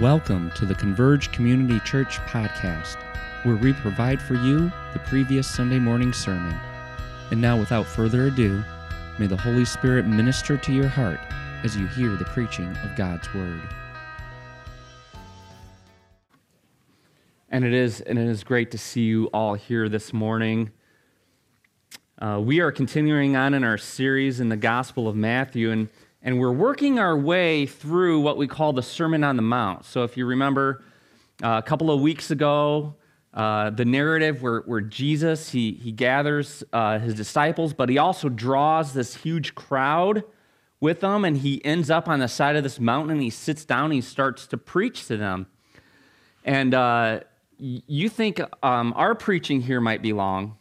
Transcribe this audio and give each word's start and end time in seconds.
Welcome 0.00 0.50
to 0.56 0.66
the 0.66 0.74
Converge 0.74 1.30
Community 1.30 1.78
Church 1.84 2.18
podcast, 2.22 2.96
where 3.44 3.54
we 3.54 3.72
provide 3.72 4.20
for 4.20 4.34
you 4.34 4.72
the 4.92 4.98
previous 4.98 5.46
Sunday 5.46 5.78
morning 5.78 6.12
sermon. 6.12 6.52
And 7.30 7.40
now, 7.40 7.56
without 7.56 7.86
further 7.86 8.26
ado, 8.26 8.64
may 9.20 9.28
the 9.28 9.36
Holy 9.36 9.64
Spirit 9.64 10.04
minister 10.04 10.56
to 10.56 10.72
your 10.72 10.88
heart 10.88 11.20
as 11.62 11.76
you 11.76 11.86
hear 11.86 12.16
the 12.16 12.24
preaching 12.24 12.66
of 12.78 12.96
God's 12.96 13.32
Word. 13.32 13.62
And 17.48 17.64
it 17.64 17.72
is, 17.72 18.00
and 18.00 18.18
it 18.18 18.26
is 18.26 18.42
great 18.42 18.72
to 18.72 18.78
see 18.78 19.02
you 19.02 19.26
all 19.26 19.54
here 19.54 19.88
this 19.88 20.12
morning. 20.12 20.72
Uh, 22.20 22.40
we 22.42 22.58
are 22.58 22.72
continuing 22.72 23.36
on 23.36 23.54
in 23.54 23.62
our 23.62 23.78
series 23.78 24.40
in 24.40 24.48
the 24.48 24.56
Gospel 24.56 25.06
of 25.06 25.14
Matthew, 25.14 25.70
and 25.70 25.88
and 26.22 26.38
we're 26.38 26.52
working 26.52 26.98
our 26.98 27.16
way 27.16 27.66
through 27.66 28.20
what 28.20 28.36
we 28.36 28.48
call 28.48 28.72
the 28.72 28.82
Sermon 28.82 29.22
on 29.24 29.36
the 29.36 29.42
Mount. 29.42 29.84
So, 29.84 30.04
if 30.04 30.16
you 30.16 30.26
remember, 30.26 30.82
uh, 31.42 31.60
a 31.64 31.66
couple 31.66 31.90
of 31.90 32.00
weeks 32.00 32.30
ago, 32.30 32.94
uh, 33.34 33.70
the 33.70 33.84
narrative 33.84 34.42
where, 34.42 34.60
where 34.62 34.80
Jesus 34.80 35.50
he, 35.50 35.72
he 35.72 35.92
gathers 35.92 36.64
uh, 36.72 36.98
his 36.98 37.14
disciples, 37.14 37.72
but 37.72 37.88
he 37.88 37.98
also 37.98 38.28
draws 38.28 38.94
this 38.94 39.14
huge 39.16 39.54
crowd 39.54 40.24
with 40.80 41.00
them, 41.00 41.24
and 41.24 41.38
he 41.38 41.64
ends 41.64 41.90
up 41.90 42.08
on 42.08 42.20
the 42.20 42.28
side 42.28 42.56
of 42.56 42.62
this 42.62 42.80
mountain 42.80 43.12
and 43.12 43.22
he 43.22 43.30
sits 43.30 43.64
down 43.64 43.86
and 43.86 43.94
he 43.94 44.00
starts 44.00 44.46
to 44.46 44.56
preach 44.56 45.06
to 45.06 45.16
them. 45.16 45.46
And 46.44 46.72
uh, 46.74 47.20
you 47.58 48.08
think 48.08 48.40
um, 48.62 48.92
our 48.96 49.14
preaching 49.14 49.60
here 49.60 49.80
might 49.80 50.02
be 50.02 50.12
long. 50.12 50.56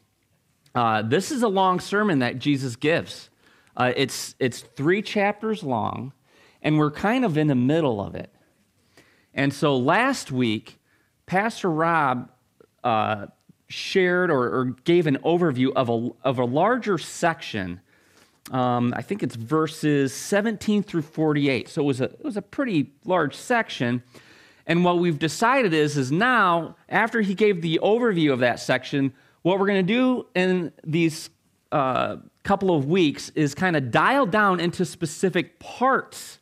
Uh, 0.76 1.02
this 1.02 1.32
is 1.32 1.44
a 1.44 1.48
long 1.48 1.80
sermon 1.80 2.20
that 2.20 2.40
Jesus 2.40 2.76
gives. 2.76 3.30
Uh, 3.78 3.94
it's, 3.96 4.34
it's 4.40 4.62
three 4.62 5.04
chapters 5.04 5.62
long, 5.62 6.12
and 6.64 6.80
we're 6.80 6.92
kind 6.92 7.24
of 7.24 7.38
in 7.38 7.46
the 7.46 7.56
middle 7.56 8.02
of 8.02 8.16
it. 8.16 8.34
And 9.36 9.54
so 9.54 9.78
last 9.78 10.32
week, 10.32 10.80
Pastor 11.28 11.70
Rob 11.70 12.32
uh, 12.84 13.28
shared 13.68 14.32
or, 14.32 14.44
or, 14.46 14.66
gave 14.84 15.06
an 15.06 15.18
overview 15.18 15.72
of 15.76 15.90
a, 15.90 16.10
of 16.24 16.40
a 16.40 16.46
larger 16.46 16.98
section. 16.98 17.80
Um, 18.50 18.94
I 18.96 19.04
think 19.04 19.22
it's 19.22 19.36
verses 19.36 20.12
17 20.14 20.82
through 20.82 21.04
48. 21.04 21.70
So 21.70 21.84
it 21.84 21.86
was, 21.86 22.02
a, 22.02 22.06
it 22.06 22.24
was 22.24 22.38
a 22.38 22.42
pretty 22.42 22.94
large 23.06 23.36
section. 23.36 24.02
And 24.66 24.84
what 24.84 24.98
we've 24.98 25.20
decided 25.20 25.74
is, 25.74 25.98
is 25.98 26.12
now, 26.12 26.78
after 26.90 27.22
he 27.22 27.36
gave 27.36 27.62
the 27.62 27.80
overview 27.84 28.34
of 28.34 28.40
that 28.40 28.60
section, 28.60 29.14
what 29.44 29.60
we're 29.60 29.68
going 29.68 29.86
to 29.86 29.94
do 29.94 30.26
in 30.34 30.72
these 30.84 31.30
uh, 31.72 32.18
couple 32.48 32.74
of 32.74 32.86
weeks 32.86 33.30
is 33.36 33.54
kind 33.54 33.76
of 33.76 33.92
dial 33.92 34.26
down 34.26 34.62
into 34.62 34.86
specific 34.86 35.60
parts 35.60 36.40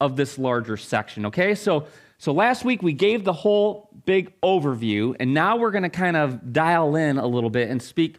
of 0.00 0.16
this 0.16 0.36
larger 0.36 0.76
section, 0.76 1.26
okay? 1.26 1.54
So, 1.54 1.86
so 2.18 2.32
last 2.32 2.64
week 2.64 2.82
we 2.82 2.92
gave 2.92 3.22
the 3.22 3.32
whole 3.32 3.88
big 4.04 4.32
overview, 4.40 5.14
and 5.20 5.32
now 5.32 5.56
we're 5.56 5.70
going 5.70 5.84
to 5.84 5.90
kind 5.90 6.16
of 6.16 6.52
dial 6.52 6.96
in 6.96 7.18
a 7.18 7.26
little 7.26 7.50
bit 7.50 7.70
and 7.70 7.80
speak 7.80 8.18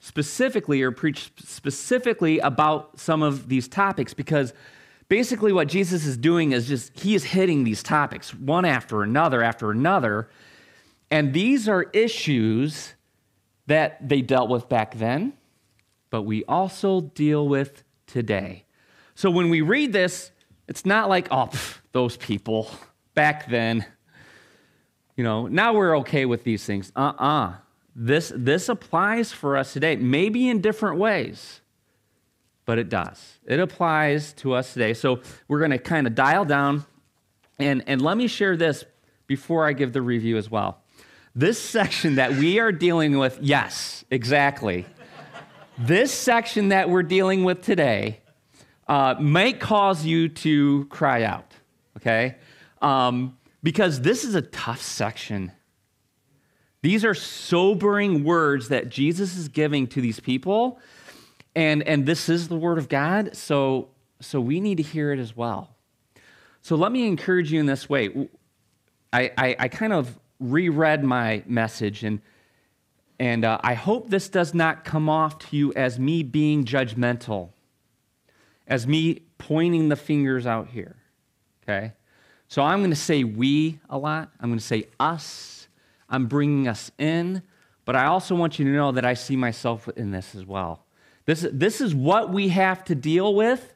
specifically 0.00 0.80
or 0.80 0.90
preach 0.90 1.30
specifically 1.36 2.38
about 2.38 2.98
some 2.98 3.22
of 3.22 3.50
these 3.50 3.68
topics 3.68 4.14
because 4.14 4.54
basically 5.08 5.52
what 5.52 5.68
Jesus 5.68 6.06
is 6.06 6.16
doing 6.16 6.52
is 6.52 6.66
just 6.66 6.98
he 6.98 7.14
is 7.14 7.24
hitting 7.24 7.64
these 7.64 7.82
topics 7.82 8.32
one 8.32 8.64
after 8.64 9.02
another 9.02 9.42
after 9.42 9.70
another. 9.70 10.30
And 11.10 11.34
these 11.34 11.68
are 11.68 11.82
issues 11.92 12.94
that 13.66 14.08
they 14.08 14.22
dealt 14.22 14.48
with 14.48 14.68
back 14.68 14.94
then 14.94 15.34
but 16.10 16.22
we 16.22 16.44
also 16.44 17.00
deal 17.00 17.46
with 17.48 17.84
today. 18.06 18.64
So 19.14 19.30
when 19.30 19.50
we 19.50 19.60
read 19.60 19.92
this, 19.92 20.30
it's 20.66 20.84
not 20.84 21.08
like, 21.08 21.28
oh, 21.30 21.46
pff, 21.46 21.78
those 21.92 22.16
people 22.16 22.70
back 23.14 23.48
then. 23.48 23.84
You 25.16 25.24
know, 25.24 25.46
now 25.46 25.72
we're 25.74 25.98
okay 25.98 26.24
with 26.24 26.44
these 26.44 26.64
things. 26.64 26.92
Uh 26.94 27.12
uh-uh. 27.18 27.24
uh 27.24 27.54
This, 27.96 28.32
this 28.34 28.68
applies 28.68 29.32
for 29.32 29.56
us 29.56 29.72
today, 29.72 29.96
maybe 29.96 30.48
in 30.48 30.60
different 30.60 30.98
ways, 30.98 31.60
but 32.64 32.78
it 32.78 32.88
does. 32.88 33.38
It 33.46 33.58
applies 33.58 34.32
to 34.34 34.54
us 34.54 34.72
today. 34.72 34.94
So 34.94 35.20
we're 35.48 35.58
going 35.58 35.72
to 35.72 35.78
kind 35.78 36.06
of 36.06 36.14
dial 36.14 36.44
down. 36.44 36.84
And, 37.58 37.82
and 37.86 38.00
let 38.00 38.16
me 38.16 38.28
share 38.28 38.56
this 38.56 38.84
before 39.26 39.66
I 39.66 39.72
give 39.72 39.92
the 39.92 40.02
review 40.02 40.36
as 40.36 40.48
well. 40.48 40.82
This 41.34 41.60
section 41.60 42.16
that 42.16 42.32
we 42.32 42.60
are 42.60 42.72
dealing 42.72 43.18
with, 43.18 43.38
yes, 43.40 44.04
exactly 44.10 44.86
this 45.78 46.12
section 46.12 46.70
that 46.70 46.90
we're 46.90 47.04
dealing 47.04 47.44
with 47.44 47.62
today 47.62 48.20
uh, 48.88 49.14
might 49.20 49.60
cause 49.60 50.04
you 50.04 50.28
to 50.28 50.86
cry 50.86 51.22
out, 51.22 51.54
okay? 51.96 52.36
Um, 52.82 53.38
because 53.62 54.00
this 54.00 54.24
is 54.24 54.34
a 54.34 54.42
tough 54.42 54.82
section. 54.82 55.52
These 56.82 57.04
are 57.04 57.14
sobering 57.14 58.24
words 58.24 58.68
that 58.70 58.88
Jesus 58.88 59.36
is 59.36 59.48
giving 59.48 59.86
to 59.88 60.00
these 60.00 60.18
people, 60.18 60.80
and, 61.54 61.82
and 61.84 62.06
this 62.06 62.28
is 62.28 62.48
the 62.48 62.56
Word 62.56 62.78
of 62.78 62.88
God, 62.88 63.36
so, 63.36 63.88
so 64.20 64.40
we 64.40 64.60
need 64.60 64.78
to 64.78 64.82
hear 64.82 65.12
it 65.12 65.18
as 65.18 65.36
well. 65.36 65.76
So 66.62 66.74
let 66.74 66.90
me 66.90 67.06
encourage 67.06 67.52
you 67.52 67.60
in 67.60 67.66
this 67.66 67.88
way. 67.88 68.28
I, 69.12 69.30
I, 69.38 69.56
I 69.58 69.68
kind 69.68 69.92
of 69.92 70.18
reread 70.40 71.04
my 71.04 71.42
message, 71.46 72.02
and 72.02 72.20
and 73.18 73.44
uh, 73.44 73.58
I 73.62 73.74
hope 73.74 74.10
this 74.10 74.28
does 74.28 74.54
not 74.54 74.84
come 74.84 75.08
off 75.08 75.38
to 75.40 75.56
you 75.56 75.72
as 75.74 75.98
me 75.98 76.22
being 76.22 76.64
judgmental, 76.64 77.50
as 78.66 78.86
me 78.86 79.22
pointing 79.38 79.88
the 79.88 79.96
fingers 79.96 80.46
out 80.46 80.68
here. 80.68 80.96
Okay? 81.62 81.92
So 82.46 82.62
I'm 82.62 82.78
going 82.78 82.90
to 82.90 82.96
say 82.96 83.24
we 83.24 83.80
a 83.90 83.98
lot. 83.98 84.30
I'm 84.40 84.48
going 84.48 84.58
to 84.58 84.64
say 84.64 84.86
us. 85.00 85.68
I'm 86.08 86.26
bringing 86.26 86.68
us 86.68 86.90
in. 86.98 87.42
But 87.84 87.96
I 87.96 88.06
also 88.06 88.34
want 88.34 88.58
you 88.58 88.64
to 88.66 88.70
know 88.70 88.92
that 88.92 89.04
I 89.04 89.14
see 89.14 89.36
myself 89.36 89.88
in 89.96 90.10
this 90.10 90.34
as 90.34 90.46
well. 90.46 90.84
This, 91.26 91.46
this 91.52 91.80
is 91.80 91.94
what 91.94 92.32
we 92.32 92.48
have 92.48 92.84
to 92.84 92.94
deal 92.94 93.34
with 93.34 93.74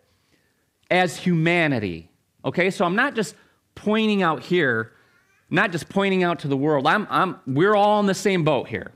as 0.91 1.17
humanity. 1.17 2.11
Okay? 2.45 2.71
So 2.71 2.85
I'm 2.85 2.97
not 2.97 3.15
just 3.15 3.35
pointing 3.75 4.23
out 4.23 4.43
here, 4.43 4.93
not 5.51 5.73
just 5.73 5.89
pointing 5.89 6.23
out 6.23 6.39
to 6.41 6.49
the 6.49 6.57
world. 6.57 6.87
I'm, 6.87 7.07
I'm, 7.11 7.41
we're 7.47 7.75
all 7.75 7.99
in 8.01 8.07
the 8.07 8.15
same 8.15 8.45
boat 8.45 8.69
here. 8.69 8.93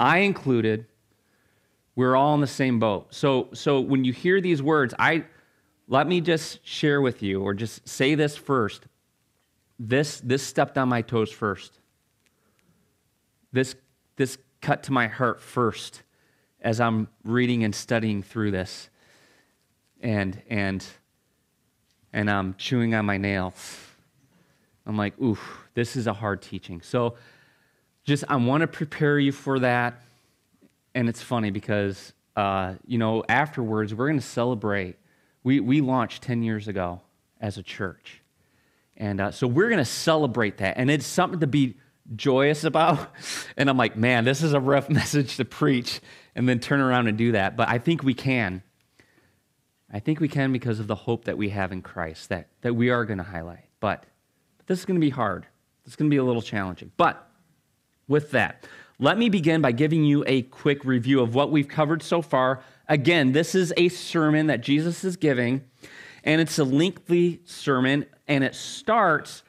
I 0.00 0.18
included, 0.18 0.86
we're 1.94 2.16
all 2.16 2.34
in 2.34 2.40
the 2.40 2.46
same 2.46 2.78
boat. 2.78 3.14
So, 3.14 3.48
so 3.52 3.80
when 3.80 4.02
you 4.02 4.12
hear 4.12 4.40
these 4.40 4.62
words, 4.62 4.94
I 4.98 5.26
let 5.86 6.06
me 6.06 6.20
just 6.20 6.64
share 6.64 7.00
with 7.02 7.20
you, 7.20 7.42
or 7.42 7.52
just 7.52 7.86
say 7.86 8.14
this 8.14 8.36
first. 8.36 8.84
This, 9.78 10.20
this 10.20 10.40
stepped 10.42 10.78
on 10.78 10.88
my 10.88 11.02
toes 11.02 11.32
first. 11.32 11.80
This, 13.52 13.74
this 14.14 14.38
cut 14.60 14.84
to 14.84 14.92
my 14.92 15.08
heart 15.08 15.40
first 15.40 16.02
as 16.60 16.80
I'm 16.80 17.08
reading 17.24 17.64
and 17.64 17.74
studying 17.74 18.22
through 18.22 18.52
this. 18.52 18.88
And, 20.00 20.40
and, 20.48 20.86
and 22.12 22.30
I'm 22.30 22.54
chewing 22.54 22.94
on 22.94 23.04
my 23.04 23.16
nails. 23.16 23.76
I'm 24.86 24.96
like, 24.96 25.20
ooh, 25.20 25.38
this 25.74 25.96
is 25.96 26.06
a 26.06 26.12
hard 26.12 26.40
teaching. 26.40 26.82
So 26.82 27.16
just 28.04 28.24
I 28.28 28.36
want 28.36 28.62
to 28.62 28.66
prepare 28.66 29.18
you 29.18 29.32
for 29.32 29.58
that. 29.60 30.00
And 30.94 31.08
it's 31.08 31.22
funny 31.22 31.50
because, 31.50 32.12
uh, 32.36 32.74
you 32.86 32.98
know, 32.98 33.24
afterwards, 33.28 33.94
we're 33.94 34.08
going 34.08 34.18
to 34.18 34.26
celebrate. 34.26 34.96
We, 35.44 35.60
we 35.60 35.80
launched 35.80 36.22
10 36.22 36.42
years 36.42 36.68
ago 36.68 37.00
as 37.40 37.58
a 37.58 37.62
church. 37.62 38.20
And 38.96 39.20
uh, 39.20 39.30
so 39.30 39.46
we're 39.46 39.68
going 39.68 39.78
to 39.78 39.84
celebrate 39.84 40.58
that. 40.58 40.76
And 40.76 40.90
it's 40.90 41.06
something 41.06 41.40
to 41.40 41.46
be 41.46 41.76
joyous 42.14 42.64
about. 42.64 43.10
And 43.56 43.68
I'm 43.68 43.76
like, 43.76 43.94
man, 43.94 44.24
this 44.24 44.42
is 44.42 44.54
a 44.54 44.60
rough 44.60 44.88
message 44.90 45.36
to 45.36 45.44
preach 45.44 46.00
and 46.34 46.48
then 46.48 46.60
turn 46.60 46.80
around 46.80 47.08
and 47.08 47.18
do 47.18 47.32
that. 47.32 47.56
But 47.56 47.68
I 47.68 47.78
think 47.78 48.02
we 48.02 48.14
can. 48.14 48.62
I 49.92 49.98
think 49.98 50.20
we 50.20 50.28
can 50.28 50.52
because 50.52 50.80
of 50.80 50.86
the 50.86 50.94
hope 50.94 51.24
that 51.24 51.36
we 51.36 51.50
have 51.50 51.72
in 51.72 51.82
Christ 51.82 52.30
that, 52.30 52.48
that 52.62 52.74
we 52.74 52.90
are 52.90 53.04
going 53.04 53.18
to 53.18 53.24
highlight. 53.24 53.66
But, 53.80 54.06
but 54.56 54.66
this 54.66 54.78
is 54.78 54.84
going 54.86 54.98
to 54.98 55.04
be 55.04 55.10
hard. 55.10 55.46
Is 55.84 55.96
going 55.96 56.08
to 56.08 56.14
be 56.14 56.18
a 56.18 56.24
little 56.24 56.42
challenging. 56.42 56.92
But 56.96 57.29
with 58.10 58.32
that. 58.32 58.66
Let 58.98 59.16
me 59.16 59.30
begin 59.30 59.62
by 59.62 59.72
giving 59.72 60.04
you 60.04 60.24
a 60.26 60.42
quick 60.42 60.84
review 60.84 61.20
of 61.20 61.34
what 61.34 61.50
we've 61.50 61.68
covered 61.68 62.02
so 62.02 62.20
far. 62.20 62.60
Again, 62.88 63.32
this 63.32 63.54
is 63.54 63.72
a 63.78 63.88
sermon 63.88 64.48
that 64.48 64.60
Jesus 64.60 65.04
is 65.04 65.16
giving, 65.16 65.62
and 66.24 66.40
it's 66.40 66.58
a 66.58 66.64
lengthy 66.64 67.40
sermon, 67.46 68.04
and 68.28 68.44
it 68.44 68.54
starts 68.54 69.42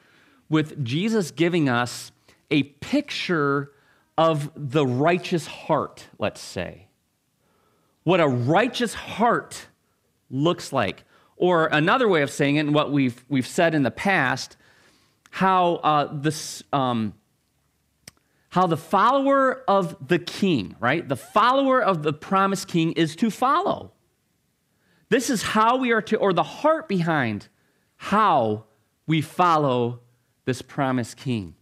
with 0.48 0.82
Jesus 0.82 1.32
giving 1.32 1.68
us 1.68 2.12
a 2.50 2.62
picture 2.62 3.72
of 4.16 4.50
the 4.54 4.86
righteous 4.86 5.46
heart, 5.46 6.06
let's 6.18 6.40
say. 6.40 6.86
What 8.04 8.20
a 8.20 8.28
righteous 8.28 8.94
heart 8.94 9.66
looks 10.30 10.72
like. 10.72 11.04
Or 11.36 11.66
another 11.66 12.08
way 12.08 12.22
of 12.22 12.30
saying 12.30 12.56
it, 12.56 12.60
and 12.60 12.74
what 12.74 12.92
we've, 12.92 13.24
we've 13.28 13.46
said 13.46 13.74
in 13.74 13.82
the 13.82 13.90
past, 13.90 14.56
how 15.30 15.74
uh, 15.76 16.08
this. 16.12 16.62
Um, 16.72 17.14
how 18.52 18.66
the 18.66 18.76
follower 18.76 19.62
of 19.66 19.96
the 20.08 20.18
king, 20.18 20.76
right? 20.78 21.08
The 21.08 21.16
follower 21.16 21.82
of 21.82 22.02
the 22.02 22.12
promised 22.12 22.68
king 22.68 22.92
is 22.92 23.16
to 23.16 23.30
follow. 23.30 23.92
This 25.08 25.30
is 25.30 25.42
how 25.42 25.78
we 25.78 25.90
are 25.90 26.02
to, 26.02 26.18
or 26.18 26.34
the 26.34 26.42
heart 26.42 26.86
behind 26.86 27.48
how 27.96 28.64
we 29.06 29.22
follow 29.22 30.00
this 30.44 30.60
promised 30.60 31.16
king. 31.16 31.54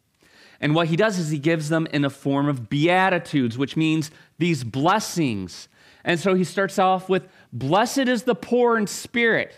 And 0.60 0.75
what 0.75 0.88
he 0.88 0.96
does 0.96 1.16
is 1.16 1.31
he 1.31 1.38
gives 1.38 1.69
them 1.69 1.87
in 1.92 2.04
a 2.04 2.10
form 2.10 2.48
of 2.48 2.69
beatitudes, 2.69 3.56
which 3.56 3.76
means 3.76 4.10
these 4.38 4.64
blessings. 4.64 5.69
And 6.02 6.19
so 6.19 6.34
he 6.34 6.43
starts 6.43 6.76
off 6.76 7.08
with 7.08 7.28
Blessed 7.52 7.98
is 8.08 8.25
the 8.25 8.34
poor 8.34 8.76
in 8.76 8.88
spirit, 8.88 9.54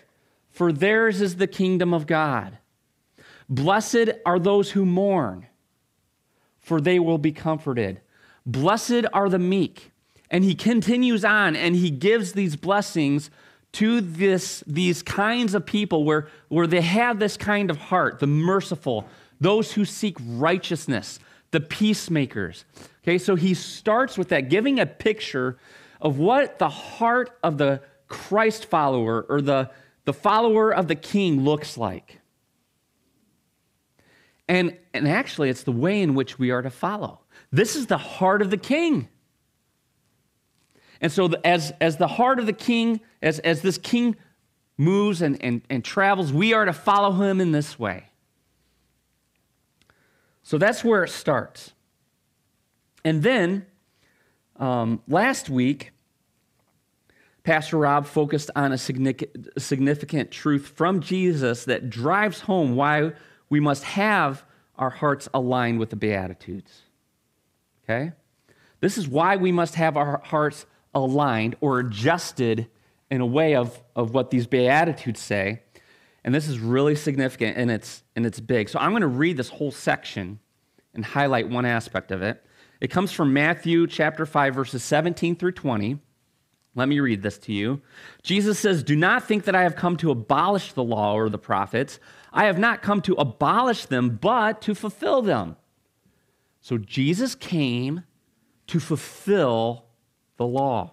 for 0.51 0.71
theirs 0.71 1.23
is 1.23 1.37
the 1.37 1.47
kingdom 1.47 1.95
of 1.95 2.07
God. 2.07 2.59
Blessed 3.49 4.11
are 4.27 4.39
those 4.39 4.73
who 4.73 4.85
mourn, 4.85 5.47
for 6.63 6.81
they 6.81 6.99
will 6.99 7.19
be 7.19 7.33
comforted. 7.33 8.01
Blessed 8.47 9.05
are 9.13 9.29
the 9.29 9.39
meek. 9.39 9.91
And 10.31 10.45
he 10.45 10.55
continues 10.55 11.25
on 11.25 11.55
and 11.55 11.77
he 11.77 11.91
gives 11.91 12.33
these 12.33 12.57
blessings 12.57 13.31
to 13.73 14.01
this, 14.01 14.65
these 14.67 15.03
kinds 15.03 15.55
of 15.55 15.67
people 15.67 16.05
where, 16.05 16.29
where 16.49 16.67
they 16.67 16.81
have 16.81 17.19
this 17.19 17.37
kind 17.37 17.71
of 17.71 17.77
heart 17.77 18.19
the 18.19 18.27
merciful, 18.27 19.07
those 19.41 19.73
who 19.73 19.85
seek 19.85 20.17
righteousness, 20.27 21.19
the 21.51 21.61
peacemakers. 21.61 22.65
Okay, 23.03 23.19
so 23.19 23.35
he 23.35 23.55
starts 23.55 24.17
with 24.17 24.29
that, 24.29 24.49
giving 24.49 24.79
a 24.79 24.87
picture 24.87 25.59
of 26.01 26.19
what 26.19 26.59
the 26.59 26.69
heart 26.69 27.37
of 27.43 27.59
the 27.59 27.83
Christ 28.09 28.67
follower 28.67 29.27
or 29.29 29.41
the, 29.41 29.71
the 30.05 30.13
follower 30.13 30.73
of 30.73 30.89
the 30.89 30.95
king 30.95 31.43
looks 31.43 31.77
like. 31.77 32.21
And, 34.53 34.77
and 34.93 35.09
actually, 35.09 35.49
it's 35.49 35.63
the 35.63 35.73
way 35.73 36.03
in 36.03 36.15
which 36.15 36.39
we 36.39 36.51
are 36.51 36.61
to 36.61 36.69
follow. 36.69 37.21
This 37.51 37.75
is 37.75 37.87
the 37.87 37.97
heart 37.97 38.43
of 38.43 38.51
the 38.51 38.59
king. 38.59 39.09
And 41.01 41.11
so, 41.11 41.27
the, 41.27 41.47
as, 41.47 41.73
as 41.81 41.97
the 41.97 42.07
heart 42.07 42.39
of 42.39 42.45
the 42.45 42.53
king, 42.53 43.01
as, 43.23 43.39
as 43.39 43.63
this 43.63 43.79
king 43.79 44.15
moves 44.77 45.23
and, 45.23 45.43
and, 45.43 45.63
and 45.71 45.83
travels, 45.83 46.35
we 46.35 46.53
are 46.53 46.67
to 46.67 46.75
follow 46.75 47.13
him 47.13 47.41
in 47.41 47.53
this 47.53 47.79
way. 47.79 48.11
So 50.43 50.59
that's 50.59 50.85
where 50.85 51.03
it 51.03 51.09
starts. 51.09 51.73
And 53.07 53.23
then 53.23 53.65
um, 54.57 55.01
last 55.09 55.49
week, 55.49 55.93
Pastor 57.43 57.79
Rob 57.79 58.05
focused 58.05 58.51
on 58.55 58.73
a 58.73 58.77
significant 58.77 60.31
truth 60.31 60.69
from 60.77 61.01
Jesus 61.01 61.65
that 61.65 61.89
drives 61.89 62.41
home 62.41 62.77
why 62.77 63.13
we 63.53 63.61
must 63.61 63.85
have 63.85 64.47
our 64.77 64.89
hearts 64.89 65.29
aligned 65.35 65.79
with 65.79 65.91
the 65.91 65.97
Beatitudes. 65.97 66.81
Okay? 67.85 68.13
This 68.81 68.97
is 68.97 69.07
why 69.07 69.37
we 69.37 69.53
must 69.53 69.75
have 69.75 69.99
our 69.99 70.23
hearts 70.25 70.65
aligned 70.95 71.57
or 71.61 71.79
adjusted 71.79 72.69
in 73.11 73.21
a 73.21 73.27
way 73.27 73.55
of, 73.55 73.79
of 73.95 74.15
what 74.15 74.31
these 74.31 74.47
Beatitudes 74.47 75.21
say. 75.21 75.61
And 76.25 76.35
this 76.35 76.49
is 76.49 76.61
really 76.61 76.95
significant 76.95 77.59
and 77.59 77.71
it's, 77.71 78.03
and 78.17 78.25
it's 78.25 78.41
big. 78.41 78.71
So 78.71 78.79
I'm 78.79 78.93
going 78.93 79.03
to 79.03 79.07
read 79.07 79.37
this 79.37 79.51
whole 79.51 79.71
section 79.71 80.39
and 80.95 81.05
highlight 81.05 81.51
one 81.51 81.67
aspect 81.67 82.11
of 82.11 82.23
it. 82.23 82.43
It 82.81 82.89
comes 82.89 83.13
from 83.13 83.35
Matthew 83.35 83.87
chapter 83.87 84.25
5, 84.25 84.55
verses 84.55 84.83
17 84.83 85.37
through 85.37 85.53
20. 85.53 85.99
Let 86.75 86.89
me 86.89 87.01
read 87.01 87.23
this 87.23 87.37
to 87.41 87.53
you. 87.53 87.83
Jesus 88.23 88.59
says, 88.59 88.83
Do 88.83 88.97
not 88.97 89.25
think 89.25 89.45
that 89.45 89.55
I 89.55 89.65
have 89.65 89.77
come 89.77 89.99
to 89.99 90.11
abolish 90.11 90.73
the 90.73 90.83
law 90.83 91.13
or 91.13 91.29
the 91.29 91.37
prophets. 91.37 92.01
I 92.33 92.45
have 92.47 92.59
not 92.59 92.83
come 92.83 93.03
to 93.03 93.15
abolish 93.15 93.87
them, 93.87 94.19
but 94.21 94.61
to 94.63 94.75
fulfill 94.75 95.23
them. 95.23 95.57
So 96.61 96.79
Jesus 96.79 97.35
came 97.35 98.05
to 98.69 98.81
fulfill 98.81 99.85
the 100.37 100.47
law. 100.47 100.93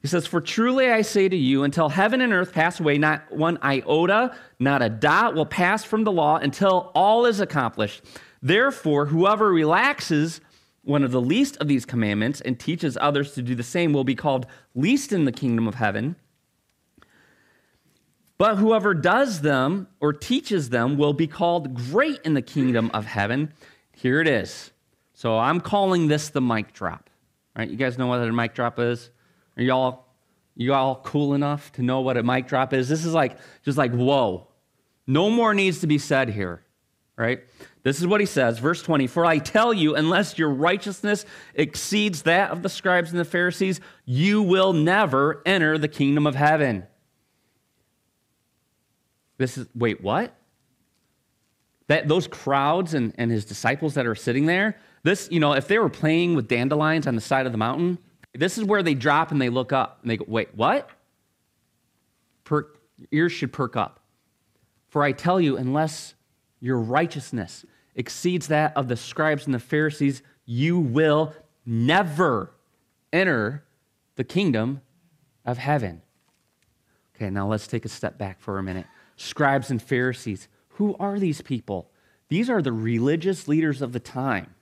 He 0.00 0.08
says, 0.08 0.26
For 0.26 0.40
truly 0.40 0.90
I 0.90 1.02
say 1.02 1.28
to 1.28 1.36
you, 1.36 1.62
until 1.62 1.88
heaven 1.88 2.20
and 2.20 2.32
earth 2.32 2.52
pass 2.52 2.80
away, 2.80 2.98
not 2.98 3.30
one 3.30 3.58
iota, 3.62 4.34
not 4.58 4.82
a 4.82 4.88
dot 4.88 5.34
will 5.34 5.46
pass 5.46 5.84
from 5.84 6.04
the 6.04 6.12
law 6.12 6.36
until 6.36 6.90
all 6.94 7.24
is 7.26 7.40
accomplished. 7.40 8.02
Therefore, 8.42 9.06
whoever 9.06 9.52
relaxes 9.52 10.40
one 10.82 11.04
of 11.04 11.12
the 11.12 11.20
least 11.20 11.56
of 11.58 11.68
these 11.68 11.84
commandments 11.84 12.40
and 12.40 12.58
teaches 12.58 12.98
others 13.00 13.34
to 13.34 13.42
do 13.42 13.54
the 13.54 13.62
same 13.62 13.92
will 13.92 14.02
be 14.02 14.16
called 14.16 14.46
least 14.74 15.12
in 15.12 15.24
the 15.24 15.32
kingdom 15.32 15.68
of 15.68 15.76
heaven. 15.76 16.16
But 18.42 18.56
whoever 18.56 18.92
does 18.92 19.42
them 19.42 19.86
or 20.00 20.12
teaches 20.12 20.68
them 20.68 20.98
will 20.98 21.12
be 21.12 21.28
called 21.28 21.74
great 21.74 22.18
in 22.24 22.34
the 22.34 22.42
kingdom 22.42 22.90
of 22.92 23.06
heaven. 23.06 23.52
Here 23.92 24.20
it 24.20 24.26
is. 24.26 24.72
So 25.14 25.38
I'm 25.38 25.60
calling 25.60 26.08
this 26.08 26.30
the 26.30 26.40
mic 26.40 26.72
drop. 26.72 27.08
Right? 27.56 27.70
You 27.70 27.76
guys 27.76 27.98
know 27.98 28.08
what 28.08 28.20
a 28.20 28.32
mic 28.32 28.52
drop 28.52 28.80
is? 28.80 29.10
Are 29.56 29.62
y'all 29.62 30.06
you 30.56 30.74
all 30.74 30.96
cool 31.04 31.34
enough 31.34 31.70
to 31.74 31.82
know 31.82 32.00
what 32.00 32.16
a 32.16 32.24
mic 32.24 32.48
drop 32.48 32.72
is? 32.72 32.88
This 32.88 33.04
is 33.04 33.14
like 33.14 33.38
just 33.64 33.78
like 33.78 33.92
whoa. 33.92 34.48
No 35.06 35.30
more 35.30 35.54
needs 35.54 35.78
to 35.82 35.86
be 35.86 35.98
said 35.98 36.28
here. 36.28 36.64
Right? 37.16 37.44
This 37.84 38.00
is 38.00 38.08
what 38.08 38.18
he 38.18 38.26
says, 38.26 38.58
verse 38.58 38.82
20 38.82 39.06
For 39.06 39.24
I 39.24 39.38
tell 39.38 39.72
you, 39.72 39.94
unless 39.94 40.36
your 40.36 40.50
righteousness 40.50 41.24
exceeds 41.54 42.22
that 42.22 42.50
of 42.50 42.64
the 42.64 42.68
scribes 42.68 43.12
and 43.12 43.20
the 43.20 43.24
Pharisees, 43.24 43.80
you 44.04 44.42
will 44.42 44.72
never 44.72 45.42
enter 45.46 45.78
the 45.78 45.86
kingdom 45.86 46.26
of 46.26 46.34
heaven. 46.34 46.88
This 49.38 49.58
is, 49.58 49.66
wait, 49.74 50.02
what? 50.02 50.34
That 51.88 52.08
those 52.08 52.26
crowds 52.26 52.94
and, 52.94 53.14
and 53.18 53.30
his 53.30 53.44
disciples 53.44 53.94
that 53.94 54.06
are 54.06 54.14
sitting 54.14 54.46
there, 54.46 54.78
this, 55.02 55.28
you 55.30 55.40
know, 55.40 55.52
if 55.52 55.68
they 55.68 55.78
were 55.78 55.88
playing 55.88 56.34
with 56.34 56.48
dandelions 56.48 57.06
on 57.06 57.14
the 57.14 57.20
side 57.20 57.46
of 57.46 57.52
the 57.52 57.58
mountain, 57.58 57.98
this 58.34 58.56
is 58.56 58.64
where 58.64 58.82
they 58.82 58.94
drop 58.94 59.30
and 59.30 59.40
they 59.40 59.48
look 59.48 59.72
up 59.72 59.98
and 60.02 60.10
they 60.10 60.16
go, 60.16 60.24
wait, 60.28 60.54
what? 60.54 60.88
Perk, 62.44 62.78
ears 63.10 63.32
should 63.32 63.52
perk 63.52 63.76
up. 63.76 64.00
For 64.88 65.02
I 65.02 65.12
tell 65.12 65.40
you, 65.40 65.56
unless 65.56 66.14
your 66.60 66.78
righteousness 66.78 67.64
exceeds 67.94 68.46
that 68.48 68.76
of 68.76 68.88
the 68.88 68.96
scribes 68.96 69.46
and 69.46 69.54
the 69.54 69.58
Pharisees, 69.58 70.22
you 70.44 70.78
will 70.78 71.34
never 71.66 72.52
enter 73.12 73.64
the 74.16 74.24
kingdom 74.24 74.80
of 75.44 75.58
heaven. 75.58 76.02
Okay, 77.16 77.30
now 77.30 77.46
let's 77.46 77.66
take 77.66 77.84
a 77.84 77.88
step 77.88 78.18
back 78.18 78.40
for 78.40 78.58
a 78.58 78.62
minute. 78.62 78.86
Scribes 79.22 79.70
and 79.70 79.80
Pharisees, 79.80 80.48
who 80.70 80.96
are 80.98 81.18
these 81.18 81.40
people? 81.40 81.90
These 82.28 82.50
are 82.50 82.60
the 82.60 82.72
religious 82.72 83.46
leaders 83.46 83.80
of 83.80 83.92
the 83.92 84.00
time. 84.00 84.54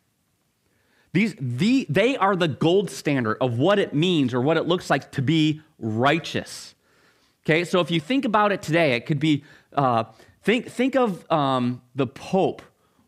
These, 1.12 1.34
the, 1.40 1.86
they 1.88 2.16
are 2.16 2.36
the 2.36 2.48
gold 2.48 2.90
standard 2.90 3.38
of 3.40 3.58
what 3.58 3.78
it 3.78 3.94
means 3.94 4.34
or 4.34 4.40
what 4.40 4.56
it 4.56 4.66
looks 4.66 4.90
like 4.90 5.10
to 5.12 5.22
be 5.22 5.62
righteous. 5.78 6.74
Okay, 7.44 7.64
so 7.64 7.80
if 7.80 7.90
you 7.90 8.00
think 8.00 8.24
about 8.24 8.52
it 8.52 8.62
today, 8.62 8.92
it 8.92 9.06
could 9.06 9.18
be 9.18 9.44
uh, 9.72 10.04
think, 10.42 10.68
think 10.68 10.94
of 10.94 11.30
um, 11.32 11.80
the 11.94 12.06
Pope 12.06 12.62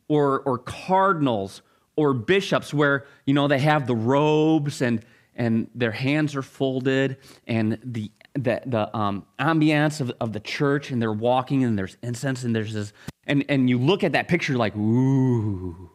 or, 0.08 0.40
or 0.40 0.58
cardinals 0.58 1.62
or 1.96 2.14
bishops 2.14 2.72
where 2.72 3.06
you 3.26 3.34
know 3.34 3.46
they 3.46 3.58
have 3.58 3.86
the 3.86 3.94
robes 3.94 4.80
and, 4.80 5.04
and 5.36 5.68
their 5.74 5.92
hands 5.92 6.34
are 6.34 6.42
folded 6.42 7.18
and 7.46 7.78
the, 7.84 8.10
the, 8.34 8.62
the 8.64 8.96
um, 8.96 9.26
ambiance 9.38 10.00
of, 10.00 10.12
of 10.20 10.32
the 10.32 10.40
church 10.40 10.90
and 10.90 11.00
they're 11.02 11.12
walking 11.12 11.64
and 11.64 11.78
there's 11.78 11.96
incense 12.02 12.44
and 12.44 12.54
there's 12.56 12.72
this 12.72 12.92
and, 13.26 13.44
and 13.48 13.68
you 13.68 13.78
look 13.78 14.02
at 14.02 14.12
that 14.12 14.28
picture 14.28 14.56
like 14.56 14.74
ooh 14.76 15.90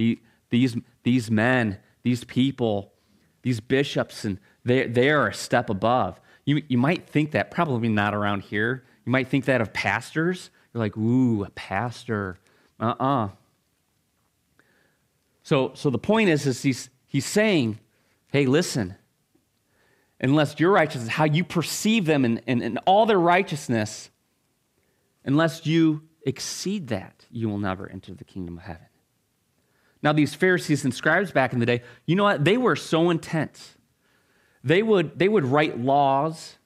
the, 0.00 0.18
these, 0.48 0.76
these 1.02 1.30
men, 1.30 1.78
these 2.02 2.24
people, 2.24 2.94
these 3.42 3.60
bishops, 3.60 4.24
and 4.24 4.38
they, 4.64 4.86
they 4.86 5.10
are 5.10 5.28
a 5.28 5.34
step 5.34 5.68
above. 5.68 6.18
You, 6.46 6.62
you 6.68 6.78
might 6.78 7.06
think 7.06 7.32
that, 7.32 7.50
probably 7.50 7.88
not 7.88 8.14
around 8.14 8.44
here. 8.44 8.84
You 9.04 9.12
might 9.12 9.28
think 9.28 9.44
that 9.44 9.60
of 9.60 9.74
pastors. 9.74 10.48
You're 10.72 10.80
like, 10.80 10.96
ooh, 10.96 11.44
a 11.44 11.50
pastor. 11.50 12.38
Uh 12.78 12.94
uh 12.98 13.28
So, 15.42 15.72
so 15.74 15.90
the 15.90 15.98
point 15.98 16.30
is, 16.30 16.46
is 16.46 16.62
he's, 16.62 16.88
he's 17.06 17.26
saying, 17.26 17.78
hey, 18.28 18.46
listen, 18.46 18.96
unless 20.20 20.60
your 20.60 20.70
righteousness, 20.70 21.08
how 21.08 21.24
you 21.24 21.42
perceive 21.42 22.04
them 22.04 22.24
and, 22.24 22.42
and, 22.46 22.62
and 22.62 22.78
all 22.86 23.06
their 23.06 23.18
righteousness, 23.18 24.10
unless 25.24 25.66
you 25.66 26.02
exceed 26.24 26.88
that, 26.88 27.26
you 27.30 27.48
will 27.48 27.58
never 27.58 27.88
enter 27.88 28.14
the 28.14 28.24
kingdom 28.24 28.58
of 28.58 28.64
heaven. 28.64 28.86
Now, 30.02 30.12
these 30.12 30.34
Pharisees 30.34 30.84
and 30.84 30.94
scribes 30.94 31.30
back 31.30 31.52
in 31.52 31.58
the 31.58 31.66
day, 31.66 31.82
you 32.06 32.16
know 32.16 32.24
what? 32.24 32.44
They 32.44 32.56
were 32.56 32.76
so 32.76 33.10
intense. 33.10 33.76
They 34.64 34.82
would, 34.82 35.18
they 35.18 35.28
would 35.28 35.44
write 35.44 35.78
laws 35.78 36.56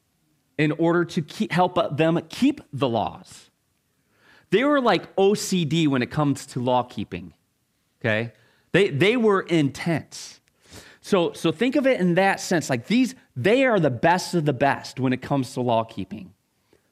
in 0.58 0.72
order 0.72 1.04
to 1.04 1.22
keep, 1.22 1.50
help 1.50 1.96
them 1.96 2.20
keep 2.28 2.60
the 2.72 2.88
laws. 2.88 3.50
They 4.50 4.62
were 4.64 4.80
like 4.80 5.14
OCD 5.16 5.88
when 5.88 6.02
it 6.02 6.10
comes 6.10 6.46
to 6.46 6.60
law 6.60 6.84
keeping, 6.84 7.34
okay? 8.00 8.32
They, 8.70 8.88
they 8.90 9.16
were 9.16 9.40
intense. 9.40 10.40
So, 11.04 11.34
so 11.34 11.52
think 11.52 11.76
of 11.76 11.86
it 11.86 12.00
in 12.00 12.14
that 12.14 12.40
sense. 12.40 12.70
Like 12.70 12.86
these, 12.86 13.14
they 13.36 13.66
are 13.66 13.78
the 13.78 13.90
best 13.90 14.32
of 14.32 14.46
the 14.46 14.54
best 14.54 14.98
when 14.98 15.12
it 15.12 15.20
comes 15.20 15.52
to 15.52 15.60
law 15.60 15.84
keeping, 15.84 16.32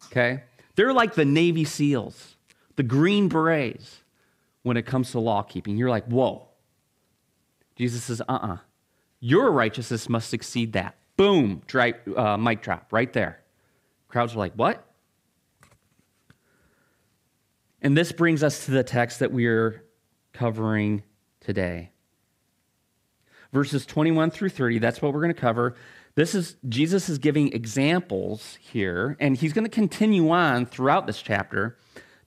okay? 0.09 0.42
They're 0.75 0.92
like 0.92 1.14
the 1.14 1.25
Navy 1.25 1.64
SEALs, 1.64 2.37
the 2.76 2.83
Green 2.83 3.31
Berets 3.31 4.02
when 4.64 4.76
it 4.76 4.85
comes 4.85 5.12
to 5.12 5.19
law 5.19 5.42
keeping. 5.42 5.78
You're 5.78 5.88
like, 5.88 6.04
whoa. 6.04 6.47
Jesus 7.75 8.04
says, 8.04 8.21
uh 8.21 8.25
uh-uh. 8.28 8.52
uh 8.52 8.57
Your 9.21 9.50
righteousness 9.50 10.11
must 10.11 10.35
exceed 10.35 10.75
that. 10.75 10.95
Boom, 11.16 11.62
dry, 11.66 11.95
uh, 12.14 12.37
mic 12.37 12.61
drop 12.61 12.92
right 12.92 13.11
there. 13.14 13.40
Crowds 14.09 14.35
are 14.35 14.38
like, 14.38 14.52
what? 14.52 14.85
And 17.81 17.97
this 17.97 18.12
brings 18.12 18.42
us 18.42 18.66
to 18.66 18.73
the 18.73 18.85
text 18.85 19.21
that 19.21 19.33
we 19.33 19.47
are 19.47 19.83
covering 20.35 21.02
today. 21.40 21.91
Verses 23.52 23.85
21 23.85 24.30
through 24.30 24.49
30, 24.49 24.78
that's 24.78 25.02
what 25.02 25.12
we're 25.12 25.21
going 25.21 25.35
to 25.35 25.40
cover. 25.40 25.75
This 26.14 26.35
is 26.35 26.56
Jesus 26.68 27.09
is 27.09 27.18
giving 27.18 27.52
examples 27.52 28.59
here, 28.61 29.16
and 29.18 29.37
he's 29.37 29.52
going 29.52 29.64
to 29.64 29.71
continue 29.71 30.30
on 30.30 30.66
throughout 30.66 31.06
this 31.06 31.23
chapter. 31.23 31.78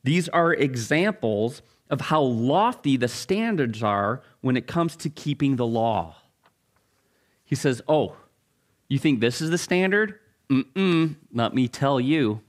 These 0.04 0.30
are 0.30 0.54
examples 0.54 1.62
of 1.90 2.02
how 2.02 2.22
lofty 2.22 2.98
the 2.98 3.08
standards 3.08 3.84
are 3.84 4.22
when 4.42 4.58
it 4.58 4.68
comes 4.68 4.96
to 4.98 5.10
keeping 5.10 5.56
the 5.56 5.66
law. 5.66 6.16
He 7.44 7.56
says, 7.56 7.82
Oh, 7.88 8.16
you 8.88 9.00
think 9.00 9.20
this 9.20 9.42
is 9.42 9.50
the 9.50 9.58
standard? 9.58 10.20
Mm-mm, 10.50 11.16
let 11.32 11.54
me 11.54 11.68
tell 11.68 12.00
you. 12.00 12.42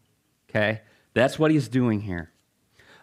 Okay? 0.48 0.80
That's 1.14 1.38
what 1.38 1.50
he's 1.50 1.68
doing 1.68 2.00
here. 2.00 2.30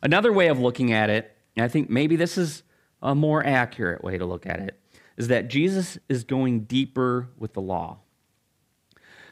Another 0.02 0.34
way 0.34 0.48
of 0.48 0.60
looking 0.60 0.92
at 0.92 1.10
it, 1.10 1.36
and 1.56 1.64
I 1.64 1.68
think 1.68 1.90
maybe 1.90 2.16
this 2.16 2.38
is 2.38 2.64
a 3.02 3.16
more 3.16 3.46
accurate 3.46 4.04
way 4.04 4.18
to 4.18 4.26
look 4.26 4.46
at 4.46 4.60
it, 4.60 4.80
is 5.18 5.28
that 5.28 5.48
Jesus 5.48 5.98
is 6.10 6.24
going 6.24 6.62
deeper 6.62 7.30
with 7.38 7.54
the 7.54 7.62
law. 7.62 8.00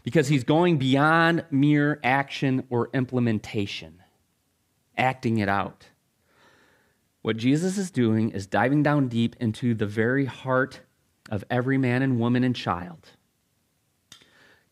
Because 0.03 0.27
he's 0.27 0.43
going 0.43 0.77
beyond 0.77 1.45
mere 1.51 1.99
action 2.03 2.65
or 2.69 2.89
implementation, 2.93 4.01
acting 4.97 5.37
it 5.37 5.49
out. 5.49 5.87
What 7.21 7.37
Jesus 7.37 7.77
is 7.77 7.91
doing 7.91 8.31
is 8.31 8.47
diving 8.47 8.81
down 8.81 9.07
deep 9.07 9.35
into 9.39 9.75
the 9.75 9.85
very 9.85 10.25
heart 10.25 10.81
of 11.29 11.43
every 11.49 11.77
man 11.77 12.01
and 12.01 12.19
woman 12.19 12.43
and 12.43 12.55
child. 12.55 13.09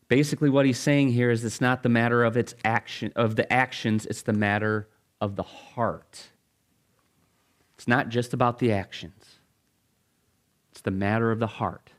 Basically, 0.08 0.50
what 0.50 0.66
he's 0.66 0.78
saying 0.78 1.12
here 1.12 1.30
is 1.30 1.44
it's 1.44 1.60
not 1.60 1.84
the 1.84 1.88
matter 1.88 2.24
of 2.24 2.36
its 2.36 2.54
action 2.64 3.12
of 3.14 3.36
the 3.36 3.50
actions, 3.52 4.06
it's 4.06 4.22
the 4.22 4.32
matter 4.32 4.88
of 5.20 5.36
the 5.36 5.44
heart. 5.44 6.30
It's 7.76 7.86
not 7.86 8.08
just 8.08 8.34
about 8.34 8.58
the 8.58 8.72
actions. 8.72 9.19
It's 10.80 10.84
the 10.86 10.90
matter 10.90 11.30
of 11.30 11.38
the 11.38 11.46
heart. 11.46 11.90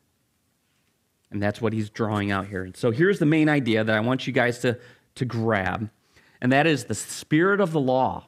And 1.29 1.39
that's 1.39 1.61
what 1.61 1.71
he's 1.71 1.91
drawing 1.91 2.31
out 2.31 2.47
here. 2.47 2.63
And 2.63 2.75
so 2.75 2.89
here's 2.89 3.19
the 3.19 3.27
main 3.27 3.47
idea 3.47 3.83
that 3.83 3.95
I 3.95 3.99
want 3.99 4.25
you 4.25 4.33
guys 4.33 4.57
to, 4.61 4.79
to 5.13 5.23
grab, 5.23 5.91
and 6.41 6.51
that 6.51 6.65
is 6.65 6.85
the 6.85 6.95
spirit 6.95 7.61
of 7.61 7.73
the 7.73 7.79
law 7.79 8.25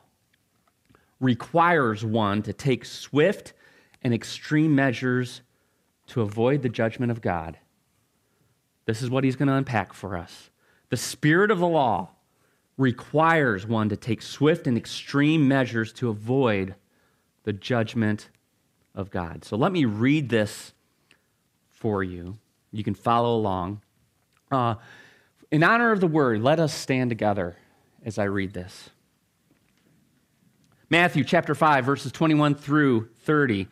requires 1.19 2.05
one 2.05 2.43
to 2.43 2.53
take 2.53 2.85
swift 2.85 3.53
and 4.03 4.13
extreme 4.13 4.75
measures 4.75 5.41
to 6.09 6.21
avoid 6.21 6.61
the 6.61 6.69
judgment 6.69 7.11
of 7.11 7.19
God. 7.19 7.57
This 8.85 9.01
is 9.01 9.09
what 9.09 9.23
he's 9.23 9.35
going 9.35 9.47
to 9.47 9.55
unpack 9.55 9.91
for 9.91 10.15
us. 10.15 10.51
The 10.89 10.97
spirit 10.97 11.49
of 11.49 11.57
the 11.57 11.67
law 11.67 12.11
requires 12.77 13.65
one 13.65 13.89
to 13.89 13.97
take 13.97 14.21
swift 14.21 14.67
and 14.67 14.77
extreme 14.77 15.47
measures 15.47 15.91
to 15.93 16.09
avoid 16.09 16.75
the 17.43 17.53
judgment 17.53 18.29
of 18.95 19.09
God. 19.09 19.43
So 19.43 19.57
let 19.57 19.71
me 19.71 19.85
read 19.85 20.29
this 20.29 20.73
for 21.71 22.03
you. 22.03 22.37
You 22.71 22.83
can 22.83 22.95
follow 22.95 23.35
along. 23.35 23.81
Uh, 24.51 24.75
in 25.51 25.63
honor 25.63 25.91
of 25.91 25.99
the 25.99 26.07
word, 26.07 26.41
let 26.41 26.59
us 26.59 26.73
stand 26.73 27.09
together 27.09 27.57
as 28.03 28.17
I 28.17 28.23
read 28.23 28.53
this. 28.53 28.89
Matthew 30.89 31.23
chapter 31.23 31.55
5, 31.55 31.85
verses 31.85 32.11
21 32.11 32.55
through 32.55 33.09
30. 33.23 33.67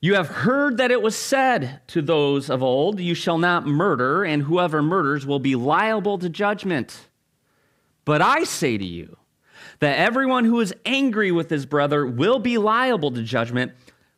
You 0.00 0.14
have 0.14 0.26
heard 0.26 0.78
that 0.78 0.90
it 0.90 1.00
was 1.00 1.14
said 1.14 1.80
to 1.88 2.02
those 2.02 2.50
of 2.50 2.62
old, 2.62 2.98
You 2.98 3.14
shall 3.14 3.38
not 3.38 3.64
murder, 3.66 4.24
and 4.24 4.42
whoever 4.42 4.82
murders 4.82 5.24
will 5.24 5.38
be 5.38 5.54
liable 5.54 6.18
to 6.18 6.28
judgment. 6.28 7.06
But 8.04 8.20
I 8.20 8.42
say 8.42 8.76
to 8.76 8.84
you 8.84 9.16
that 9.78 9.98
everyone 9.98 10.44
who 10.44 10.60
is 10.60 10.74
angry 10.84 11.30
with 11.30 11.48
his 11.48 11.66
brother 11.66 12.04
will 12.04 12.40
be 12.40 12.58
liable 12.58 13.12
to 13.12 13.22
judgment. 13.22 13.72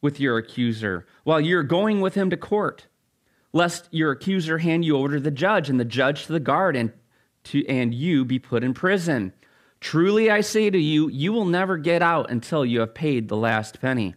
with 0.00 0.20
your 0.20 0.38
accuser 0.38 1.06
while 1.24 1.40
you're 1.40 1.62
going 1.62 2.00
with 2.00 2.14
him 2.14 2.30
to 2.30 2.36
court, 2.36 2.86
lest 3.52 3.88
your 3.90 4.12
accuser 4.12 4.58
hand 4.58 4.84
you 4.84 4.96
over 4.96 5.14
to 5.14 5.20
the 5.20 5.30
judge 5.30 5.68
and 5.68 5.78
the 5.78 5.84
judge 5.84 6.26
to 6.26 6.32
the 6.32 6.40
guard 6.40 6.76
and, 6.76 6.92
to, 7.44 7.66
and 7.66 7.94
you 7.94 8.24
be 8.24 8.38
put 8.38 8.64
in 8.64 8.74
prison. 8.74 9.32
Truly 9.80 10.30
I 10.30 10.40
say 10.42 10.70
to 10.70 10.78
you, 10.78 11.08
you 11.08 11.32
will 11.32 11.46
never 11.46 11.76
get 11.76 12.02
out 12.02 12.30
until 12.30 12.64
you 12.64 12.80
have 12.80 12.94
paid 12.94 13.28
the 13.28 13.36
last 13.36 13.80
penny. 13.80 14.14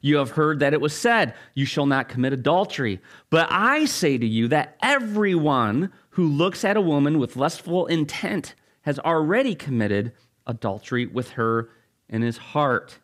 You 0.00 0.16
have 0.16 0.30
heard 0.30 0.60
that 0.60 0.72
it 0.72 0.80
was 0.80 0.92
said, 0.92 1.34
You 1.54 1.64
shall 1.64 1.86
not 1.86 2.08
commit 2.08 2.32
adultery. 2.32 3.00
But 3.30 3.48
I 3.50 3.84
say 3.84 4.18
to 4.18 4.26
you 4.26 4.48
that 4.48 4.76
everyone 4.82 5.92
who 6.10 6.26
looks 6.26 6.64
at 6.64 6.76
a 6.76 6.80
woman 6.80 7.18
with 7.18 7.36
lustful 7.36 7.86
intent 7.86 8.54
has 8.82 8.98
already 8.98 9.54
committed 9.54 10.12
adultery 10.46 11.06
with 11.06 11.30
her 11.30 11.70
in 12.08 12.22
his 12.22 12.36
heart. 12.36 12.98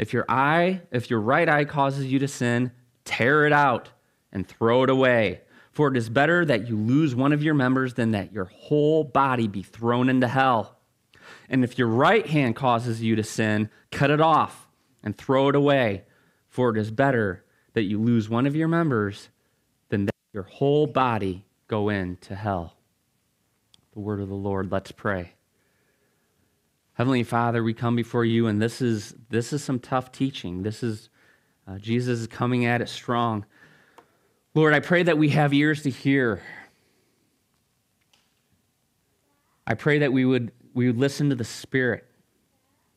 If 0.00 0.14
your 0.14 0.24
eye, 0.30 0.80
if 0.90 1.10
your 1.10 1.20
right 1.20 1.46
eye 1.46 1.66
causes 1.66 2.06
you 2.06 2.18
to 2.20 2.26
sin, 2.26 2.72
tear 3.04 3.44
it 3.44 3.52
out 3.52 3.90
and 4.32 4.48
throw 4.48 4.82
it 4.82 4.88
away. 4.88 5.42
For 5.72 5.88
it 5.88 5.96
is 5.98 6.08
better 6.08 6.42
that 6.46 6.66
you 6.66 6.74
lose 6.74 7.14
one 7.14 7.34
of 7.34 7.42
your 7.42 7.52
members 7.52 7.92
than 7.92 8.12
that 8.12 8.32
your 8.32 8.46
whole 8.46 9.04
body 9.04 9.46
be 9.46 9.62
thrown 9.62 10.08
into 10.08 10.26
hell. 10.26 10.78
And 11.50 11.62
if 11.62 11.76
your 11.76 11.88
right 11.88 12.26
hand 12.26 12.56
causes 12.56 13.02
you 13.02 13.14
to 13.14 13.22
sin, 13.22 13.68
cut 13.90 14.10
it 14.10 14.22
off 14.22 14.68
and 15.02 15.18
throw 15.18 15.50
it 15.50 15.54
away. 15.54 16.04
For 16.48 16.70
it 16.70 16.78
is 16.78 16.90
better 16.90 17.44
that 17.74 17.82
you 17.82 18.00
lose 18.00 18.26
one 18.26 18.46
of 18.46 18.56
your 18.56 18.68
members 18.68 19.28
than 19.90 20.06
that 20.06 20.14
your 20.32 20.44
whole 20.44 20.86
body 20.86 21.44
go 21.68 21.90
into 21.90 22.34
hell. 22.34 22.74
The 23.92 24.00
word 24.00 24.20
of 24.20 24.30
the 24.30 24.34
Lord. 24.34 24.72
Let's 24.72 24.92
pray. 24.92 25.34
Heavenly 27.00 27.22
Father, 27.22 27.62
we 27.62 27.72
come 27.72 27.96
before 27.96 28.26
you, 28.26 28.46
and 28.46 28.60
this 28.60 28.82
is, 28.82 29.14
this 29.30 29.54
is 29.54 29.64
some 29.64 29.78
tough 29.80 30.12
teaching. 30.12 30.62
This 30.62 30.82
is, 30.82 31.08
uh, 31.66 31.78
Jesus 31.78 32.20
is 32.20 32.26
coming 32.26 32.66
at 32.66 32.82
it 32.82 32.90
strong. 32.90 33.46
Lord, 34.54 34.74
I 34.74 34.80
pray 34.80 35.02
that 35.04 35.16
we 35.16 35.30
have 35.30 35.54
ears 35.54 35.82
to 35.84 35.90
hear. 35.90 36.42
I 39.66 39.72
pray 39.72 40.00
that 40.00 40.12
we 40.12 40.26
would, 40.26 40.52
we 40.74 40.88
would 40.88 40.98
listen 40.98 41.30
to 41.30 41.34
the 41.34 41.42
Spirit. 41.42 42.04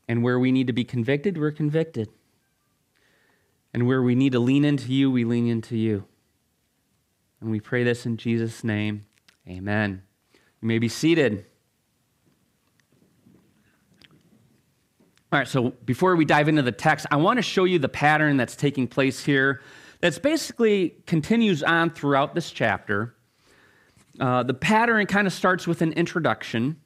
And 0.10 0.22
where 0.22 0.38
we 0.38 0.52
need 0.52 0.68
to 0.68 0.74
be 0.74 0.84
convicted, 0.84 1.38
we're 1.38 1.52
convicted. 1.52 2.10
And 3.74 3.88
where 3.88 4.02
we 4.04 4.16
need 4.16 4.34
to 4.34 4.40
lean 4.40 4.66
into 4.66 4.92
you, 4.92 5.12
we 5.12 5.24
lean 5.24 5.48
into 5.48 5.78
you. 5.78 6.04
And 7.40 7.50
we 7.50 7.62
pray 7.62 7.86
this 7.86 8.06
in 8.06 8.18
Jesus' 8.18 8.66
name. 8.66 9.06
Amen. 9.48 10.04
You 10.62 10.68
may 10.68 10.80
be 10.80 10.90
seated. 10.90 11.46
All 15.34 15.40
right, 15.40 15.48
so 15.48 15.72
before 15.84 16.16
we 16.16 16.26
dive 16.26 16.48
into 16.48 16.62
the 16.62 16.72
text, 16.72 17.08
I 17.10 17.16
want 17.16 17.38
to 17.38 17.42
show 17.42 17.64
you 17.64 17.80
the 17.80 17.90
pattern 17.90 18.38
that's 18.38 18.56
taking 18.56 18.88
place 18.88 19.26
here 19.26 19.62
that's 20.00 20.20
basically 20.20 20.94
continues 21.08 21.64
on 21.64 21.90
throughout 21.90 22.36
this 22.36 22.52
chapter. 22.52 23.16
Uh, 24.20 24.44
the 24.44 24.54
pattern 24.54 25.08
kind 25.08 25.26
of 25.26 25.34
starts 25.34 25.66
with 25.66 25.82
an 25.82 25.92
introduction 25.94 26.80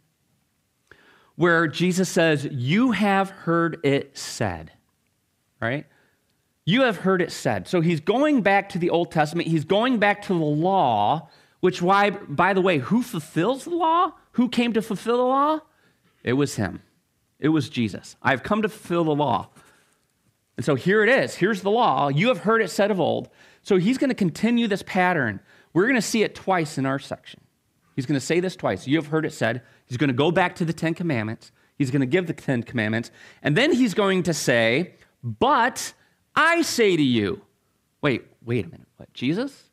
where 1.36 1.68
Jesus 1.68 2.08
says, 2.08 2.48
You 2.50 2.92
have 2.92 3.32
heard 3.32 3.82
it 3.84 4.18
said, 4.18 4.72
right? 5.60 5.86
You 6.64 6.84
have 6.84 7.00
heard 7.00 7.22
it 7.22 7.34
said. 7.34 7.68
So 7.68 7.82
he's 7.82 8.00
going 8.00 8.44
back 8.44 8.70
to 8.70 8.80
the 8.80 8.92
Old 8.92 9.12
Testament, 9.12 9.50
he's 9.50 9.66
going 9.66 10.00
back 10.00 10.22
to 10.22 10.30
the 10.30 10.40
law, 10.40 11.28
which, 11.60 11.82
why, 11.82 12.12
by 12.12 12.54
the 12.54 12.62
way, 12.62 12.78
who 12.78 13.04
fulfills 13.04 13.66
the 13.66 13.72
law? 13.72 14.14
Who 14.32 14.48
came 14.48 14.72
to 14.72 14.82
fulfill 14.82 15.18
the 15.18 15.24
law? 15.24 15.60
It 16.24 16.34
was 16.34 16.56
him. 16.56 16.82
It 17.40 17.50
was 17.50 17.70
Jesus. 17.70 18.16
I've 18.22 18.44
come 18.44 18.62
to 18.62 18.70
fulfill 18.70 19.04
the 19.04 19.16
law. 19.16 19.50
And 20.56 20.66
so 20.66 20.76
here 20.76 21.04
it 21.04 21.10
is. 21.10 21.36
Here's 21.36 21.62
the 21.62 21.70
law. 21.70 22.08
You 22.10 22.30
have 22.30 22.40
heard 22.40 22.62
it 22.62 22.70
said 22.70 22.90
of 22.90 23.00
old. 23.00 23.30
So 23.62 23.78
he's 23.78 23.98
going 23.98 24.10
to 24.10 24.16
continue 24.16 24.68
this 24.68 24.84
pattern. 24.84 25.40
We're 25.74 25.84
going 25.84 25.96
to 25.96 26.02
see 26.02 26.24
it 26.24 26.34
twice 26.34 26.78
in 26.78 26.86
our 26.86 26.98
section. 27.00 27.42
He's 27.96 28.06
going 28.06 28.20
to 28.20 28.26
say 28.26 28.40
this 28.40 28.56
twice. 28.56 28.88
You 28.88 28.98
have 28.98 29.08
heard 29.08 29.26
it 29.26 29.34
said. 29.34 29.62
He's 29.86 29.98
going 29.98 30.10
to 30.10 30.16
go 30.16 30.32
back 30.32 30.56
to 30.56 30.66
the 30.66 30.74
Ten 30.74 30.94
Commandments. 30.94 31.52
He's 31.78 31.92
going 31.92 32.02
to 32.02 32.08
give 32.08 32.26
the 32.28 32.34
Ten 32.34 32.64
Commandments. 32.64 33.12
And 33.44 33.56
then 33.56 33.72
he's 33.72 33.94
going 33.94 34.24
to 34.24 34.34
say, 34.34 34.96
But 35.24 35.94
I 36.36 36.64
say 36.64 36.96
to 36.96 37.04
you. 37.04 37.42
Wait, 38.02 38.26
wait 38.44 38.66
a 38.66 38.70
minute. 38.70 38.88
What? 38.98 39.14
Jesus? 39.14 39.64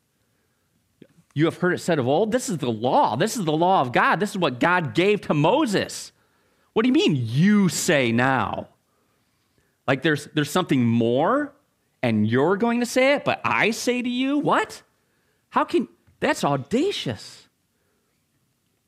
You 1.34 1.46
have 1.46 1.58
heard 1.58 1.74
it 1.74 1.78
said 1.78 1.98
of 1.98 2.06
old. 2.06 2.30
This 2.30 2.48
is 2.48 2.58
the 2.58 2.70
law. 2.70 3.16
This 3.16 3.36
is 3.36 3.44
the 3.44 3.52
law 3.52 3.80
of 3.80 3.92
God. 3.92 4.20
This 4.20 4.30
is 4.30 4.38
what 4.38 4.60
God 4.60 4.94
gave 4.94 5.20
to 5.22 5.34
Moses. 5.34 6.12
What 6.74 6.82
do 6.82 6.88
you 6.88 6.92
mean 6.92 7.16
you 7.16 7.68
say 7.68 8.12
now? 8.12 8.68
Like 9.88 10.02
there's, 10.02 10.26
there's 10.34 10.50
something 10.50 10.84
more 10.84 11.52
and 12.02 12.28
you're 12.28 12.56
going 12.56 12.80
to 12.80 12.86
say 12.86 13.14
it, 13.14 13.24
but 13.24 13.40
I 13.44 13.70
say 13.70 14.02
to 14.02 14.08
you, 14.08 14.38
what? 14.38 14.82
How 15.48 15.64
can, 15.64 15.88
that's 16.20 16.44
audacious. 16.44 17.48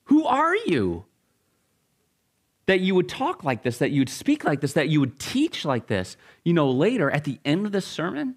Who 0.05 0.27
are 0.27 0.55
you? 0.55 1.05
That 2.67 2.81
you 2.81 2.95
would 2.97 3.09
talk 3.09 3.45
like 3.45 3.63
this, 3.63 3.79
that 3.79 3.93
you 3.93 4.01
would 4.01 4.09
speak 4.09 4.45
like 4.45 4.61
this, 4.61 4.73
that 4.73 4.89
you 4.89 5.01
would 5.01 5.19
teach 5.19 5.65
like 5.65 5.87
this. 5.87 6.17
You 6.45 6.53
know, 6.53 6.69
later 6.71 7.11
at 7.11 7.25
the 7.25 7.39
end 7.45 7.67
of 7.67 7.73
the 7.73 7.81
sermon, 7.81 8.35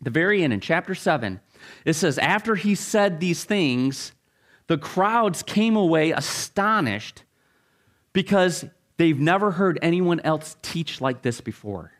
the 0.00 0.10
very 0.10 0.44
end 0.44 0.52
in 0.52 0.60
chapter 0.60 0.94
7, 0.94 1.40
it 1.84 1.94
says, 1.94 2.18
After 2.18 2.54
he 2.54 2.76
said 2.76 3.18
these 3.18 3.44
things, 3.44 4.12
the 4.68 4.78
crowds 4.78 5.42
came 5.42 5.74
away 5.74 6.12
astonished 6.12 7.24
because 8.12 8.64
they've 8.96 9.18
never 9.18 9.52
heard 9.52 9.78
anyone 9.82 10.20
else 10.20 10.56
teach 10.62 11.00
like 11.00 11.22
this 11.22 11.40
before. 11.40 11.92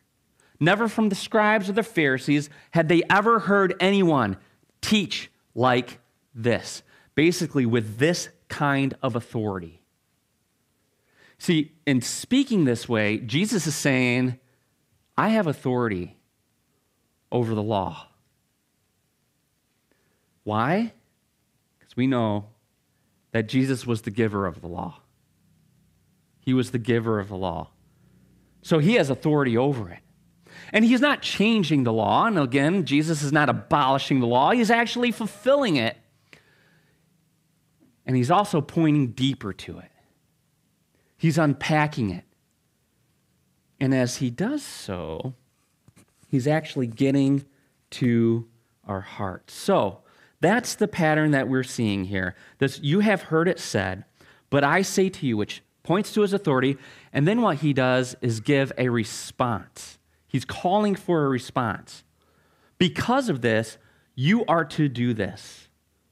Never 0.60 0.88
from 0.88 1.08
the 1.08 1.14
scribes 1.14 1.68
or 1.68 1.72
the 1.72 1.82
Pharisees 1.82 2.48
had 2.70 2.88
they 2.88 3.02
ever 3.10 3.40
heard 3.40 3.74
anyone 3.80 4.36
teach 4.80 5.30
like 5.54 5.98
this, 6.34 6.82
basically, 7.14 7.66
with 7.66 7.98
this 7.98 8.28
kind 8.48 8.94
of 9.02 9.16
authority. 9.16 9.82
See, 11.38 11.72
in 11.86 12.00
speaking 12.00 12.64
this 12.64 12.88
way, 12.88 13.18
Jesus 13.18 13.66
is 13.66 13.74
saying, 13.74 14.38
I 15.16 15.30
have 15.30 15.48
authority 15.48 16.16
over 17.32 17.54
the 17.54 17.62
law. 17.62 18.06
Why? 20.44 20.92
Because 21.78 21.96
we 21.96 22.06
know 22.06 22.46
that 23.32 23.48
Jesus 23.48 23.86
was 23.86 24.02
the 24.02 24.10
giver 24.10 24.46
of 24.46 24.60
the 24.60 24.68
law. 24.68 25.01
He 26.42 26.52
was 26.52 26.72
the 26.72 26.78
giver 26.78 27.18
of 27.20 27.28
the 27.28 27.36
law. 27.36 27.70
So 28.62 28.78
he 28.78 28.94
has 28.94 29.10
authority 29.10 29.56
over 29.56 29.88
it. 29.88 30.00
And 30.72 30.84
he's 30.84 31.00
not 31.00 31.22
changing 31.22 31.84
the 31.84 31.92
law. 31.92 32.26
And 32.26 32.38
again, 32.38 32.84
Jesus 32.84 33.22
is 33.22 33.32
not 33.32 33.48
abolishing 33.48 34.20
the 34.20 34.26
law, 34.26 34.50
he's 34.50 34.70
actually 34.70 35.12
fulfilling 35.12 35.76
it. 35.76 35.96
And 38.04 38.16
he's 38.16 38.30
also 38.30 38.60
pointing 38.60 39.12
deeper 39.12 39.52
to 39.52 39.78
it, 39.78 39.90
he's 41.16 41.38
unpacking 41.38 42.10
it. 42.10 42.24
And 43.80 43.94
as 43.94 44.16
he 44.16 44.30
does 44.30 44.62
so, 44.62 45.34
he's 46.28 46.46
actually 46.46 46.86
getting 46.86 47.44
to 47.90 48.48
our 48.86 49.00
hearts. 49.00 49.54
So 49.54 50.02
that's 50.40 50.74
the 50.76 50.88
pattern 50.88 51.32
that 51.32 51.48
we're 51.48 51.62
seeing 51.62 52.04
here. 52.04 52.36
This, 52.58 52.80
you 52.80 53.00
have 53.00 53.22
heard 53.22 53.48
it 53.48 53.58
said, 53.58 54.04
but 54.50 54.62
I 54.62 54.82
say 54.82 55.08
to 55.08 55.26
you, 55.26 55.36
which 55.36 55.62
points 55.82 56.12
to 56.12 56.22
his 56.22 56.32
authority. 56.32 56.78
And 57.12 57.26
then 57.26 57.42
what 57.42 57.58
he 57.58 57.72
does 57.72 58.16
is 58.20 58.40
give 58.40 58.72
a 58.78 58.88
response. 58.88 59.98
He's 60.26 60.44
calling 60.44 60.94
for 60.94 61.24
a 61.24 61.28
response. 61.28 62.04
Because 62.78 63.28
of 63.28 63.42
this, 63.42 63.78
you 64.14 64.44
are 64.46 64.64
to 64.64 64.88
do 64.88 65.14
this, 65.14 65.68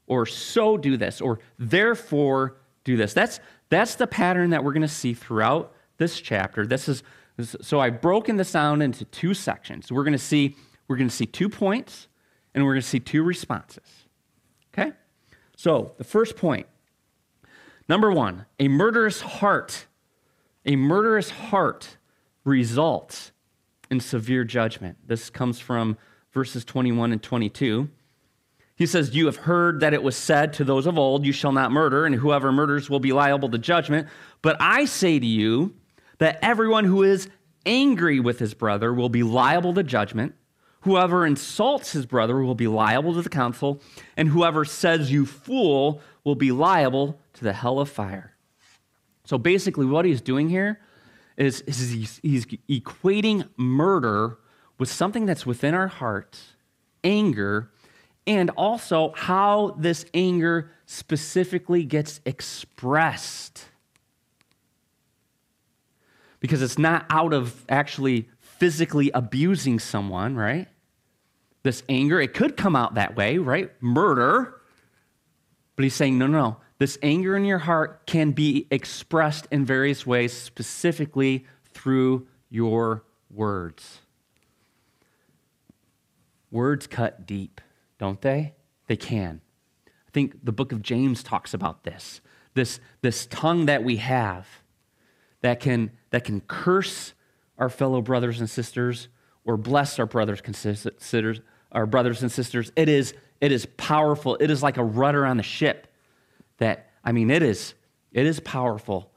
or 0.07 0.25
so 0.25 0.77
do 0.77 0.97
this, 0.97 1.21
or 1.21 1.39
therefore 1.59 2.57
do 2.83 2.97
this. 2.97 3.13
That's, 3.13 3.39
that's 3.69 3.95
the 3.95 4.07
pattern 4.07 4.51
that 4.51 4.63
we're 4.63 4.73
going 4.73 4.81
to 4.81 4.87
see 4.87 5.13
throughout 5.13 5.73
this 5.97 6.19
chapter. 6.19 6.65
This 6.65 6.87
is 6.87 7.03
so 7.61 7.79
I've 7.79 8.01
broken 8.01 8.37
this 8.37 8.51
down 8.51 8.81
into 8.81 9.05
two 9.05 9.33
sections. 9.33 9.91
We're 9.91 10.03
going 10.03 10.13
to 10.13 10.19
see 10.19 10.55
we're 10.87 10.97
going 10.97 11.09
to 11.09 11.15
see 11.15 11.25
two 11.25 11.49
points 11.49 12.07
and 12.53 12.65
we're 12.65 12.73
going 12.73 12.81
to 12.81 12.87
see 12.87 12.99
two 12.99 13.23
responses. 13.23 14.07
Okay? 14.73 14.91
So, 15.55 15.93
the 15.97 16.03
first 16.03 16.35
point 16.35 16.67
Number 17.87 18.11
one, 18.11 18.45
a 18.59 18.67
murderous 18.67 19.21
heart, 19.21 19.85
a 20.65 20.75
murderous 20.75 21.29
heart 21.29 21.97
results 22.43 23.31
in 23.89 23.99
severe 23.99 24.43
judgment. 24.43 24.97
This 25.05 25.29
comes 25.29 25.59
from 25.59 25.97
verses 26.31 26.63
21 26.65 27.11
and 27.11 27.21
22. 27.21 27.89
He 28.75 28.85
says, 28.85 29.13
You 29.13 29.25
have 29.27 29.35
heard 29.35 29.81
that 29.81 29.93
it 29.93 30.01
was 30.01 30.15
said 30.15 30.53
to 30.53 30.63
those 30.63 30.87
of 30.87 30.97
old, 30.97 31.25
You 31.25 31.33
shall 31.33 31.51
not 31.51 31.71
murder, 31.71 32.05
and 32.05 32.15
whoever 32.15 32.51
murders 32.51 32.89
will 32.89 32.99
be 32.99 33.11
liable 33.11 33.49
to 33.49 33.57
judgment. 33.57 34.07
But 34.41 34.57
I 34.59 34.85
say 34.85 35.19
to 35.19 35.25
you 35.25 35.75
that 36.17 36.39
everyone 36.41 36.85
who 36.85 37.03
is 37.03 37.29
angry 37.65 38.19
with 38.19 38.39
his 38.39 38.53
brother 38.53 38.93
will 38.93 39.09
be 39.09 39.23
liable 39.23 39.73
to 39.75 39.83
judgment. 39.83 40.33
Whoever 40.81 41.27
insults 41.27 41.91
his 41.91 42.07
brother 42.07 42.41
will 42.41 42.55
be 42.55 42.67
liable 42.67 43.13
to 43.13 43.21
the 43.21 43.29
council, 43.29 43.81
and 44.17 44.29
whoever 44.29 44.65
says, 44.65 45.11
You 45.11 45.27
fool, 45.27 46.01
will 46.23 46.35
be 46.35 46.51
liable 46.51 47.19
to 47.33 47.43
the 47.43 47.53
hell 47.53 47.79
of 47.79 47.89
fire. 47.89 48.35
So 49.25 49.37
basically, 49.37 49.85
what 49.85 50.05
he's 50.05 50.21
doing 50.21 50.49
here 50.49 50.79
is, 51.37 51.61
is 51.61 51.91
he's, 51.91 52.19
he's 52.21 52.45
equating 52.69 53.47
murder 53.57 54.37
with 54.77 54.89
something 54.89 55.25
that's 55.25 55.45
within 55.45 55.73
our 55.73 55.87
hearts, 55.87 56.53
anger, 57.03 57.71
and 58.27 58.49
also 58.51 59.13
how 59.15 59.75
this 59.79 60.05
anger 60.13 60.71
specifically 60.85 61.83
gets 61.83 62.19
expressed. 62.25 63.65
Because 66.39 66.61
it's 66.61 66.77
not 66.77 67.05
out 67.09 67.33
of 67.33 67.65
actually 67.69 68.29
physically 68.39 69.11
abusing 69.13 69.79
someone, 69.79 70.35
right? 70.35 70.67
This 71.63 71.83
anger, 71.89 72.19
it 72.19 72.33
could 72.33 72.57
come 72.57 72.75
out 72.75 72.95
that 72.95 73.15
way, 73.15 73.37
right? 73.37 73.71
Murder. 73.81 74.60
But 75.81 75.85
he's 75.85 75.95
saying, 75.95 76.19
no, 76.19 76.27
no, 76.27 76.39
no. 76.39 76.57
This 76.77 76.99
anger 77.01 77.35
in 77.35 77.43
your 77.43 77.57
heart 77.57 78.05
can 78.05 78.33
be 78.33 78.67
expressed 78.69 79.47
in 79.49 79.65
various 79.65 80.05
ways, 80.05 80.31
specifically 80.31 81.47
through 81.73 82.27
your 82.51 83.03
words. 83.31 84.01
Words 86.51 86.85
cut 86.85 87.25
deep, 87.25 87.61
don't 87.97 88.21
they? 88.21 88.53
They 88.85 88.95
can. 88.95 89.41
I 89.87 90.11
think 90.13 90.45
the 90.45 90.51
book 90.51 90.71
of 90.71 90.83
James 90.83 91.23
talks 91.23 91.55
about 91.55 91.83
this. 91.83 92.21
This, 92.53 92.79
this 93.01 93.25
tongue 93.25 93.65
that 93.65 93.83
we 93.83 93.97
have 93.97 94.47
that 95.41 95.61
can, 95.61 95.89
that 96.11 96.25
can 96.25 96.41
curse 96.41 97.15
our 97.57 97.69
fellow 97.69 98.03
brothers 98.03 98.39
and 98.39 98.47
sisters 98.47 99.07
or 99.45 99.57
bless 99.57 99.97
our 99.97 100.05
brothers, 100.05 100.43
sisters, 100.53 101.41
our 101.71 101.87
brothers 101.87 102.21
and 102.21 102.31
sisters. 102.31 102.71
It 102.75 102.87
is, 102.87 103.15
it 103.41 103.51
is 103.51 103.65
powerful. 103.77 104.37
It 104.39 104.51
is 104.51 104.61
like 104.61 104.77
a 104.77 104.83
rudder 104.83 105.25
on 105.25 105.37
the 105.37 105.43
ship 105.43 105.87
that, 106.59 106.91
I 107.03 107.11
mean, 107.11 107.31
it 107.31 107.41
is, 107.41 107.73
it 108.11 108.25
is 108.27 108.39
powerful. 108.39 109.11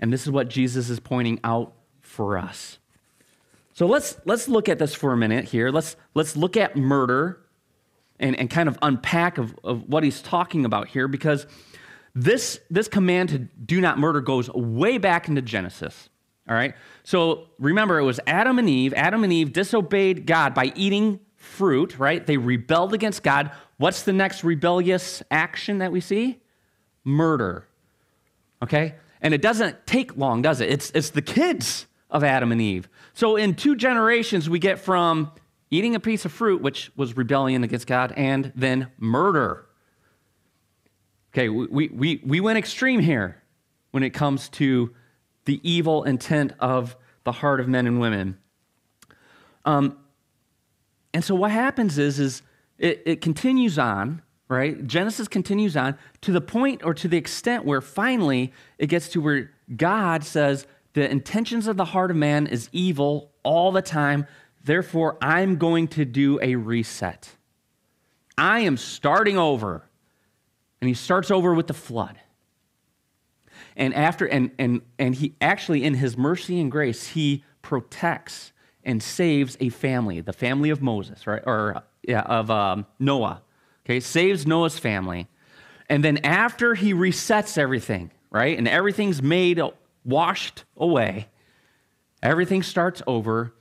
And 0.00 0.12
this 0.12 0.24
is 0.24 0.30
what 0.30 0.48
Jesus 0.48 0.90
is 0.90 0.98
pointing 0.98 1.38
out 1.44 1.72
for 2.00 2.36
us. 2.36 2.78
So 3.72 3.86
let's, 3.86 4.16
let's 4.24 4.48
look 4.48 4.68
at 4.68 4.78
this 4.78 4.94
for 4.94 5.12
a 5.12 5.16
minute 5.16 5.46
here. 5.46 5.70
Let's, 5.70 5.96
let's 6.14 6.36
look 6.36 6.56
at 6.56 6.76
murder 6.76 7.40
and, 8.20 8.36
and 8.36 8.50
kind 8.50 8.68
of 8.68 8.78
unpack 8.82 9.38
of, 9.38 9.56
of 9.64 9.88
what 9.88 10.04
he's 10.04 10.20
talking 10.20 10.64
about 10.64 10.88
here 10.88 11.08
because 11.08 11.46
this, 12.14 12.60
this 12.70 12.86
command 12.86 13.30
to 13.30 13.38
do 13.38 13.80
not 13.80 13.98
murder 13.98 14.20
goes 14.20 14.48
way 14.50 14.98
back 14.98 15.28
into 15.28 15.42
Genesis. 15.42 16.08
All 16.48 16.54
right? 16.54 16.74
So 17.04 17.48
remember, 17.58 17.98
it 17.98 18.04
was 18.04 18.20
Adam 18.26 18.58
and 18.58 18.68
Eve. 18.68 18.92
Adam 18.94 19.24
and 19.24 19.32
Eve 19.32 19.52
disobeyed 19.52 20.26
God 20.26 20.54
by 20.54 20.72
eating 20.76 21.20
fruit, 21.44 21.98
right? 21.98 22.26
They 22.26 22.36
rebelled 22.36 22.94
against 22.94 23.22
God. 23.22 23.50
What's 23.76 24.02
the 24.02 24.12
next 24.12 24.42
rebellious 24.42 25.22
action 25.30 25.78
that 25.78 25.92
we 25.92 26.00
see? 26.00 26.40
Murder. 27.04 27.66
Okay? 28.62 28.94
And 29.20 29.32
it 29.34 29.42
doesn't 29.42 29.86
take 29.86 30.16
long, 30.16 30.42
does 30.42 30.60
it? 30.60 30.70
It's, 30.70 30.90
it's 30.90 31.10
the 31.10 31.22
kids 31.22 31.86
of 32.10 32.24
Adam 32.24 32.52
and 32.52 32.60
Eve. 32.60 32.88
So 33.12 33.36
in 33.36 33.54
two 33.54 33.76
generations, 33.76 34.48
we 34.48 34.58
get 34.58 34.78
from 34.78 35.32
eating 35.70 35.94
a 35.94 36.00
piece 36.00 36.24
of 36.24 36.32
fruit, 36.32 36.62
which 36.62 36.90
was 36.96 37.16
rebellion 37.16 37.64
against 37.64 37.86
God, 37.86 38.12
and 38.16 38.52
then 38.54 38.88
murder. 38.98 39.66
Okay, 41.32 41.48
we, 41.48 41.88
we, 41.88 42.20
we 42.24 42.40
went 42.40 42.58
extreme 42.58 43.00
here 43.00 43.42
when 43.90 44.02
it 44.02 44.10
comes 44.10 44.48
to 44.50 44.94
the 45.44 45.60
evil 45.68 46.04
intent 46.04 46.52
of 46.60 46.96
the 47.24 47.32
heart 47.32 47.60
of 47.60 47.68
men 47.68 47.86
and 47.86 48.00
women. 48.00 48.38
Um, 49.64 49.98
and 51.14 51.24
so 51.24 51.34
what 51.36 51.52
happens 51.52 51.96
is, 51.96 52.18
is 52.18 52.42
it, 52.76 53.02
it 53.06 53.20
continues 53.20 53.78
on, 53.78 54.20
right? 54.48 54.84
Genesis 54.86 55.28
continues 55.28 55.76
on 55.76 55.96
to 56.22 56.32
the 56.32 56.40
point 56.40 56.82
or 56.84 56.92
to 56.92 57.06
the 57.06 57.16
extent 57.16 57.64
where 57.64 57.80
finally 57.80 58.52
it 58.78 58.88
gets 58.88 59.08
to 59.10 59.20
where 59.20 59.52
God 59.76 60.24
says, 60.24 60.66
the 60.92 61.08
intentions 61.08 61.68
of 61.68 61.76
the 61.76 61.84
heart 61.84 62.10
of 62.10 62.16
man 62.16 62.48
is 62.48 62.68
evil 62.72 63.30
all 63.44 63.70
the 63.72 63.80
time. 63.80 64.26
Therefore, 64.64 65.16
I'm 65.22 65.56
going 65.56 65.88
to 65.88 66.04
do 66.04 66.40
a 66.42 66.56
reset. 66.56 67.30
I 68.36 68.60
am 68.60 68.76
starting 68.76 69.38
over. 69.38 69.84
And 70.80 70.88
he 70.88 70.94
starts 70.94 71.30
over 71.30 71.54
with 71.54 71.68
the 71.68 71.74
flood. 71.74 72.18
And 73.76 73.94
after 73.94 74.26
and 74.26 74.50
and 74.58 74.82
and 74.98 75.14
he 75.14 75.34
actually 75.40 75.82
in 75.82 75.94
his 75.94 76.16
mercy 76.16 76.60
and 76.60 76.70
grace, 76.70 77.08
he 77.08 77.42
protects 77.62 78.52
and 78.84 79.02
saves 79.02 79.56
a 79.60 79.68
family, 79.68 80.20
the 80.20 80.32
family 80.32 80.70
of 80.70 80.82
Moses, 80.82 81.26
right? 81.26 81.42
Or 81.46 81.82
yeah, 82.02 82.20
of 82.20 82.50
um, 82.50 82.86
Noah. 82.98 83.42
Okay, 83.84 84.00
saves 84.00 84.46
Noah's 84.46 84.78
family. 84.78 85.28
And 85.88 86.02
then 86.02 86.18
after 86.18 86.74
he 86.74 86.94
resets 86.94 87.58
everything, 87.58 88.10
right? 88.30 88.56
And 88.56 88.66
everything's 88.66 89.22
made, 89.22 89.60
washed 90.04 90.64
away. 90.76 91.28
Everything 92.22 92.62
starts 92.62 93.02
over. 93.06 93.54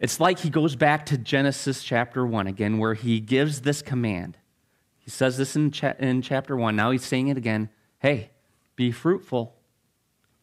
It's 0.00 0.18
like 0.18 0.40
he 0.40 0.50
goes 0.50 0.74
back 0.74 1.06
to 1.06 1.18
Genesis 1.18 1.82
chapter 1.82 2.26
1 2.26 2.46
again, 2.46 2.78
where 2.78 2.94
he 2.94 3.20
gives 3.20 3.60
this 3.60 3.82
command. 3.82 4.36
He 4.98 5.10
says 5.10 5.36
this 5.36 5.54
in, 5.54 5.70
cha- 5.70 5.94
in 5.98 6.22
chapter 6.22 6.56
1. 6.56 6.74
Now 6.74 6.90
he's 6.90 7.04
saying 7.04 7.28
it 7.28 7.36
again. 7.36 7.68
Hey, 8.00 8.30
be 8.74 8.90
fruitful, 8.90 9.54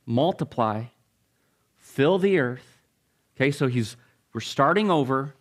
multiply, 0.06 0.86
fill 1.78 2.17
the 2.17 2.39
earth. 2.39 2.70
Okay, 3.41 3.49
so 3.49 3.65
he's 3.65 3.97
we're 4.36 4.39
starting 4.41 4.91
over, 4.91 5.34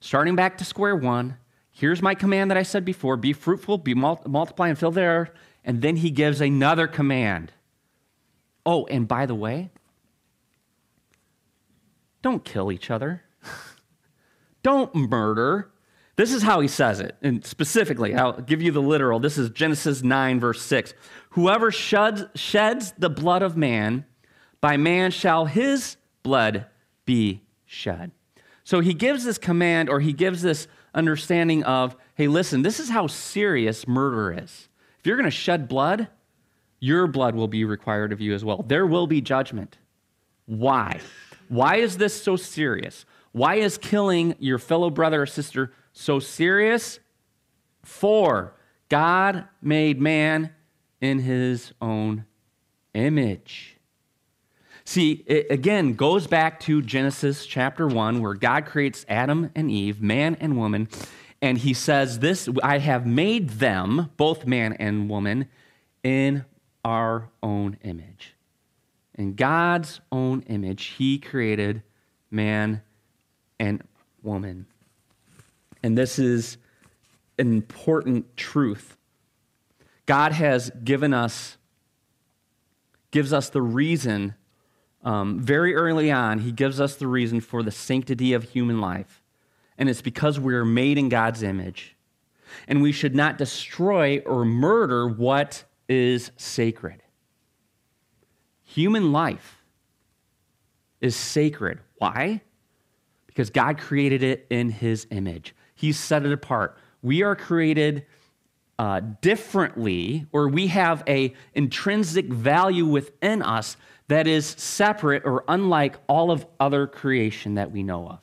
starting 0.00 0.34
back 0.34 0.58
to 0.58 0.64
square 0.64 0.96
one. 0.96 1.36
Here's 1.70 2.02
my 2.02 2.16
command 2.16 2.50
that 2.50 2.58
I 2.58 2.64
said 2.64 2.84
before 2.84 3.16
be 3.16 3.32
fruitful, 3.32 3.78
be 3.78 3.94
mul- 3.94 4.24
multiply, 4.26 4.70
and 4.70 4.76
fill 4.76 4.90
the 4.90 5.02
earth. 5.02 5.30
And 5.64 5.80
then 5.80 5.94
he 5.94 6.10
gives 6.10 6.40
another 6.40 6.88
command. 6.88 7.52
Oh, 8.66 8.86
and 8.86 9.06
by 9.06 9.26
the 9.26 9.36
way, 9.36 9.70
don't 12.22 12.44
kill 12.44 12.72
each 12.72 12.90
other. 12.90 13.22
don't 14.64 14.92
murder. 14.92 15.70
This 16.16 16.32
is 16.32 16.42
how 16.42 16.58
he 16.58 16.66
says 16.66 16.98
it. 16.98 17.14
And 17.22 17.46
specifically, 17.46 18.16
I'll 18.16 18.40
give 18.40 18.62
you 18.62 18.72
the 18.72 18.82
literal. 18.82 19.20
This 19.20 19.38
is 19.38 19.48
Genesis 19.50 20.02
9, 20.02 20.40
verse 20.40 20.60
6. 20.60 20.92
Whoever 21.30 21.70
sheds, 21.70 22.24
sheds 22.34 22.94
the 22.98 23.10
blood 23.10 23.42
of 23.42 23.56
man, 23.56 24.06
by 24.60 24.76
man 24.76 25.12
shall 25.12 25.44
his 25.44 25.98
blood 26.24 26.66
be 27.04 27.42
shed. 27.66 28.12
So 28.64 28.80
he 28.80 28.94
gives 28.94 29.24
this 29.24 29.38
command 29.38 29.88
or 29.88 30.00
he 30.00 30.12
gives 30.12 30.42
this 30.42 30.66
understanding 30.94 31.62
of 31.64 31.96
hey, 32.14 32.28
listen, 32.28 32.62
this 32.62 32.78
is 32.78 32.90
how 32.90 33.08
serious 33.08 33.88
murder 33.88 34.32
is. 34.32 34.68
If 35.00 35.06
you're 35.06 35.16
going 35.16 35.24
to 35.24 35.30
shed 35.30 35.68
blood, 35.68 36.08
your 36.78 37.06
blood 37.06 37.34
will 37.34 37.48
be 37.48 37.64
required 37.64 38.12
of 38.12 38.20
you 38.20 38.34
as 38.34 38.44
well. 38.44 38.64
There 38.66 38.86
will 38.86 39.06
be 39.06 39.20
judgment. 39.20 39.78
Why? 40.46 41.00
Why 41.48 41.76
is 41.76 41.96
this 41.96 42.20
so 42.20 42.36
serious? 42.36 43.04
Why 43.32 43.56
is 43.56 43.78
killing 43.78 44.36
your 44.38 44.58
fellow 44.58 44.90
brother 44.90 45.22
or 45.22 45.26
sister 45.26 45.72
so 45.92 46.20
serious? 46.20 47.00
For 47.82 48.54
God 48.88 49.48
made 49.60 50.00
man 50.00 50.52
in 51.00 51.18
his 51.18 51.72
own 51.82 52.26
image. 52.94 53.73
See, 54.84 55.24
it 55.26 55.46
again 55.50 55.94
goes 55.94 56.26
back 56.26 56.60
to 56.60 56.82
Genesis 56.82 57.46
chapter 57.46 57.86
1, 57.86 58.20
where 58.20 58.34
God 58.34 58.66
creates 58.66 59.06
Adam 59.08 59.50
and 59.54 59.70
Eve, 59.70 60.02
man 60.02 60.36
and 60.40 60.58
woman, 60.58 60.88
and 61.40 61.56
he 61.58 61.72
says, 61.72 62.18
This 62.18 62.48
I 62.62 62.78
have 62.78 63.06
made 63.06 63.50
them, 63.50 64.10
both 64.18 64.46
man 64.46 64.74
and 64.74 65.08
woman, 65.08 65.48
in 66.02 66.44
our 66.84 67.30
own 67.42 67.78
image. 67.82 68.34
In 69.14 69.34
God's 69.34 70.00
own 70.12 70.42
image, 70.48 70.84
he 70.98 71.18
created 71.18 71.82
man 72.30 72.82
and 73.58 73.82
woman. 74.22 74.66
And 75.82 75.96
this 75.96 76.18
is 76.18 76.58
an 77.38 77.52
important 77.52 78.36
truth. 78.36 78.98
God 80.04 80.32
has 80.32 80.70
given 80.82 81.14
us, 81.14 81.56
gives 83.10 83.32
us 83.32 83.48
the 83.48 83.62
reason 83.62 84.34
um, 85.04 85.38
very 85.38 85.74
early 85.74 86.10
on, 86.10 86.40
he 86.40 86.50
gives 86.50 86.80
us 86.80 86.96
the 86.96 87.06
reason 87.06 87.40
for 87.40 87.62
the 87.62 87.70
sanctity 87.70 88.32
of 88.32 88.44
human 88.44 88.80
life. 88.80 89.22
And 89.76 89.88
it's 89.88 90.02
because 90.02 90.40
we 90.40 90.54
are 90.54 90.64
made 90.64 90.98
in 90.98 91.08
God's 91.08 91.42
image. 91.42 91.96
And 92.66 92.80
we 92.80 92.92
should 92.92 93.14
not 93.14 93.36
destroy 93.36 94.20
or 94.20 94.44
murder 94.44 95.06
what 95.06 95.64
is 95.88 96.30
sacred. 96.36 97.02
Human 98.62 99.12
life 99.12 99.58
is 101.00 101.14
sacred. 101.14 101.80
Why? 101.96 102.40
Because 103.26 103.50
God 103.50 103.78
created 103.78 104.22
it 104.22 104.46
in 104.48 104.70
his 104.70 105.06
image, 105.10 105.54
He 105.74 105.92
set 105.92 106.24
it 106.24 106.32
apart. 106.32 106.78
We 107.02 107.22
are 107.22 107.36
created 107.36 108.06
uh, 108.78 109.00
differently, 109.20 110.26
or 110.32 110.48
we 110.48 110.68
have 110.68 111.04
a 111.06 111.34
intrinsic 111.54 112.26
value 112.26 112.86
within 112.86 113.42
us 113.42 113.76
that 114.08 114.26
is 114.26 114.46
separate 114.46 115.24
or 115.24 115.44
unlike 115.48 115.96
all 116.08 116.30
of 116.30 116.46
other 116.60 116.86
creation 116.86 117.54
that 117.54 117.70
we 117.70 117.82
know 117.82 118.08
of. 118.08 118.20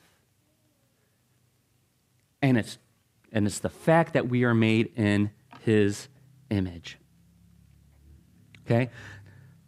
And 2.41 2.57
it's, 2.57 2.77
and 3.31 3.47
it's 3.47 3.59
the 3.59 3.69
fact 3.69 4.13
that 4.13 4.27
we 4.27 4.43
are 4.43 4.53
made 4.53 4.91
in 4.95 5.31
his 5.61 6.07
image. 6.49 6.97
Okay? 8.65 8.89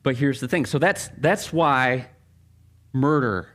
But 0.03 0.15
here's 0.15 0.39
the 0.39 0.47
thing. 0.47 0.65
So 0.65 0.77
that's, 0.79 1.09
that's 1.17 1.51
why 1.53 2.07
murder 2.91 3.49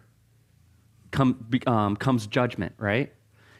come, 1.11 1.49
um, 1.67 1.97
comes 1.97 2.27
judgment, 2.27 2.75
right? 2.79 3.13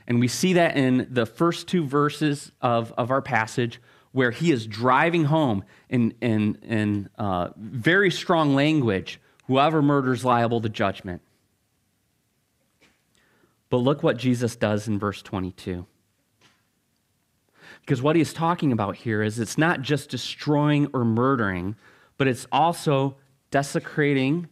And 0.07 0.21
we 0.21 0.29
see 0.29 0.55
that 0.55 0.77
in 0.77 1.07
the 1.11 1.27
first 1.27 1.69
two 1.69 1.85
verses 1.85 2.51
of, 2.61 2.93
of 2.97 3.11
our 3.11 3.23
passage 3.23 3.81
where 4.13 4.31
he 4.31 4.51
is 4.51 4.67
driving 4.67 5.25
home 5.25 5.65
in, 5.89 6.15
in, 6.21 6.57
in 6.63 7.09
uh, 7.19 7.51
very 7.57 8.11
strong 8.11 8.55
language 8.55 9.21
whoever 9.47 9.83
murders 9.83 10.25
liable 10.25 10.61
to 10.61 10.69
judgment. 10.69 11.23
But 13.71 13.79
look 13.79 14.03
what 14.03 14.17
Jesus 14.17 14.57
does 14.57 14.89
in 14.89 14.99
verse 14.99 15.23
22. 15.23 15.87
Because 17.81 18.03
what 18.03 18.17
he's 18.17 18.33
talking 18.33 18.73
about 18.73 18.97
here 18.97 19.23
is 19.23 19.39
it's 19.39 19.59
not 19.59 19.81
just 19.83 20.11
destroying 20.11 20.89
or 20.93 21.05
murdering, 21.05 21.77
but 22.17 22.29
it's 22.29 22.47
also 22.53 23.17
desecrating 23.51 24.49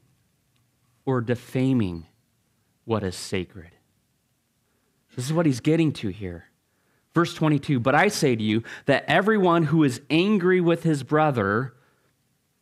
or 1.04 1.20
defaming 1.20 2.06
what 2.84 3.02
is 3.02 3.14
sacred. 3.14 3.70
This 5.14 5.26
is 5.26 5.32
what 5.32 5.46
he's 5.46 5.60
getting 5.60 5.92
to 5.94 6.08
here. 6.08 6.46
Verse 7.16 7.32
22 7.32 7.80
But 7.80 7.94
I 7.94 8.08
say 8.08 8.36
to 8.36 8.42
you 8.42 8.62
that 8.84 9.06
everyone 9.08 9.62
who 9.62 9.84
is 9.84 10.02
angry 10.10 10.60
with 10.60 10.82
his 10.82 11.02
brother, 11.02 11.72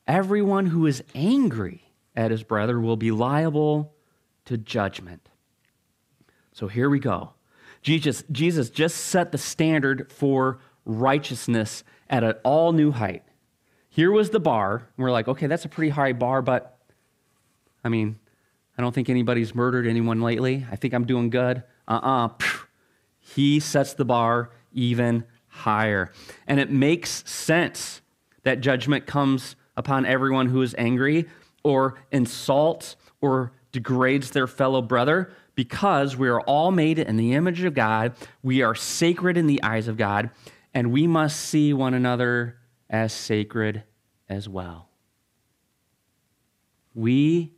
everyone 0.07 0.67
who 0.67 0.87
is 0.87 1.03
angry 1.12 1.83
at 2.14 2.31
his 2.31 2.45
brother 2.45 2.79
will 2.79 2.97
be 2.97 3.11
liable 3.11 3.97
to 4.45 4.57
judgment. 4.57 5.29
So 6.53 6.69
here 6.69 6.88
we 6.88 7.01
go. 7.01 7.33
Jesus, 7.83 8.23
Jesus 8.31 8.71
just 8.71 8.97
set 8.97 9.33
the 9.33 9.38
standard 9.38 10.12
for 10.12 10.61
righteousness 10.85 11.83
at 12.09 12.23
an 12.23 12.35
all 12.45 12.71
new 12.71 12.93
height. 12.93 13.25
Here 13.88 14.12
was 14.12 14.31
the 14.31 14.38
bar. 14.38 14.87
We're 14.97 15.11
like, 15.11 15.27
okay, 15.27 15.49
that's 15.49 15.64
a 15.64 15.69
pretty 15.69 15.90
high 15.90 16.12
bar, 16.12 16.43
but 16.43 16.79
I 17.83 17.88
mean, 17.88 18.21
I 18.79 18.83
don't 18.83 18.95
think 18.95 19.11
anybody's 19.11 19.53
murdered 19.53 19.88
anyone 19.88 20.21
lately. 20.21 20.64
I 20.71 20.77
think 20.77 20.95
I'm 20.95 21.07
doing 21.07 21.29
good. 21.29 21.64
Uh 21.88 21.99
uh-uh. 22.01 22.27
uh 22.27 22.63
he 23.25 23.59
sets 23.59 23.95
the 23.95 24.05
bar 24.05 24.51
even 24.73 25.25
higher. 25.49 26.13
And 26.47 26.61
it 26.61 26.71
makes 26.71 27.29
sense 27.29 28.03
that 28.43 28.61
judgment 28.61 29.07
comes 29.07 29.57
upon 29.77 30.05
everyone 30.05 30.49
who 30.49 30.61
is 30.63 30.75
angry 30.77 31.27
or 31.63 31.99
insults 32.13 32.97
or 33.21 33.53
degrades 33.73 34.31
their 34.31 34.47
fellow 34.47 34.83
brother 34.83 35.33
because 35.55 36.17
we 36.17 36.29
are 36.29 36.41
all 36.43 36.71
made 36.71 36.99
in 36.99 37.17
the 37.17 37.33
image 37.33 37.65
of 37.65 37.75
God. 37.75 38.13
We 38.43 38.63
are 38.63 38.75
sacred 38.75 39.37
in 39.37 39.47
the 39.47 39.63
eyes 39.63 39.89
of 39.89 39.97
God, 39.97 40.31
and 40.75 40.93
we 40.93 41.07
must 41.07 41.41
see 41.41 41.73
one 41.73 41.95
another 41.95 42.59
as 42.91 43.13
sacred 43.13 43.85
as 44.29 44.49
well. 44.49 44.89
We 46.95 47.53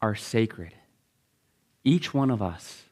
are 0.00 0.14
sacred, 0.14 0.74
each 1.84 2.14
one 2.14 2.30
of 2.30 2.40
us 2.40 2.85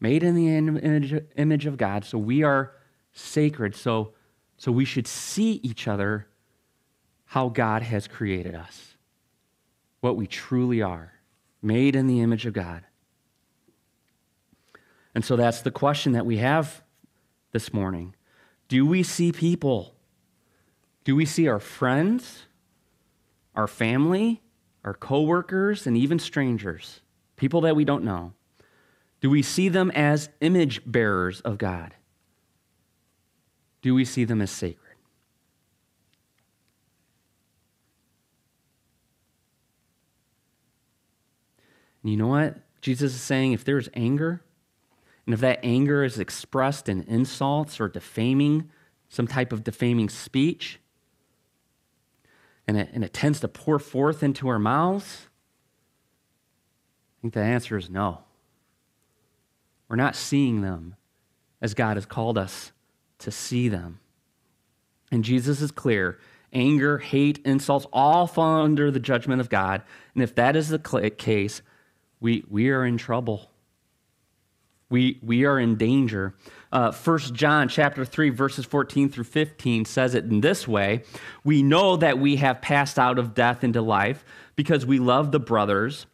made 0.00 0.22
in 0.22 0.34
the 0.34 1.24
image 1.36 1.66
of 1.66 1.76
God, 1.76 2.04
so 2.04 2.18
we 2.18 2.42
are 2.42 2.72
sacred. 3.12 3.76
So, 3.76 4.14
so 4.56 4.72
we 4.72 4.84
should 4.84 5.06
see 5.06 5.60
each 5.62 5.86
other 5.86 6.26
how 7.26 7.48
God 7.48 7.82
has 7.82 8.08
created 8.08 8.54
us, 8.54 8.96
what 10.00 10.16
we 10.16 10.26
truly 10.26 10.82
are, 10.82 11.12
made 11.62 11.94
in 11.94 12.06
the 12.06 12.20
image 12.20 12.46
of 12.46 12.54
God. 12.54 12.84
And 15.14 15.24
so 15.24 15.36
that's 15.36 15.62
the 15.62 15.70
question 15.70 16.12
that 16.12 16.26
we 16.26 16.38
have 16.38 16.82
this 17.52 17.72
morning. 17.72 18.14
Do 18.68 18.86
we 18.86 19.02
see 19.02 19.32
people? 19.32 19.94
Do 21.04 21.16
we 21.16 21.26
see 21.26 21.48
our 21.48 21.60
friends, 21.60 22.46
our 23.54 23.66
family, 23.66 24.42
our 24.84 24.94
coworkers, 24.94 25.86
and 25.86 25.96
even 25.96 26.18
strangers, 26.18 27.00
people 27.36 27.60
that 27.62 27.76
we 27.76 27.84
don't 27.84 28.04
know? 28.04 28.32
Do 29.20 29.28
we 29.28 29.42
see 29.42 29.68
them 29.68 29.90
as 29.90 30.30
image 30.40 30.80
bearers 30.86 31.40
of 31.42 31.58
God? 31.58 31.94
Do 33.82 33.94
we 33.94 34.04
see 34.04 34.24
them 34.24 34.40
as 34.40 34.50
sacred? 34.50 34.96
And 42.02 42.10
you 42.10 42.16
know 42.16 42.28
what? 42.28 42.58
Jesus 42.80 43.14
is 43.14 43.20
saying 43.20 43.52
if 43.52 43.64
there's 43.64 43.90
anger, 43.92 44.42
and 45.26 45.34
if 45.34 45.40
that 45.40 45.60
anger 45.62 46.02
is 46.02 46.18
expressed 46.18 46.88
in 46.88 47.02
insults 47.02 47.78
or 47.78 47.88
defaming, 47.88 48.70
some 49.08 49.26
type 49.26 49.52
of 49.52 49.62
defaming 49.62 50.08
speech, 50.08 50.80
and 52.66 52.78
it, 52.78 52.88
and 52.92 53.04
it 53.04 53.12
tends 53.12 53.40
to 53.40 53.48
pour 53.48 53.78
forth 53.78 54.22
into 54.22 54.48
our 54.48 54.58
mouths? 54.58 55.26
I 57.18 57.20
think 57.20 57.34
the 57.34 57.40
answer 57.40 57.76
is 57.76 57.90
no. 57.90 58.20
We're 59.90 59.96
not 59.96 60.14
seeing 60.14 60.60
them 60.62 60.94
as 61.60 61.74
God 61.74 61.96
has 61.96 62.06
called 62.06 62.38
us 62.38 62.70
to 63.18 63.32
see 63.32 63.68
them. 63.68 63.98
And 65.10 65.24
Jesus 65.24 65.60
is 65.60 65.72
clear 65.72 66.18
anger, 66.52 66.98
hate, 66.98 67.38
insults 67.44 67.86
all 67.92 68.26
fall 68.26 68.62
under 68.62 68.90
the 68.90 68.98
judgment 68.98 69.40
of 69.40 69.48
God. 69.48 69.82
And 70.14 70.22
if 70.22 70.34
that 70.36 70.56
is 70.56 70.68
the 70.68 70.78
case, 70.78 71.62
we, 72.20 72.44
we 72.48 72.70
are 72.70 72.84
in 72.84 72.98
trouble. 72.98 73.50
We, 74.88 75.20
we 75.22 75.44
are 75.44 75.58
in 75.58 75.76
danger. 75.76 76.34
Uh, 76.72 76.92
1 76.92 77.18
John 77.34 77.68
chapter 77.68 78.04
3, 78.04 78.30
verses 78.30 78.64
14 78.64 79.08
through 79.08 79.24
15 79.24 79.84
says 79.84 80.14
it 80.14 80.24
in 80.24 80.40
this 80.40 80.66
way 80.66 81.02
We 81.44 81.62
know 81.62 81.96
that 81.96 82.18
we 82.18 82.36
have 82.36 82.60
passed 82.60 82.98
out 82.98 83.18
of 83.18 83.34
death 83.34 83.62
into 83.62 83.82
life 83.82 84.24
because 84.56 84.86
we 84.86 84.98
love 84.98 85.30
the 85.30 85.40
brothers. 85.40 86.06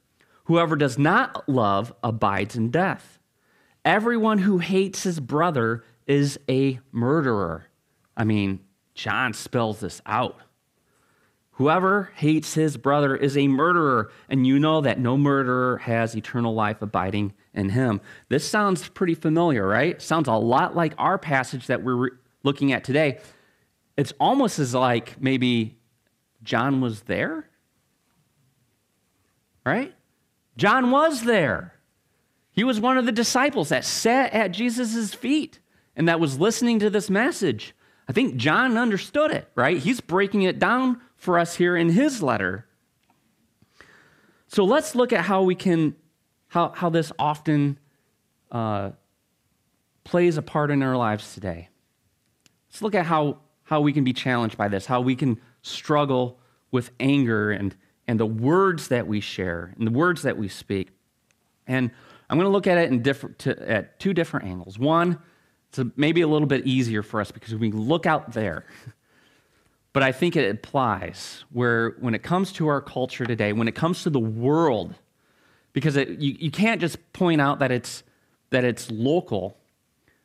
Whoever 0.45 0.77
does 0.77 0.99
not 0.99 1.47
love 1.49 1.95
abides 2.03 2.57
in 2.57 2.71
death. 2.71 3.15
Everyone 3.87 4.38
who 4.38 4.59
hates 4.59 5.05
his 5.05 5.20
brother 5.20 5.85
is 6.09 6.40
a 6.49 6.81
murderer. 6.90 7.66
I 8.16 8.25
mean, 8.25 8.59
John 8.94 9.33
spells 9.33 9.79
this 9.79 10.03
out. 10.05 10.40
Whoever 11.53 12.11
hates 12.16 12.55
his 12.55 12.77
brother 12.77 13.14
is 13.14 13.37
a 13.37 13.46
murderer, 13.46 14.11
and 14.29 14.44
you 14.44 14.59
know 14.59 14.81
that 14.81 14.99
no 14.99 15.16
murderer 15.16 15.79
has 15.79 16.16
eternal 16.16 16.53
life 16.53 16.83
abiding 16.83 17.33
in 17.55 17.68
him. 17.68 18.01
This 18.29 18.46
sounds 18.46 18.88
pretty 18.88 19.14
familiar, 19.14 19.64
right? 19.64 20.03
Sounds 20.03 20.27
a 20.27 20.33
lot 20.33 20.75
like 20.75 20.94
our 20.99 21.16
passage 21.16 21.68
that 21.68 21.85
we're 21.85 21.94
re- 21.94 22.11
looking 22.42 22.72
at 22.72 22.83
today. 22.83 23.20
It's 23.96 24.12
almost 24.18 24.59
as 24.59 24.75
like 24.75 25.20
maybe 25.22 25.79
John 26.42 26.81
was 26.81 27.03
there, 27.03 27.49
right? 29.64 29.94
John 30.57 30.90
was 30.90 31.22
there. 31.22 31.76
He 32.57 32.64
was 32.64 32.81
one 32.81 32.97
of 32.97 33.05
the 33.05 33.12
disciples 33.12 33.69
that 33.69 33.85
sat 33.85 34.33
at 34.33 34.51
Jesus' 34.51 35.14
feet 35.14 35.61
and 35.95 36.09
that 36.09 36.19
was 36.19 36.40
listening 36.40 36.79
to 36.79 36.88
this 36.88 37.11
message. 37.11 37.75
I 38.09 38.12
think 38.12 38.37
John 38.37 38.79
understood 38.79 39.31
it, 39.31 39.51
right? 39.55 39.77
He's 39.77 40.01
breaking 40.01 40.42
it 40.42 40.59
down 40.59 41.03
for 41.16 41.38
us 41.38 41.57
here 41.57 41.77
in 41.77 41.90
his 41.90 42.23
letter. 42.23 42.66
So 44.49 44.64
let's 44.64 44.95
look 44.95 45.12
at 45.12 45.27
how 45.27 45.42
we 45.42 45.55
can, 45.55 45.97
how, 46.49 46.71
how 46.71 46.88
this 46.88 47.12
often 47.19 47.79
uh, 48.51 48.92
plays 50.05 50.38
a 50.38 50.42
part 50.42 50.71
in 50.71 50.83
our 50.83 50.97
lives 50.97 51.35
today. 51.35 51.69
Let's 52.71 52.81
look 52.81 52.95
at 52.95 53.05
how, 53.05 53.40
how 53.64 53.83
we 53.83 53.92
can 53.92 54.05
be 54.05 54.14
challenged 54.14 54.57
by 54.57 54.69
this, 54.69 54.87
how 54.87 55.03
we 55.03 55.14
can 55.14 55.38
struggle 55.61 56.38
with 56.71 56.90
anger 57.01 57.51
and, 57.51 57.77
and 58.09 58.19
the 58.19 58.25
words 58.25 58.88
that 58.88 59.07
we 59.07 59.21
share 59.21 59.75
and 59.77 59.87
the 59.87 59.90
words 59.90 60.23
that 60.23 60.38
we 60.38 60.49
speak. 60.49 60.88
And 61.66 61.90
I'm 62.29 62.39
going 62.39 62.47
to 62.47 62.53
look 62.53 62.67
at 62.67 62.79
it 62.79 62.91
in 62.91 63.03
different, 63.03 63.39
to, 63.41 63.71
at 63.71 64.01
two 64.01 64.12
different 64.12 64.47
angles. 64.47 64.79
One, 64.79 65.19
it's 65.69 65.79
maybe 65.97 66.23
a 66.23 66.29
little 66.29 66.49
bit 66.49 66.67
easier 66.67 67.03
for 67.03 67.21
us 67.21 67.31
because 67.31 67.55
we 67.55 67.71
look 67.71 68.07
out 68.07 68.33
there. 68.33 68.65
But 69.97 70.03
I 70.03 70.12
think 70.12 70.37
it 70.37 70.51
applies 70.51 71.47
where 71.51 71.97
when 72.01 72.15
it 72.15 72.23
comes 72.23 72.53
to 72.53 72.69
our 72.69 72.83
culture 72.83 73.25
today, 73.25 73.55
when 73.55 73.67
it 73.67 73.75
comes 73.75 74.03
to 74.03 74.11
the 74.11 74.21
world, 74.21 74.95
because 75.73 75.97
it, 75.97 76.19
you, 76.19 76.37
you 76.39 76.51
can't 76.51 76.83
just 76.83 76.99
point 77.15 77.41
out 77.41 77.61
that 77.61 77.73
it's, 77.73 78.03
that 78.51 78.62
it's 78.62 78.91
local. 78.91 79.57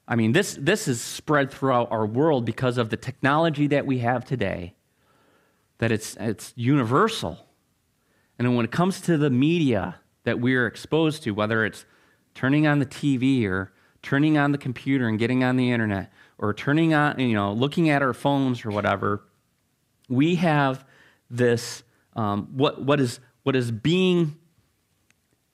I 0.10 0.18
mean, 0.18 0.34
this, 0.34 0.58
this 0.60 0.90
is 0.90 1.00
spread 1.00 1.52
throughout 1.52 1.90
our 1.90 2.06
world 2.06 2.44
because 2.44 2.78
of 2.78 2.90
the 2.90 2.98
technology 2.98 3.68
that 3.68 3.86
we 3.86 4.00
have 4.00 4.26
today, 4.26 4.76
that 5.78 5.90
it's, 5.90 6.18
it's 6.20 6.52
universal. 6.58 7.48
And 8.38 8.58
when 8.58 8.66
it 8.66 8.72
comes 8.72 9.00
to 9.00 9.18
the 9.18 9.30
media 9.30 10.01
that 10.24 10.40
we're 10.40 10.68
exposed 10.68 11.24
to, 11.24 11.32
whether 11.32 11.66
it's 11.66 11.86
turning 12.34 12.68
on 12.68 12.80
the 12.80 12.86
TV 12.86 13.46
or 13.46 13.74
turning 14.02 14.38
on 14.38 14.52
the 14.52 14.58
computer 14.58 15.08
and 15.08 15.20
getting 15.20 15.44
on 15.44 15.58
the 15.58 15.72
internet 15.72 16.12
or 16.38 16.54
turning 16.54 16.94
on, 16.94 17.20
you 17.20 17.34
know, 17.34 17.54
looking 17.54 17.90
at 17.90 18.02
our 18.02 18.14
phones 18.14 18.66
or 18.66 18.72
whatever, 18.72 19.24
we 20.10 20.36
have 20.36 20.86
this, 21.30 21.84
um, 22.16 22.48
what, 22.54 22.82
what, 22.82 23.00
is, 23.00 23.20
what 23.44 23.56
is 23.56 23.72
being 23.72 24.38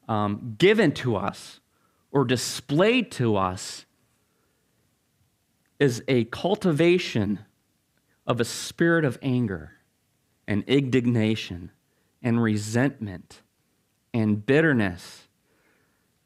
um, 0.07 0.55
given 0.57 0.91
to 0.93 1.15
us 1.15 1.59
or 2.11 2.25
displayed 2.25 3.11
to 3.11 3.35
us 3.35 3.85
is 5.79 6.03
a 6.07 6.23
cultivation 6.25 7.39
of 8.25 8.41
a 8.41 8.45
spirit 8.45 9.05
of 9.05 9.19
anger 9.21 9.73
and 10.47 10.63
indignation 10.63 11.71
and 12.23 12.41
resentment 12.41 13.41
and 14.13 14.45
bitterness 14.45 15.27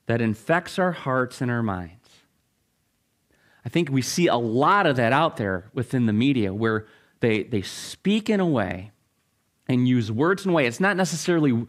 that 0.08 0.22
infects 0.22 0.78
our 0.80 0.92
hearts 0.92 1.42
and 1.42 1.50
our 1.50 1.64
minds. 1.64 2.10
I 3.64 3.70
think 3.70 3.90
we 3.90 4.02
see 4.02 4.28
a 4.28 4.36
lot 4.36 4.86
of 4.86 4.96
that 4.96 5.14
out 5.14 5.38
there 5.38 5.70
within 5.74 6.06
the 6.06 6.14
media 6.14 6.54
where 6.54 6.88
they, 7.20 7.44
they 7.44 7.62
speak 7.62 8.30
in 8.30 8.40
a 8.40 8.46
way 8.46 8.92
and 9.68 9.88
use 9.88 10.12
words 10.12 10.46
in 10.46 10.52
a 10.52 10.54
way. 10.54 10.66
It's 10.66 10.80
not 10.80 10.98
necessarily 10.98 11.68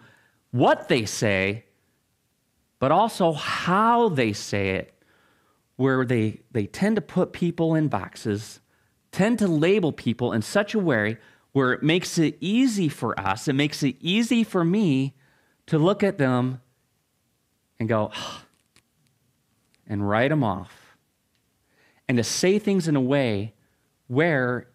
what 0.50 0.88
they 0.88 1.04
say, 1.04 1.66
but 2.78 2.90
also 2.90 3.32
how 3.32 4.08
they 4.08 4.32
say 4.32 4.70
it, 4.70 4.94
where 5.76 6.04
they, 6.04 6.40
they 6.50 6.66
tend 6.66 6.96
to 6.96 7.02
put 7.02 7.32
people 7.32 7.74
in 7.74 7.88
boxes, 7.88 8.60
tend 9.12 9.38
to 9.38 9.46
label 9.46 9.92
people 9.92 10.32
in 10.32 10.42
such 10.42 10.74
a 10.74 10.78
way 10.78 11.18
where 11.52 11.72
it 11.72 11.82
makes 11.82 12.18
it 12.18 12.36
easy 12.40 12.88
for 12.88 13.18
us, 13.20 13.46
it 13.46 13.52
makes 13.52 13.82
it 13.82 13.96
easy 14.00 14.42
for 14.42 14.64
me 14.64 15.14
to 15.72 15.78
look 15.78 16.02
at 16.02 16.18
them 16.18 16.60
and 17.80 17.88
go, 17.88 18.12
and 19.86 20.06
write 20.06 20.28
them 20.28 20.44
off 20.44 20.70
and 22.06 22.18
to 22.18 22.22
say 22.22 22.58
things 22.58 22.88
in 22.88 22.94
a 22.94 23.00
way 23.00 23.54
where 24.06 24.68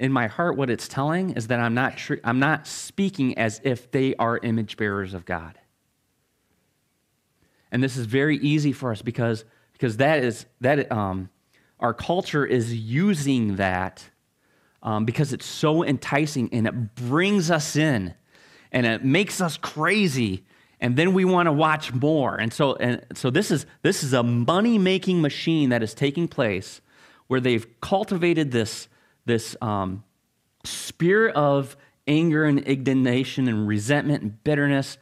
in 0.00 0.10
my 0.10 0.26
heart 0.26 0.56
what 0.56 0.68
it's 0.68 0.88
telling 0.88 1.30
is 1.30 1.46
that 1.46 1.60
i'm 1.60 1.72
not 1.72 1.96
tr- 1.96 2.14
i'm 2.24 2.40
not 2.40 2.66
speaking 2.66 3.38
as 3.38 3.60
if 3.62 3.92
they 3.92 4.12
are 4.16 4.38
image 4.38 4.76
bearers 4.76 5.14
of 5.14 5.24
god. 5.24 5.56
And 7.70 7.80
this 7.80 7.96
is 7.96 8.06
very 8.06 8.36
easy 8.38 8.72
for 8.72 8.90
us 8.90 9.02
because 9.02 9.44
because 9.74 9.98
that 9.98 10.24
is 10.24 10.46
that 10.60 10.90
um, 10.90 11.30
our 11.78 11.94
culture 11.94 12.44
is 12.44 12.74
using 12.74 13.54
that 13.54 14.02
um, 14.82 15.04
because 15.04 15.32
it's 15.32 15.46
so 15.46 15.84
enticing 15.84 16.52
and 16.52 16.66
it 16.66 16.94
brings 16.96 17.52
us 17.52 17.76
in 17.76 18.14
and 18.72 18.86
it 18.86 19.04
makes 19.04 19.40
us 19.40 19.56
crazy 19.56 20.44
and 20.80 20.96
then 20.96 21.12
we 21.12 21.24
want 21.24 21.46
to 21.46 21.52
watch 21.52 21.92
more. 21.92 22.36
And 22.36 22.52
so, 22.52 22.74
and 22.76 23.04
so 23.14 23.30
this 23.30 23.50
is 23.50 23.66
this 23.82 24.02
is 24.02 24.12
a 24.12 24.22
money 24.22 24.78
making 24.78 25.20
machine 25.20 25.70
that 25.70 25.82
is 25.82 25.94
taking 25.94 26.26
place, 26.26 26.80
where 27.26 27.40
they've 27.40 27.66
cultivated 27.80 28.50
this 28.50 28.88
this 29.26 29.56
um, 29.60 30.04
spirit 30.64 31.36
of 31.36 31.76
anger 32.06 32.44
and 32.44 32.60
indignation 32.60 33.46
and 33.46 33.68
resentment 33.68 34.22
and 34.22 34.42
bitterness, 34.42 34.96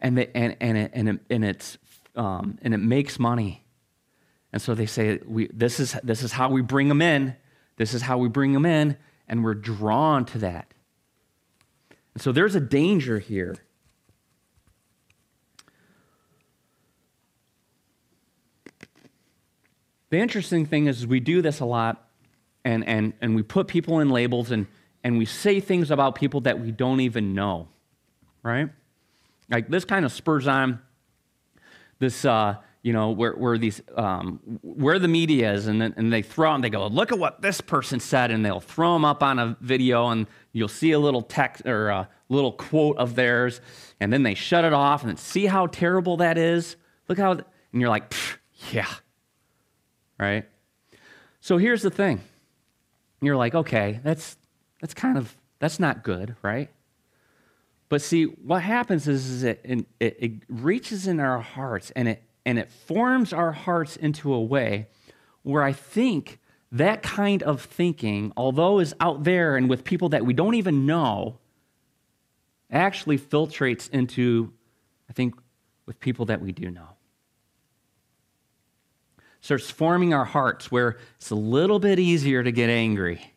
and 0.00 0.18
and 0.18 0.56
and 0.60 0.78
it, 0.78 0.90
and, 0.92 1.08
it, 1.08 1.20
and 1.30 1.44
it's 1.44 1.78
um, 2.16 2.58
and 2.62 2.74
it 2.74 2.78
makes 2.78 3.18
money. 3.18 3.64
And 4.52 4.60
so 4.62 4.74
they 4.74 4.86
say, 4.86 5.20
we, 5.26 5.48
this, 5.52 5.78
is, 5.78 5.94
this 6.02 6.22
is 6.22 6.32
how 6.32 6.48
we 6.48 6.62
bring 6.62 6.88
them 6.88 7.02
in. 7.02 7.36
This 7.76 7.92
is 7.92 8.00
how 8.00 8.16
we 8.16 8.30
bring 8.30 8.54
them 8.54 8.64
in, 8.64 8.96
and 9.28 9.44
we're 9.44 9.52
drawn 9.52 10.24
to 10.24 10.38
that. 10.38 10.72
So 12.20 12.32
there's 12.32 12.54
a 12.54 12.60
danger 12.60 13.18
here 13.18 13.56
The 20.10 20.18
interesting 20.18 20.64
thing 20.64 20.86
is 20.86 21.06
we 21.06 21.20
do 21.20 21.42
this 21.42 21.60
a 21.60 21.64
lot 21.64 22.08
and, 22.64 22.86
and, 22.86 23.12
and 23.20 23.34
we 23.34 23.42
put 23.42 23.68
people 23.68 24.00
in 24.00 24.10
labels 24.10 24.50
and, 24.50 24.66
and 25.04 25.18
we 25.18 25.26
say 25.26 25.60
things 25.60 25.90
about 25.90 26.14
people 26.14 26.40
that 26.42 26.60
we 26.60 26.70
don't 26.70 27.00
even 27.00 27.34
know, 27.34 27.68
right? 28.42 28.70
Like 29.50 29.68
this 29.68 29.84
kind 29.84 30.04
of 30.04 30.12
spurs 30.12 30.48
on 30.48 30.80
this, 31.98 32.24
uh, 32.24 32.56
you 32.88 32.94
know, 32.94 33.10
where, 33.10 33.32
where 33.32 33.58
these, 33.58 33.82
um, 33.96 34.40
where 34.62 34.98
the 34.98 35.08
media 35.08 35.52
is, 35.52 35.66
and, 35.66 35.82
and 35.82 36.10
they 36.10 36.22
throw 36.22 36.54
and 36.54 36.64
they 36.64 36.70
go, 36.70 36.86
look 36.86 37.12
at 37.12 37.18
what 37.18 37.42
this 37.42 37.60
person 37.60 38.00
said, 38.00 38.30
and 38.30 38.42
they'll 38.42 38.60
throw 38.60 38.94
them 38.94 39.04
up 39.04 39.22
on 39.22 39.38
a 39.38 39.58
video, 39.60 40.08
and 40.08 40.26
you'll 40.52 40.68
see 40.68 40.92
a 40.92 40.98
little 40.98 41.20
text 41.20 41.66
or 41.66 41.90
a 41.90 42.08
little 42.30 42.52
quote 42.52 42.96
of 42.96 43.14
theirs, 43.14 43.60
and 44.00 44.10
then 44.10 44.22
they 44.22 44.32
shut 44.32 44.64
it 44.64 44.72
off, 44.72 45.04
and 45.04 45.18
see 45.18 45.44
how 45.44 45.66
terrible 45.66 46.16
that 46.16 46.38
is. 46.38 46.76
Look 47.08 47.18
how, 47.18 47.32
and 47.32 47.44
you're 47.74 47.90
like, 47.90 48.14
yeah, 48.72 48.88
right? 50.18 50.48
So 51.42 51.58
here's 51.58 51.82
the 51.82 51.90
thing. 51.90 52.22
You're 53.20 53.36
like, 53.36 53.54
okay, 53.54 54.00
that's 54.02 54.38
that's 54.80 54.94
kind 54.94 55.18
of 55.18 55.36
that's 55.58 55.78
not 55.78 56.02
good, 56.02 56.36
right? 56.40 56.70
But 57.90 58.00
see, 58.00 58.24
what 58.24 58.62
happens 58.62 59.06
is, 59.08 59.28
is 59.28 59.42
it, 59.42 59.60
it, 59.62 59.86
it 60.00 60.32
reaches 60.48 61.06
in 61.06 61.20
our 61.20 61.40
hearts 61.40 61.90
and 61.94 62.08
it 62.08 62.22
and 62.48 62.58
it 62.58 62.70
forms 62.70 63.34
our 63.34 63.52
hearts 63.52 63.96
into 63.96 64.32
a 64.32 64.40
way 64.40 64.86
where 65.42 65.62
I 65.62 65.74
think 65.74 66.38
that 66.72 67.02
kind 67.02 67.42
of 67.42 67.60
thinking, 67.60 68.32
although 68.38 68.78
is 68.78 68.94
out 69.00 69.24
there 69.24 69.58
and 69.58 69.68
with 69.68 69.84
people 69.84 70.08
that 70.08 70.24
we 70.24 70.32
don't 70.32 70.54
even 70.54 70.86
know, 70.86 71.40
actually 72.70 73.18
filtrates 73.18 73.90
into, 73.90 74.50
I 75.10 75.12
think, 75.12 75.34
with 75.84 76.00
people 76.00 76.24
that 76.24 76.40
we 76.40 76.52
do 76.52 76.70
know. 76.70 76.88
Starts 79.42 79.70
forming 79.70 80.14
our 80.14 80.24
hearts 80.24 80.72
where 80.72 80.96
it's 81.16 81.28
a 81.28 81.34
little 81.34 81.78
bit 81.78 81.98
easier 81.98 82.42
to 82.42 82.50
get 82.50 82.70
angry 82.70 83.34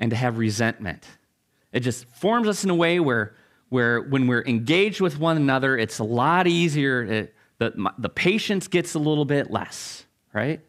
and 0.00 0.10
to 0.10 0.16
have 0.16 0.36
resentment. 0.36 1.06
It 1.70 1.80
just 1.80 2.06
forms 2.06 2.48
us 2.48 2.64
in 2.64 2.70
a 2.70 2.74
way 2.74 2.98
where, 2.98 3.36
where 3.68 4.00
when 4.00 4.26
we're 4.26 4.42
engaged 4.46 5.00
with 5.00 5.20
one 5.20 5.36
another, 5.36 5.78
it's 5.78 6.00
a 6.00 6.04
lot 6.04 6.48
easier. 6.48 7.04
It, 7.04 7.34
the, 7.70 7.92
the 7.98 8.08
patience 8.08 8.68
gets 8.68 8.94
a 8.94 8.98
little 8.98 9.24
bit 9.24 9.50
less, 9.50 10.04
right? 10.32 10.60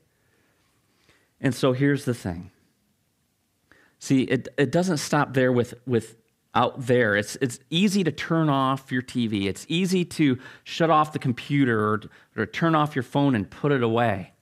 And 1.41 1.53
so 1.55 1.73
here's 1.73 2.05
the 2.05 2.13
thing. 2.13 2.51
See, 3.99 4.23
it, 4.23 4.47
it 4.57 4.71
doesn't 4.71 4.97
stop 4.97 5.33
there 5.33 5.51
with, 5.51 5.73
with 5.87 6.17
out 6.53 6.85
there. 6.85 7.15
It's, 7.15 7.35
it's 7.37 7.59
easy 7.69 8.03
to 8.03 8.11
turn 8.11 8.49
off 8.49 8.91
your 8.91 9.01
TV. 9.01 9.45
It's 9.45 9.65
easy 9.69 10.05
to 10.05 10.37
shut 10.63 10.89
off 10.89 11.13
the 11.13 11.19
computer 11.19 11.79
or, 11.79 12.01
or 12.35 12.45
turn 12.45 12.75
off 12.75 12.95
your 12.95 13.03
phone 13.03 13.33
and 13.33 13.49
put 13.49 13.71
it 13.71 13.81
away. 13.81 14.33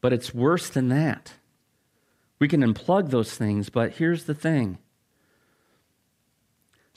But 0.00 0.12
it's 0.12 0.32
worse 0.32 0.68
than 0.68 0.88
that. 0.88 1.34
We 2.38 2.48
can 2.48 2.62
unplug 2.62 3.10
those 3.10 3.34
things, 3.34 3.68
but 3.68 3.92
here's 3.92 4.24
the 4.24 4.34
thing 4.34 4.78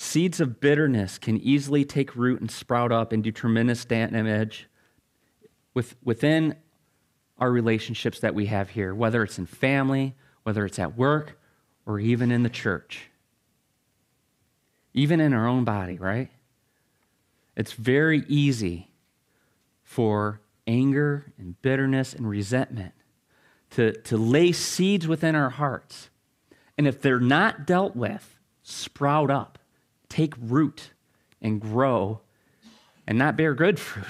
seeds 0.03 0.39
of 0.39 0.59
bitterness 0.59 1.17
can 1.17 1.37
easily 1.37 1.85
take 1.85 2.15
root 2.15 2.41
and 2.41 2.51
sprout 2.51 2.91
up 2.91 3.11
and 3.11 3.23
do 3.23 3.31
tremendous 3.31 3.85
damage 3.85 4.67
with, 5.73 5.95
within 6.03 6.55
our 7.37 7.49
relationships 7.49 8.19
that 8.19 8.35
we 8.35 8.47
have 8.47 8.69
here, 8.71 8.93
whether 8.93 9.23
it's 9.23 9.39
in 9.39 9.45
family, 9.45 10.13
whether 10.43 10.65
it's 10.65 10.77
at 10.77 10.97
work, 10.97 11.39
or 11.85 11.99
even 11.99 12.31
in 12.31 12.43
the 12.43 12.49
church. 12.49 13.09
Even 14.93 15.19
in 15.19 15.33
our 15.33 15.47
own 15.47 15.63
body, 15.63 15.97
right? 15.97 16.29
It's 17.55 17.73
very 17.73 18.23
easy 18.27 18.89
for 19.83 20.41
anger 20.67 21.33
and 21.37 21.59
bitterness 21.61 22.13
and 22.13 22.27
resentment 22.27 22.93
to, 23.71 23.93
to 24.01 24.17
lay 24.17 24.51
seeds 24.51 25.07
within 25.07 25.35
our 25.35 25.49
hearts. 25.49 26.09
And 26.77 26.87
if 26.87 27.01
they're 27.01 27.19
not 27.19 27.65
dealt 27.65 27.95
with, 27.95 28.39
sprout 28.61 29.31
up, 29.31 29.59
take 30.13 30.35
root, 30.39 30.91
and 31.41 31.59
grow, 31.59 32.21
and 33.07 33.17
not 33.17 33.35
bear 33.35 33.55
good 33.55 33.79
fruit, 33.87 34.05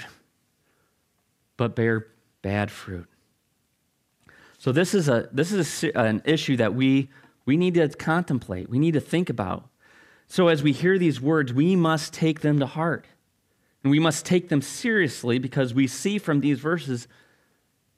but 1.56 1.76
bear 1.76 2.08
bad 2.42 2.70
fruit. 2.70 3.08
So 4.58 4.74
this 4.74 4.94
is, 4.94 5.08
a, 5.08 5.30
this 5.32 5.54
is 5.54 5.84
a, 5.84 5.98
an 5.98 6.22
issue 6.26 6.58
that 6.58 6.76
we, 6.76 7.10
we 7.46 7.56
need 7.56 7.76
to 7.76 7.88
contemplate, 7.88 8.70
we 8.70 8.80
need 8.80 8.96
to 8.96 9.00
think 9.00 9.30
about. 9.30 9.70
So 10.28 10.50
as 10.50 10.62
we 10.62 10.74
hear 10.74 10.98
these 10.98 11.22
words, 11.22 11.54
we 11.54 11.76
must 11.76 12.14
take 12.14 12.42
them 12.42 12.60
to 12.60 12.66
heart. 12.66 13.06
And 13.84 13.92
we 13.92 14.00
must 14.00 14.26
take 14.26 14.50
them 14.50 14.62
seriously 14.62 15.40
because 15.40 15.74
we 15.74 15.88
see 15.88 16.18
from 16.18 16.40
these 16.42 16.60
verses 16.60 17.08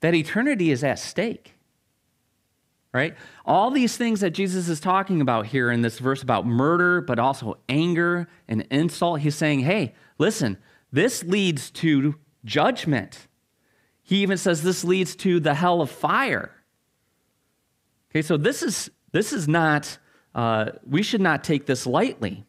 that 0.02 0.13
eternity 0.13 0.72
is 0.72 0.84
at 0.84 1.00
stake 1.00 1.55
right? 2.95 3.13
All 3.45 3.71
these 3.71 3.97
things 3.97 4.21
that 4.21 4.29
Jesus 4.29 4.69
is 4.69 4.79
talking 4.79 5.19
about 5.19 5.47
here 5.47 5.69
in 5.69 5.81
this 5.81 5.99
verse 5.99 6.23
about 6.23 6.47
murder, 6.47 7.01
but 7.01 7.19
also 7.19 7.58
anger 7.67 8.25
and 8.47 8.65
insult, 8.71 9.19
he's 9.19 9.36
saying, 9.36 9.60
hey, 9.60 9.93
listen, 10.17 10.58
this 10.93 11.21
leads 11.21 11.71
to 11.71 12.15
judgment. 12.45 13.27
He 14.01 14.21
even 14.21 14.38
says 14.38 14.63
this 14.63 14.86
leads 14.86 15.13
to 15.17 15.41
the 15.41 15.55
hell 15.55 15.81
of 15.81 15.91
fire. 15.91 16.53
Okay, 18.12 18.21
so 18.21 18.38
this 18.38 18.63
is 18.63 18.89
this 19.12 19.34
is 19.34 19.45
not 19.45 19.97
uh, 20.34 20.71
we 20.89 21.03
should 21.03 21.19
not 21.19 21.43
take 21.43 21.65
this 21.65 21.86
lightly. 21.86 22.45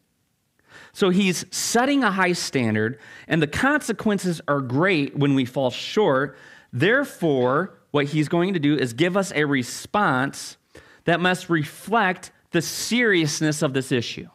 So 0.93 1.09
he's 1.09 1.43
setting 1.51 2.05
a 2.05 2.11
high 2.11 2.31
standard, 2.31 2.99
and 3.27 3.41
the 3.41 3.47
consequences 3.47 4.39
are 4.47 4.61
great 4.61 5.17
when 5.17 5.35
we 5.35 5.43
fall 5.43 5.71
short. 5.71 6.37
Therefore, 6.71 7.76
what 7.97 8.05
he's 8.05 8.29
going 8.29 8.53
to 8.53 8.59
do 8.59 8.77
is 8.77 8.93
give 8.93 9.17
us 9.17 9.31
a 9.33 9.43
response 9.43 10.57
that 11.05 11.19
must 11.19 11.49
reflect 11.49 12.29
the 12.51 12.61
seriousness 12.61 13.63
of 13.63 13.73
this 13.73 13.91
issue. 13.91 14.27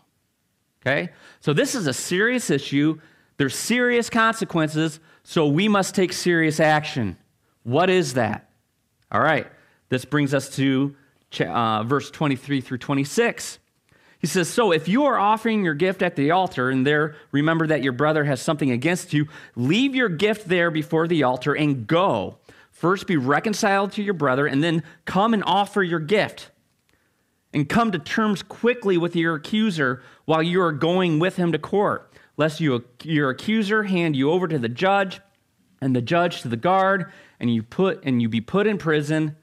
Okay? 0.84 1.10
So 1.38 1.52
this 1.52 1.76
is 1.76 1.86
a 1.86 1.92
serious 1.92 2.50
issue. 2.50 2.98
There's 3.36 3.54
serious 3.54 4.10
consequences, 4.10 4.98
so 5.22 5.46
we 5.46 5.68
must 5.68 5.94
take 5.94 6.12
serious 6.12 6.58
action. 6.58 7.16
What 7.62 7.88
is 7.88 8.14
that? 8.14 8.50
All 9.12 9.20
right. 9.20 9.46
This 9.90 10.04
brings 10.04 10.34
us 10.34 10.48
to 10.56 10.96
uh, 11.38 11.84
verse 11.84 12.10
23 12.10 12.62
through 12.62 12.78
26. 12.78 13.60
He 14.18 14.26
says, 14.26 14.48
So 14.48 14.72
if 14.72 14.88
you 14.88 15.04
are 15.04 15.16
offering 15.16 15.64
your 15.64 15.74
gift 15.74 16.02
at 16.02 16.16
the 16.16 16.32
altar 16.32 16.68
and 16.68 16.84
there 16.84 17.14
remember 17.30 17.68
that 17.68 17.84
your 17.84 17.92
brother 17.92 18.24
has 18.24 18.42
something 18.42 18.72
against 18.72 19.12
you, 19.12 19.28
leave 19.54 19.94
your 19.94 20.08
gift 20.08 20.48
there 20.48 20.72
before 20.72 21.06
the 21.06 21.22
altar 21.22 21.54
and 21.54 21.86
go. 21.86 22.38
First 22.82 23.06
be 23.06 23.16
reconciled 23.16 23.92
to 23.92 24.02
your 24.02 24.12
brother, 24.12 24.44
and 24.44 24.60
then 24.60 24.82
come 25.04 25.34
and 25.34 25.44
offer 25.46 25.84
your 25.84 26.00
gift. 26.00 26.50
And 27.54 27.68
come 27.68 27.92
to 27.92 27.98
terms 28.00 28.42
quickly 28.42 28.98
with 28.98 29.14
your 29.14 29.36
accuser 29.36 30.02
while 30.24 30.42
you 30.42 30.60
are 30.60 30.72
going 30.72 31.20
with 31.20 31.36
him 31.36 31.52
to 31.52 31.60
court, 31.60 32.12
lest 32.36 32.58
you, 32.58 32.84
your 33.04 33.30
accuser 33.30 33.84
hand 33.84 34.16
you 34.16 34.32
over 34.32 34.48
to 34.48 34.58
the 34.58 34.68
judge, 34.68 35.20
and 35.80 35.94
the 35.94 36.02
judge 36.02 36.42
to 36.42 36.48
the 36.48 36.56
guard, 36.56 37.12
and 37.38 37.54
you 37.54 37.62
put 37.62 38.02
and 38.04 38.20
you 38.20 38.28
be 38.28 38.40
put 38.40 38.66
in 38.66 38.78
prison. 38.78 39.36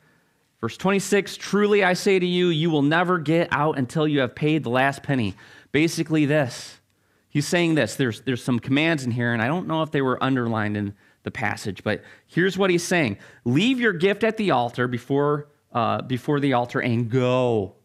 Verse 0.59 0.75
26 0.75 1.37
Truly 1.37 1.81
I 1.81 1.93
say 1.93 2.19
to 2.19 2.25
you, 2.25 2.49
you 2.49 2.69
will 2.69 2.81
never 2.81 3.19
get 3.19 3.47
out 3.53 3.77
until 3.77 4.05
you 4.05 4.19
have 4.19 4.35
paid 4.35 4.65
the 4.65 4.69
last 4.69 5.01
penny. 5.01 5.33
Basically, 5.71 6.25
this. 6.25 6.81
He's 7.29 7.47
saying 7.47 7.75
this. 7.75 7.95
There's, 7.95 8.19
there's 8.19 8.43
some 8.43 8.59
commands 8.59 9.05
in 9.05 9.11
here, 9.11 9.31
and 9.31 9.41
I 9.41 9.47
don't 9.47 9.65
know 9.65 9.81
if 9.81 9.91
they 9.91 10.01
were 10.01 10.21
underlined 10.21 10.75
in 10.75 10.93
the 11.29 11.39
passage. 11.39 11.83
But 11.83 12.01
here's 12.25 12.57
what 12.57 12.71
he's 12.71 12.83
saying 12.83 13.17
Leave 13.45 13.79
your 13.79 13.93
gift 13.93 14.23
at 14.23 14.37
the 14.37 14.51
altar 14.51 14.87
before, 14.87 15.49
uh, 15.71 16.01
before 16.01 16.39
the 16.39 16.53
altar 16.53 16.79
and 16.79 17.09
go. 17.09 17.75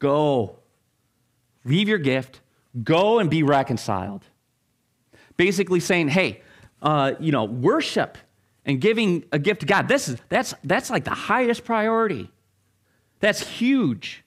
Go. 0.00 0.58
Leave 1.64 1.88
your 1.88 1.98
gift, 1.98 2.40
go 2.82 3.18
and 3.18 3.30
be 3.30 3.42
reconciled. 3.42 4.24
Basically 5.36 5.80
saying, 5.80 6.08
hey, 6.08 6.42
uh, 6.82 7.12
you 7.20 7.30
know, 7.30 7.44
worship 7.44 8.18
and 8.64 8.80
giving 8.80 9.24
a 9.32 9.38
gift 9.38 9.60
to 9.60 9.66
God, 9.66 9.86
this 9.86 10.08
is, 10.08 10.18
that's, 10.28 10.54
that's 10.64 10.90
like 10.90 11.04
the 11.04 11.10
highest 11.10 11.64
priority. 11.64 12.30
That's 13.20 13.46
huge. 13.46 14.24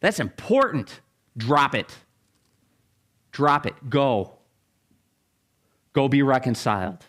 That's 0.00 0.20
important. 0.20 1.00
Drop 1.36 1.74
it. 1.74 1.94
Drop 3.32 3.66
it. 3.66 3.74
Go. 3.88 4.38
Go 5.92 6.08
be 6.08 6.22
reconciled. 6.22 7.04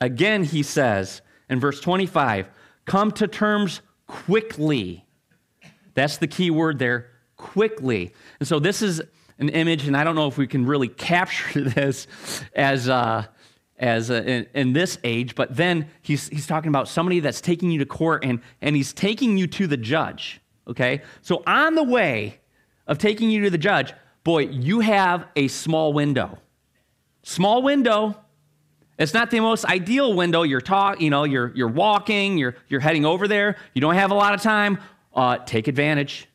Again, 0.00 0.44
he 0.44 0.62
says 0.62 1.20
in 1.48 1.60
verse 1.60 1.80
25, 1.80 2.48
come 2.86 3.10
to 3.12 3.26
terms 3.26 3.82
quickly. 4.06 5.04
That's 5.94 6.16
the 6.16 6.26
key 6.26 6.50
word 6.50 6.78
there, 6.78 7.10
quickly. 7.36 8.14
And 8.38 8.48
so 8.48 8.58
this 8.58 8.82
is 8.82 9.02
an 9.38 9.48
image, 9.48 9.86
and 9.86 9.96
I 9.96 10.04
don't 10.04 10.14
know 10.14 10.28
if 10.28 10.38
we 10.38 10.46
can 10.46 10.66
really 10.66 10.88
capture 10.88 11.60
this 11.68 12.06
as, 12.54 12.88
uh, 12.88 13.26
as 13.78 14.10
uh, 14.10 14.14
in, 14.14 14.46
in, 14.54 14.72
this 14.72 14.98
age, 15.04 15.34
but 15.34 15.56
then 15.56 15.88
he's, 16.02 16.28
he's 16.28 16.46
talking 16.46 16.68
about 16.68 16.88
somebody 16.88 17.20
that's 17.20 17.40
taking 17.40 17.70
you 17.70 17.78
to 17.78 17.86
court 17.86 18.24
and, 18.24 18.40
and 18.60 18.76
he's 18.76 18.92
taking 18.92 19.38
you 19.38 19.46
to 19.46 19.66
the 19.66 19.76
judge. 19.76 20.40
Okay? 20.68 21.02
So 21.22 21.42
on 21.46 21.74
the 21.74 21.82
way 21.82 22.40
of 22.86 22.98
taking 22.98 23.30
you 23.30 23.42
to 23.44 23.50
the 23.50 23.58
judge, 23.58 23.92
boy, 24.24 24.40
you 24.40 24.80
have 24.80 25.26
a 25.36 25.48
small 25.48 25.92
window. 25.92 26.38
Small 27.22 27.62
window 27.62 28.16
it's 29.00 29.14
not 29.14 29.30
the 29.30 29.40
most 29.40 29.64
ideal 29.64 30.12
window. 30.12 30.42
You're 30.42 30.60
talk, 30.60 31.00
you 31.00 31.08
know, 31.08 31.24
you're 31.24 31.52
you're 31.56 31.68
walking, 31.68 32.36
you're 32.36 32.54
you're 32.68 32.80
heading 32.80 33.06
over 33.06 33.26
there. 33.26 33.56
You 33.72 33.80
don't 33.80 33.94
have 33.94 34.10
a 34.10 34.14
lot 34.14 34.34
of 34.34 34.42
time. 34.42 34.78
Uh, 35.14 35.38
take 35.38 35.68
advantage. 35.68 36.28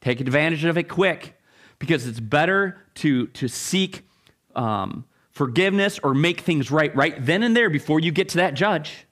Take 0.00 0.20
advantage 0.20 0.64
of 0.64 0.78
it 0.78 0.88
quick, 0.88 1.38
because 1.78 2.06
it's 2.06 2.20
better 2.20 2.78
to 2.94 3.26
to 3.26 3.48
seek 3.48 4.08
um, 4.56 5.04
forgiveness 5.30 5.98
or 6.02 6.14
make 6.14 6.40
things 6.40 6.70
right 6.70 6.94
right 6.96 7.14
then 7.24 7.42
and 7.42 7.54
there 7.54 7.68
before 7.68 8.00
you 8.00 8.12
get 8.12 8.30
to 8.30 8.38
that 8.38 8.54
judge. 8.54 9.06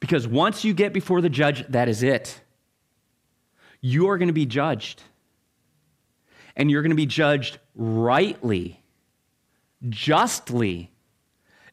Because 0.00 0.28
once 0.28 0.64
you 0.64 0.74
get 0.74 0.92
before 0.92 1.20
the 1.20 1.30
judge, 1.30 1.66
that 1.68 1.88
is 1.88 2.02
it. 2.02 2.40
You 3.80 4.10
are 4.10 4.18
going 4.18 4.28
to 4.28 4.34
be 4.34 4.46
judged, 4.46 5.02
and 6.56 6.70
you're 6.70 6.82
going 6.82 6.90
to 6.90 6.96
be 6.96 7.06
judged 7.06 7.58
rightly, 7.74 8.82
justly 9.88 10.89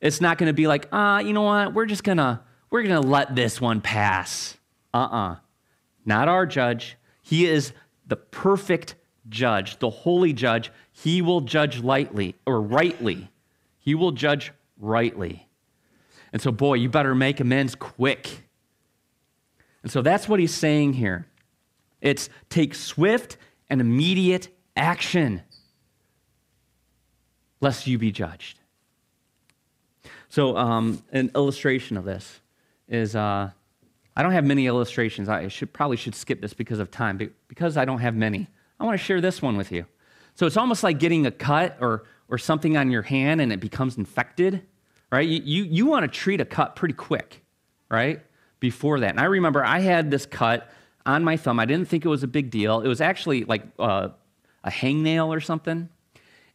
it's 0.02 0.22
not 0.22 0.38
going 0.38 0.48
to 0.48 0.54
be 0.54 0.68
like, 0.68 0.88
ah, 0.92 1.16
uh, 1.16 1.20
you 1.20 1.34
know 1.34 1.44
what? 1.44 1.74
We're 1.74 1.86
just 1.86 2.04
going 2.04 2.18
to 2.18 2.42
we're 2.70 2.84
going 2.84 3.02
to 3.02 3.08
let 3.08 3.36
this 3.36 3.62
one 3.62 3.82
pass. 3.82 4.58
Uh-uh. 4.94 5.38
Not 6.06 6.28
our 6.28 6.46
judge. 6.46 6.98
He 7.22 7.46
is 7.46 7.74
the 8.06 8.16
perfect 8.16 8.96
judge, 9.30 9.80
the 9.80 9.90
holy 9.90 10.34
judge. 10.34 10.72
He 10.92 11.22
will 11.22 11.42
judge 11.42 11.82
lightly 11.82 12.36
or 12.46 12.62
rightly. 12.62 13.30
He 13.80 13.96
will 13.96 14.12
judge 14.12 14.52
rightly. 14.78 15.48
And 16.34 16.42
so, 16.42 16.52
boy, 16.52 16.76
you 16.76 16.90
better 16.90 17.16
make 17.16 17.40
amends 17.40 17.76
quick. 17.76 18.44
And 19.82 19.92
so 19.92 20.02
that's 20.02 20.28
what 20.28 20.40
he's 20.40 20.54
saying 20.54 20.94
here. 20.94 21.26
It's 22.02 22.30
take 22.50 22.76
swift 22.76 23.38
and 23.70 23.82
immediate 23.82 24.50
action, 24.76 25.42
lest 27.62 27.88
you 27.88 27.98
be 27.98 28.12
judged. 28.12 28.60
So, 30.38 30.56
um, 30.56 31.02
an 31.14 31.32
illustration 31.34 31.98
of 31.98 32.06
this 32.06 32.42
is 32.88 33.16
uh, 33.16 33.50
I 34.16 34.22
don't 34.22 34.34
have 34.34 34.46
many 34.46 34.68
illustrations. 34.68 35.30
I 35.30 35.48
should 35.48 35.74
probably 35.74 35.98
should 35.98 36.14
skip 36.14 36.42
this 36.42 36.54
because 36.54 36.78
of 36.78 36.92
time, 36.92 37.18
but 37.18 37.32
because 37.48 37.76
I 37.76 37.86
don't 37.86 37.98
have 37.98 38.14
many, 38.14 38.48
I 38.80 38.86
want 38.86 39.00
to 39.00 39.04
share 39.04 39.20
this 39.20 39.42
one 39.42 39.58
with 39.58 39.72
you. 39.72 39.88
So 40.36 40.46
it's 40.46 40.56
almost 40.56 40.84
like 40.84 41.00
getting 41.00 41.26
a 41.26 41.32
cut 41.32 41.76
or 41.82 42.04
or 42.30 42.38
something 42.38 42.78
on 42.78 42.92
your 42.92 43.02
hand 43.02 43.42
and 43.42 43.52
it 43.52 43.60
becomes 43.60 43.98
infected, 43.98 44.62
right? 45.12 45.28
You 45.28 45.42
you, 45.44 45.64
you 45.64 45.86
want 45.88 46.04
to 46.04 46.08
treat 46.08 46.40
a 46.40 46.46
cut 46.46 46.76
pretty 46.76 46.94
quick, 46.94 47.44
right? 47.90 48.22
Before 48.60 49.00
that, 49.00 49.10
and 49.10 49.20
I 49.20 49.26
remember 49.26 49.66
I 49.66 49.80
had 49.80 50.12
this 50.12 50.28
cut 50.28 50.70
on 51.08 51.24
my 51.24 51.36
thumb. 51.36 51.60
I 51.60 51.66
didn't 51.66 51.88
think 51.88 52.06
it 52.06 52.10
was 52.10 52.22
a 52.22 52.28
big 52.28 52.52
deal. 52.52 52.82
It 52.82 52.88
was 52.88 53.02
actually 53.02 53.44
like 53.46 53.64
uh, 53.80 54.10
a 54.64 54.70
hangnail 54.70 55.30
or 55.30 55.40
something. 55.40 55.90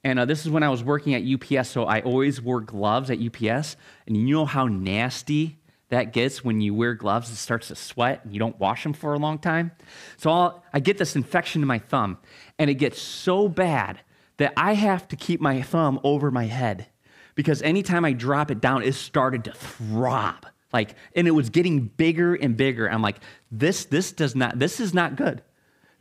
And 0.04 0.18
uh, 0.18 0.24
this 0.24 0.44
is 0.44 0.50
when 0.50 0.62
I 0.62 0.68
was 0.68 0.82
working 0.82 1.14
at 1.14 1.22
UPS, 1.22 1.68
so 1.68 1.84
I 1.84 2.00
always 2.00 2.40
wore 2.40 2.60
gloves 2.60 3.10
at 3.10 3.18
UPS. 3.20 3.76
And 4.06 4.16
you 4.16 4.34
know 4.34 4.46
how 4.46 4.66
nasty 4.66 5.58
that 5.90 6.12
gets 6.12 6.42
when 6.42 6.60
you 6.60 6.74
wear 6.74 6.94
gloves, 6.94 7.30
it 7.30 7.36
starts 7.36 7.68
to 7.68 7.76
sweat 7.76 8.24
and 8.24 8.32
you 8.32 8.38
don't 8.38 8.58
wash 8.58 8.82
them 8.82 8.94
for 8.94 9.12
a 9.12 9.18
long 9.18 9.38
time. 9.38 9.72
So 10.16 10.30
I'll, 10.30 10.64
I 10.72 10.80
get 10.80 10.98
this 10.98 11.14
infection 11.14 11.60
in 11.60 11.68
my 11.68 11.78
thumb, 11.78 12.18
and 12.58 12.70
it 12.70 12.74
gets 12.74 13.00
so 13.00 13.46
bad 13.46 14.00
that 14.38 14.54
I 14.56 14.72
have 14.72 15.06
to 15.08 15.16
keep 15.16 15.40
my 15.40 15.60
thumb 15.62 16.00
over 16.02 16.30
my 16.30 16.46
head 16.46 16.86
because 17.34 17.62
anytime 17.62 18.04
I 18.04 18.12
drop 18.12 18.50
it 18.50 18.60
down, 18.60 18.82
it 18.82 18.94
started 18.94 19.44
to 19.44 19.52
throb. 19.52 20.46
Like, 20.72 20.94
and 21.14 21.28
it 21.28 21.32
was 21.32 21.50
getting 21.50 21.88
bigger 21.88 22.34
and 22.34 22.56
bigger. 22.56 22.90
I'm 22.90 23.02
like, 23.02 23.18
this, 23.50 23.84
this 23.84 24.12
does 24.12 24.34
not, 24.34 24.58
this 24.58 24.80
is 24.80 24.94
not 24.94 25.16
good. 25.16 25.42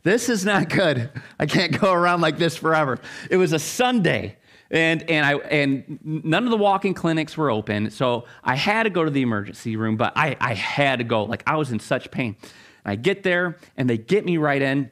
This 0.02 0.28
is 0.28 0.44
not 0.44 0.68
good. 0.68 1.10
I 1.38 1.46
can't 1.46 1.78
go 1.78 1.92
around 1.92 2.20
like 2.22 2.36
this 2.36 2.56
forever. 2.56 2.98
It 3.30 3.36
was 3.36 3.52
a 3.52 3.58
Sunday, 3.58 4.36
and, 4.70 5.08
and, 5.08 5.24
I, 5.24 5.34
and 5.34 5.98
none 6.02 6.44
of 6.44 6.50
the 6.50 6.56
walk-in 6.56 6.94
clinics 6.94 7.36
were 7.36 7.50
open, 7.50 7.90
so 7.90 8.24
I 8.42 8.56
had 8.56 8.82
to 8.82 8.90
go 8.90 9.04
to 9.04 9.10
the 9.10 9.22
emergency 9.22 9.76
room, 9.76 9.96
but 9.96 10.12
I, 10.16 10.36
I 10.40 10.54
had 10.54 10.98
to 10.98 11.04
go. 11.04 11.22
Like, 11.24 11.44
I 11.46 11.56
was 11.56 11.70
in 11.70 11.78
such 11.78 12.10
pain. 12.10 12.36
I 12.84 12.96
get 12.96 13.22
there, 13.22 13.58
and 13.76 13.88
they 13.88 13.96
get 13.96 14.24
me 14.24 14.38
right 14.38 14.60
in, 14.60 14.90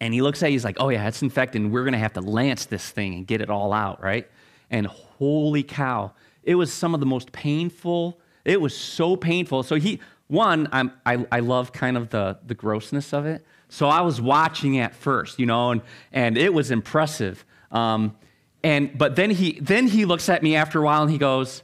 and 0.00 0.12
he 0.12 0.22
looks 0.22 0.42
at 0.42 0.48
it, 0.48 0.52
he's 0.52 0.64
like, 0.64 0.78
oh 0.80 0.88
yeah, 0.88 1.06
it's 1.06 1.22
infected, 1.22 1.62
and 1.62 1.72
we're 1.72 1.84
going 1.84 1.92
to 1.92 1.98
have 1.98 2.14
to 2.14 2.20
lance 2.20 2.64
this 2.64 2.90
thing 2.90 3.14
and 3.14 3.26
get 3.26 3.40
it 3.40 3.48
all 3.48 3.72
out, 3.72 4.02
right? 4.02 4.28
And 4.70 4.86
holy 4.86 5.62
cow, 5.62 6.14
it 6.42 6.56
was 6.56 6.72
some 6.72 6.94
of 6.94 7.00
the 7.00 7.06
most 7.06 7.30
painful, 7.30 8.18
it 8.44 8.60
was 8.60 8.76
so 8.76 9.14
painful. 9.14 9.62
So 9.62 9.76
he, 9.76 10.00
one, 10.32 10.66
I'm, 10.72 10.92
I, 11.04 11.26
I 11.30 11.40
love 11.40 11.72
kind 11.72 11.96
of 11.96 12.08
the, 12.08 12.38
the 12.46 12.54
grossness 12.54 13.12
of 13.12 13.26
it, 13.26 13.44
so 13.68 13.86
I 13.88 14.00
was 14.00 14.20
watching 14.20 14.78
at 14.78 14.94
first, 14.94 15.38
you 15.38 15.46
know, 15.46 15.70
and, 15.70 15.82
and 16.10 16.38
it 16.38 16.52
was 16.52 16.70
impressive. 16.70 17.44
Um, 17.70 18.16
and, 18.64 18.96
but 18.96 19.16
then 19.16 19.30
he, 19.30 19.60
then 19.60 19.86
he 19.86 20.04
looks 20.04 20.28
at 20.28 20.42
me 20.42 20.56
after 20.56 20.80
a 20.80 20.82
while 20.82 21.02
and 21.02 21.10
he 21.10 21.18
goes, 21.18 21.62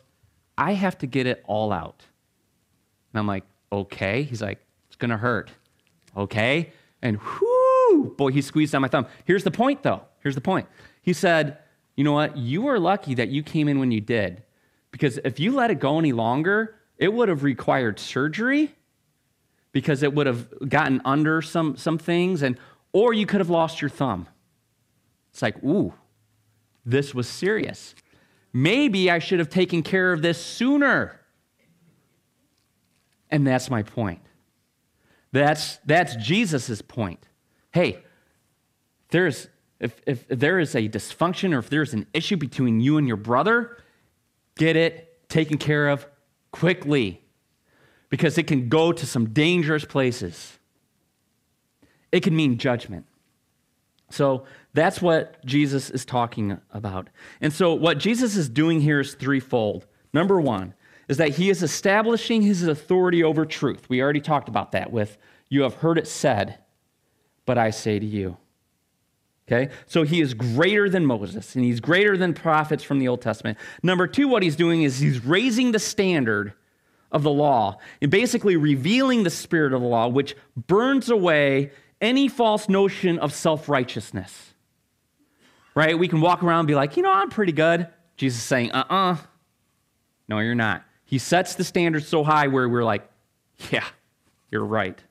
I 0.56 0.72
have 0.72 0.98
to 0.98 1.06
get 1.06 1.26
it 1.26 1.44
all 1.46 1.70
out. 1.70 2.04
And 3.12 3.20
I'm 3.20 3.26
like, 3.26 3.44
okay. 3.70 4.22
He's 4.22 4.42
like, 4.42 4.58
it's 4.86 4.96
going 4.96 5.10
to 5.10 5.16
hurt. 5.16 5.50
Okay. 6.16 6.72
And 7.02 7.18
whoo, 7.18 8.14
boy, 8.16 8.32
he 8.32 8.42
squeezed 8.42 8.74
on 8.74 8.82
my 8.82 8.88
thumb. 8.88 9.06
Here's 9.24 9.44
the 9.44 9.50
point, 9.50 9.82
though. 9.82 10.02
Here's 10.20 10.34
the 10.34 10.40
point. 10.40 10.66
He 11.02 11.12
said, 11.12 11.58
you 11.94 12.04
know 12.04 12.12
what? 12.12 12.36
You 12.36 12.62
were 12.62 12.78
lucky 12.78 13.14
that 13.14 13.28
you 13.28 13.42
came 13.42 13.68
in 13.68 13.78
when 13.78 13.92
you 13.92 14.00
did. 14.00 14.42
Because 14.90 15.18
if 15.24 15.38
you 15.38 15.52
let 15.52 15.70
it 15.70 15.78
go 15.78 15.98
any 15.98 16.12
longer, 16.12 16.77
it 16.98 17.12
would 17.12 17.28
have 17.28 17.44
required 17.44 17.98
surgery 17.98 18.74
because 19.72 20.02
it 20.02 20.12
would 20.12 20.26
have 20.26 20.68
gotten 20.68 21.00
under 21.04 21.40
some, 21.40 21.76
some 21.76 21.98
things, 21.98 22.42
and, 22.42 22.58
or 22.92 23.14
you 23.14 23.26
could 23.26 23.40
have 23.40 23.50
lost 23.50 23.80
your 23.80 23.88
thumb. 23.88 24.26
It's 25.30 25.42
like, 25.42 25.62
ooh, 25.62 25.94
this 26.84 27.14
was 27.14 27.28
serious. 27.28 27.94
Maybe 28.52 29.10
I 29.10 29.20
should 29.20 29.38
have 29.38 29.50
taken 29.50 29.82
care 29.82 30.12
of 30.12 30.22
this 30.22 30.42
sooner. 30.42 31.20
And 33.30 33.46
that's 33.46 33.70
my 33.70 33.82
point. 33.82 34.22
That's, 35.32 35.76
that's 35.84 36.16
Jesus' 36.16 36.82
point. 36.82 37.28
Hey, 37.72 38.02
there's, 39.10 39.48
if, 39.78 40.00
if 40.06 40.26
there 40.28 40.58
is 40.58 40.74
a 40.74 40.88
dysfunction 40.88 41.54
or 41.54 41.58
if 41.58 41.68
there's 41.68 41.92
an 41.92 42.06
issue 42.14 42.38
between 42.38 42.80
you 42.80 42.96
and 42.96 43.06
your 43.06 43.18
brother, 43.18 43.76
get 44.56 44.74
it 44.74 45.28
taken 45.28 45.58
care 45.58 45.88
of 45.88 46.06
quickly 46.50 47.22
because 48.10 48.38
it 48.38 48.46
can 48.46 48.68
go 48.68 48.92
to 48.92 49.06
some 49.06 49.30
dangerous 49.30 49.84
places. 49.84 50.58
It 52.10 52.22
can 52.22 52.34
mean 52.34 52.58
judgment. 52.58 53.06
So 54.10 54.44
that's 54.72 55.02
what 55.02 55.44
Jesus 55.44 55.90
is 55.90 56.04
talking 56.04 56.58
about. 56.72 57.10
And 57.40 57.52
so 57.52 57.74
what 57.74 57.98
Jesus 57.98 58.36
is 58.36 58.48
doing 58.48 58.80
here 58.80 59.00
is 59.00 59.14
threefold. 59.14 59.86
Number 60.12 60.40
one 60.40 60.74
is 61.08 61.18
that 61.18 61.30
he 61.30 61.50
is 61.50 61.62
establishing 61.62 62.42
his 62.42 62.62
authority 62.62 63.22
over 63.22 63.44
truth. 63.44 63.88
We 63.88 64.02
already 64.02 64.20
talked 64.20 64.48
about 64.48 64.72
that 64.72 64.90
with, 64.92 65.18
you 65.48 65.62
have 65.62 65.74
heard 65.74 65.98
it 65.98 66.08
said, 66.08 66.58
but 67.44 67.58
I 67.58 67.70
say 67.70 67.98
to 67.98 68.06
you. 68.06 68.36
Okay? 69.50 69.72
So 69.86 70.02
he 70.02 70.20
is 70.20 70.34
greater 70.34 70.90
than 70.90 71.06
Moses 71.06 71.56
and 71.56 71.64
he's 71.64 71.80
greater 71.80 72.18
than 72.18 72.34
prophets 72.34 72.84
from 72.84 72.98
the 72.98 73.08
Old 73.08 73.22
Testament. 73.22 73.56
Number 73.82 74.06
two, 74.06 74.28
what 74.28 74.42
he's 74.42 74.56
doing 74.56 74.82
is 74.82 74.98
he's 74.98 75.24
raising 75.24 75.72
the 75.72 75.78
standard 75.78 76.52
of 77.10 77.22
the 77.22 77.30
law 77.30 77.78
and 78.02 78.10
basically 78.10 78.56
revealing 78.56 79.22
the 79.22 79.30
spirit 79.30 79.72
of 79.72 79.80
the 79.80 79.86
law, 79.86 80.06
which 80.06 80.36
burns 80.66 81.08
away 81.08 81.70
any 82.02 82.28
false 82.28 82.68
notion 82.68 83.18
of 83.18 83.32
self 83.32 83.68
righteousness. 83.70 84.52
Right? 85.74 85.98
We 85.98 86.08
can 86.08 86.20
walk 86.20 86.42
around 86.42 86.60
and 86.60 86.68
be 86.68 86.74
like, 86.74 86.96
you 86.96 87.02
know, 87.02 87.12
I'm 87.12 87.30
pretty 87.30 87.52
good. 87.52 87.88
Jesus 88.16 88.40
is 88.40 88.44
saying, 88.44 88.72
uh 88.72 88.84
uh-uh. 88.90 89.12
uh. 89.12 89.16
No, 90.28 90.40
you're 90.40 90.54
not. 90.54 90.84
He 91.04 91.16
sets 91.16 91.54
the 91.54 91.64
standard 91.64 92.04
so 92.04 92.22
high 92.22 92.48
where 92.48 92.68
we're 92.68 92.84
like, 92.84 93.08
yeah, 93.70 93.86
you're 94.50 94.64
right. 94.64 95.02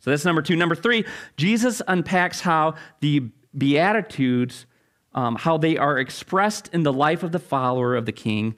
So 0.00 0.10
that's 0.10 0.24
number 0.24 0.42
two. 0.42 0.54
Number 0.54 0.74
three, 0.74 1.06
Jesus 1.36 1.80
unpacks 1.88 2.40
how 2.40 2.74
the 3.00 3.30
Beatitudes, 3.56 4.66
um, 5.14 5.36
how 5.36 5.56
they 5.56 5.76
are 5.76 5.98
expressed 5.98 6.68
in 6.72 6.82
the 6.82 6.92
life 6.92 7.22
of 7.22 7.32
the 7.32 7.38
follower 7.38 7.94
of 7.94 8.06
the 8.06 8.12
king. 8.12 8.56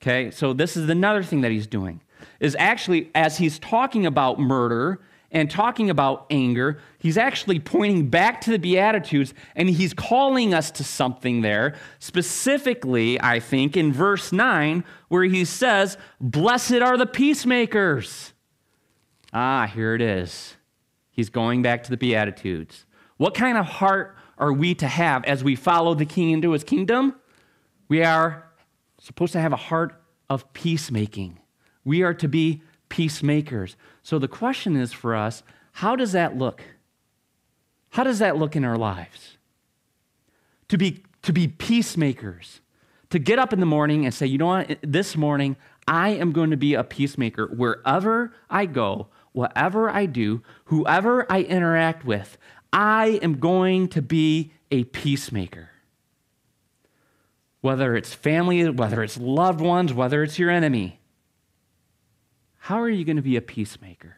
Okay, 0.00 0.30
so 0.30 0.52
this 0.52 0.76
is 0.76 0.88
another 0.88 1.22
thing 1.22 1.40
that 1.40 1.50
he's 1.50 1.66
doing 1.66 2.00
is 2.40 2.56
actually, 2.58 3.10
as 3.14 3.38
he's 3.38 3.58
talking 3.58 4.06
about 4.06 4.38
murder 4.38 5.00
and 5.30 5.50
talking 5.50 5.90
about 5.90 6.26
anger, 6.30 6.78
he's 6.98 7.18
actually 7.18 7.60
pointing 7.60 8.08
back 8.08 8.40
to 8.40 8.50
the 8.50 8.58
Beatitudes 8.58 9.34
and 9.54 9.68
he's 9.68 9.92
calling 9.92 10.54
us 10.54 10.70
to 10.70 10.84
something 10.84 11.42
there. 11.42 11.74
Specifically, 11.98 13.20
I 13.20 13.40
think, 13.40 13.76
in 13.76 13.92
verse 13.92 14.32
9, 14.32 14.84
where 15.08 15.24
he 15.24 15.44
says, 15.44 15.98
Blessed 16.20 16.76
are 16.76 16.96
the 16.96 17.06
peacemakers. 17.06 18.32
Ah, 19.32 19.66
here 19.66 19.94
it 19.94 20.00
is. 20.00 20.56
He's 21.10 21.28
going 21.28 21.62
back 21.62 21.82
to 21.82 21.90
the 21.90 21.96
Beatitudes. 21.96 22.86
What 23.18 23.34
kind 23.34 23.58
of 23.58 23.66
heart 23.66 24.16
are 24.38 24.52
we 24.52 24.74
to 24.76 24.86
have 24.86 25.24
as 25.24 25.42
we 25.42 25.56
follow 25.56 25.94
the 25.94 26.04
king 26.04 26.30
into 26.30 26.52
his 26.52 26.64
kingdom? 26.64 27.14
We 27.88 28.02
are 28.02 28.50
supposed 29.00 29.32
to 29.32 29.40
have 29.40 29.52
a 29.52 29.56
heart 29.56 30.00
of 30.30 30.52
peacemaking. 30.52 31.38
We 31.84 32.02
are 32.02 32.14
to 32.14 32.28
be 32.28 32.62
peacemakers. 32.88 33.76
So 34.02 34.18
the 34.18 34.28
question 34.28 34.76
is 34.76 34.92
for 34.92 35.14
us 35.14 35.42
how 35.72 35.94
does 35.94 36.12
that 36.12 36.36
look? 36.36 36.62
How 37.90 38.04
does 38.04 38.18
that 38.18 38.36
look 38.36 38.56
in 38.56 38.64
our 38.64 38.76
lives? 38.76 39.38
To 40.68 40.76
be, 40.76 41.04
to 41.22 41.32
be 41.32 41.48
peacemakers, 41.48 42.60
to 43.10 43.18
get 43.18 43.38
up 43.38 43.52
in 43.52 43.60
the 43.60 43.66
morning 43.66 44.04
and 44.04 44.12
say, 44.12 44.26
you 44.26 44.38
know 44.38 44.46
what, 44.46 44.78
this 44.82 45.16
morning 45.16 45.56
I 45.86 46.10
am 46.10 46.32
going 46.32 46.50
to 46.50 46.56
be 46.56 46.74
a 46.74 46.84
peacemaker 46.84 47.46
wherever 47.46 48.34
I 48.50 48.66
go, 48.66 49.08
whatever 49.32 49.88
I 49.88 50.06
do, 50.06 50.42
whoever 50.66 51.30
I 51.30 51.42
interact 51.42 52.04
with, 52.04 52.36
I 52.72 53.18
am 53.22 53.38
going 53.38 53.88
to 53.88 54.02
be 54.02 54.52
a 54.70 54.84
peacemaker. 54.84 55.70
Whether 57.60 57.96
it's 57.96 58.14
family, 58.14 58.68
whether 58.70 59.02
it's 59.02 59.18
loved 59.18 59.60
ones, 59.60 59.92
whether 59.92 60.22
it's 60.22 60.38
your 60.38 60.50
enemy. 60.50 61.00
How 62.58 62.80
are 62.80 62.88
you 62.88 63.04
going 63.04 63.16
to 63.16 63.22
be 63.22 63.36
a 63.36 63.42
peacemaker? 63.42 64.16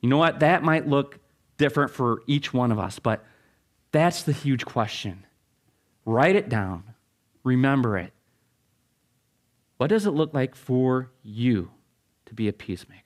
You 0.00 0.08
know 0.08 0.16
what? 0.16 0.40
That 0.40 0.62
might 0.62 0.86
look 0.86 1.18
different 1.58 1.90
for 1.90 2.22
each 2.26 2.54
one 2.54 2.72
of 2.72 2.78
us, 2.78 2.98
but 2.98 3.24
that's 3.92 4.22
the 4.22 4.32
huge 4.32 4.64
question. 4.64 5.26
Write 6.04 6.36
it 6.36 6.48
down, 6.48 6.84
remember 7.44 7.98
it. 7.98 8.12
What 9.76 9.88
does 9.88 10.06
it 10.06 10.10
look 10.10 10.32
like 10.32 10.54
for 10.54 11.10
you 11.22 11.70
to 12.26 12.34
be 12.34 12.48
a 12.48 12.52
peacemaker? 12.52 13.01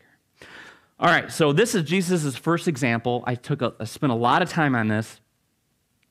All 0.98 1.08
right, 1.08 1.30
so 1.30 1.52
this 1.52 1.74
is 1.74 1.82
Jesus' 1.82 2.36
first 2.36 2.68
example. 2.68 3.22
I 3.26 3.34
took 3.34 3.60
a, 3.60 3.74
I 3.78 3.84
spent 3.84 4.12
a 4.12 4.16
lot 4.16 4.40
of 4.40 4.48
time 4.48 4.74
on 4.74 4.88
this 4.88 5.20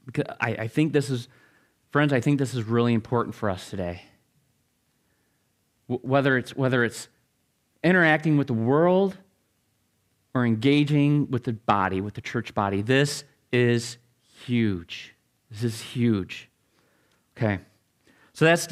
because 0.05 0.25
I, 0.39 0.51
I 0.51 0.67
think 0.67 0.93
this 0.93 1.09
is, 1.09 1.27
friends, 1.91 2.13
I 2.13 2.21
think 2.21 2.37
this 2.37 2.53
is 2.53 2.63
really 2.63 2.93
important 2.93 3.33
for 3.33 3.49
us 3.49 3.69
today. 3.69 4.03
W- 5.89 6.07
whether 6.07 6.37
it's 6.37 6.55
whether 6.55 6.83
it's 6.83 7.07
interacting 7.83 8.37
with 8.37 8.47
the 8.47 8.53
world 8.53 9.17
or 10.35 10.45
engaging 10.45 11.31
with 11.31 11.45
the 11.45 11.53
body, 11.53 12.01
with 12.01 12.13
the 12.13 12.21
church 12.21 12.53
body. 12.53 12.81
This 12.81 13.23
is 13.51 13.97
huge. 14.45 15.15
This 15.49 15.63
is 15.63 15.81
huge. 15.81 16.49
Okay. 17.35 17.59
So 18.33 18.45
that's 18.45 18.67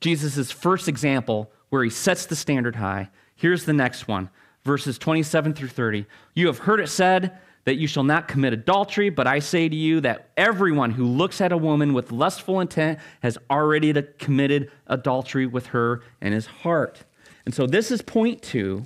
Jesus' 0.00 0.52
first 0.52 0.86
example 0.88 1.50
where 1.70 1.82
he 1.82 1.90
sets 1.90 2.26
the 2.26 2.36
standard 2.36 2.76
high. 2.76 3.08
Here's 3.34 3.64
the 3.64 3.72
next 3.72 4.06
one 4.06 4.30
verses 4.66 4.98
27 4.98 5.54
through 5.54 5.68
30. 5.68 6.04
You 6.34 6.48
have 6.48 6.58
heard 6.58 6.80
it 6.80 6.88
said 6.88 7.38
that 7.64 7.76
you 7.76 7.86
shall 7.86 8.04
not 8.04 8.28
commit 8.28 8.52
adultery, 8.52 9.08
but 9.08 9.26
I 9.26 9.38
say 9.38 9.68
to 9.68 9.74
you 9.74 10.00
that 10.02 10.30
everyone 10.36 10.90
who 10.90 11.04
looks 11.04 11.40
at 11.40 11.52
a 11.52 11.56
woman 11.56 11.94
with 11.94 12.12
lustful 12.12 12.60
intent 12.60 12.98
has 13.22 13.38
already 13.50 13.94
committed 14.18 14.70
adultery 14.86 15.46
with 15.46 15.66
her 15.68 16.02
in 16.20 16.32
his 16.32 16.46
heart. 16.46 17.04
And 17.44 17.54
so 17.54 17.66
this 17.66 17.90
is 17.90 18.02
point 18.02 18.42
two. 18.42 18.84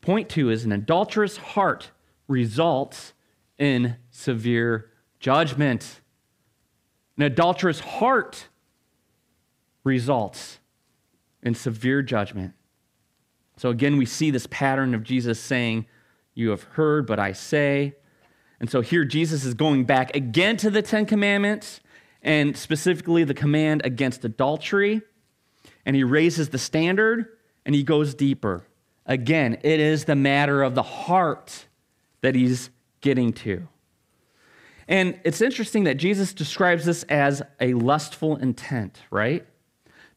Point 0.00 0.28
two 0.28 0.50
is 0.50 0.64
an 0.64 0.72
adulterous 0.72 1.36
heart 1.36 1.90
results 2.26 3.12
in 3.58 3.96
severe 4.10 4.90
judgment. 5.18 6.00
An 7.16 7.24
adulterous 7.24 7.80
heart 7.80 8.48
results 9.84 10.58
in 11.42 11.54
severe 11.54 12.02
judgment. 12.02 12.54
So 13.60 13.68
again, 13.68 13.98
we 13.98 14.06
see 14.06 14.30
this 14.30 14.46
pattern 14.46 14.94
of 14.94 15.02
Jesus 15.02 15.38
saying, 15.38 15.84
You 16.32 16.48
have 16.48 16.62
heard, 16.62 17.06
but 17.06 17.18
I 17.18 17.32
say. 17.32 17.94
And 18.58 18.70
so 18.70 18.80
here 18.80 19.04
Jesus 19.04 19.44
is 19.44 19.52
going 19.52 19.84
back 19.84 20.16
again 20.16 20.56
to 20.56 20.70
the 20.70 20.80
Ten 20.80 21.04
Commandments 21.04 21.80
and 22.22 22.56
specifically 22.56 23.22
the 23.22 23.34
command 23.34 23.82
against 23.84 24.24
adultery. 24.24 25.02
And 25.84 25.94
he 25.94 26.04
raises 26.04 26.48
the 26.48 26.56
standard 26.56 27.36
and 27.66 27.74
he 27.74 27.82
goes 27.82 28.14
deeper. 28.14 28.64
Again, 29.04 29.58
it 29.62 29.78
is 29.78 30.06
the 30.06 30.16
matter 30.16 30.62
of 30.62 30.74
the 30.74 30.82
heart 30.82 31.66
that 32.22 32.34
he's 32.34 32.70
getting 33.02 33.30
to. 33.34 33.68
And 34.88 35.20
it's 35.22 35.42
interesting 35.42 35.84
that 35.84 35.98
Jesus 35.98 36.32
describes 36.32 36.86
this 36.86 37.02
as 37.10 37.42
a 37.60 37.74
lustful 37.74 38.36
intent, 38.36 39.02
right? 39.10 39.46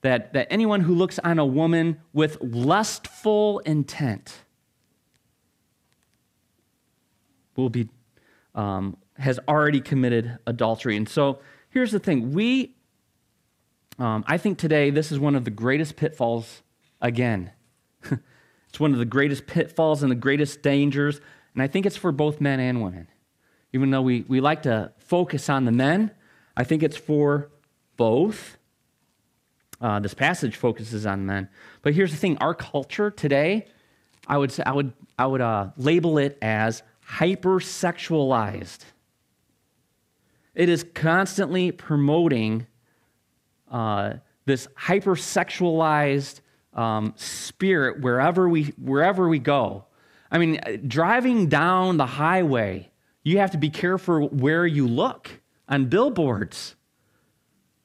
That, 0.04 0.34
that 0.34 0.48
anyone 0.52 0.82
who 0.82 0.94
looks 0.94 1.18
on 1.20 1.40
a 1.40 1.46
woman 1.46 2.00
with 2.14 2.38
lustful 2.42 3.60
intent 3.60 4.36
will 7.56 7.70
be 7.70 7.90
um, 8.54 8.98
has 9.18 9.40
already 9.48 9.80
committed 9.80 10.38
adultery. 10.46 10.96
And 10.96 11.08
so 11.08 11.40
here's 11.70 11.92
the 11.92 12.00
thing: 12.00 12.32
we, 12.34 12.76
um, 13.98 14.24
I 14.28 14.38
think 14.38 14.58
today 14.58 14.90
this 14.90 15.12
is 15.12 15.20
one 15.20 15.36
of 15.36 15.46
the 15.46 15.52
greatest 15.52 15.96
pitfalls. 15.96 16.62
Again, 17.02 17.52
it's 18.70 18.80
one 18.80 18.94
of 18.94 19.00
the 19.00 19.06
greatest 19.06 19.48
pitfalls 19.48 20.04
and 20.04 20.12
the 20.12 20.16
greatest 20.16 20.62
dangers, 20.62 21.20
and 21.54 21.64
I 21.64 21.68
think 21.68 21.86
it's 21.86 21.98
for 21.98 22.12
both 22.12 22.40
men 22.42 22.60
and 22.60 22.84
women. 22.84 23.08
Even 23.72 23.90
though 23.90 24.02
we, 24.02 24.24
we 24.28 24.40
like 24.40 24.64
to 24.64 24.92
focus 24.98 25.50
on 25.50 25.66
the 25.66 25.72
men, 25.72 26.12
I 26.56 26.64
think 26.64 26.84
it's 26.84 26.98
for 26.98 27.50
both. 27.98 28.58
Uh, 29.82 30.00
this 30.00 30.14
passage 30.14 30.56
focuses 30.56 31.06
on 31.06 31.26
men. 31.26 31.50
But 31.82 31.94
here's 31.94 32.12
the 32.12 32.18
thing 32.18 32.38
our 32.38 32.54
culture 32.54 33.12
today, 33.12 33.68
I 34.28 34.38
would, 34.38 34.54
I 34.66 34.72
would, 34.72 34.94
I 35.20 35.26
would 35.26 35.42
uh, 35.42 35.70
label 35.78 36.18
it 36.18 36.38
as 36.42 36.84
hypersexualized. 37.18 38.80
It 40.56 40.70
is 40.70 40.86
constantly 40.94 41.72
promoting 41.72 42.68
uh, 43.70 44.14
this 44.46 44.68
hypersexualized 44.78 46.42
um, 46.74 47.14
spirit 47.18 48.02
wherever 48.02 48.48
we, 48.48 48.66
wherever 48.82 49.28
we 49.28 49.40
go. 49.40 49.86
I 50.32 50.38
mean, 50.38 50.82
driving 50.88 51.48
down 51.48 51.98
the 51.98 52.06
highway, 52.06 52.92
you 53.24 53.40
have 53.40 53.52
to 53.52 53.58
be 53.58 53.70
careful 53.70 54.30
where 54.30 54.66
you 54.66 54.88
look 54.88 55.30
on 55.68 55.86
billboards 55.86 56.76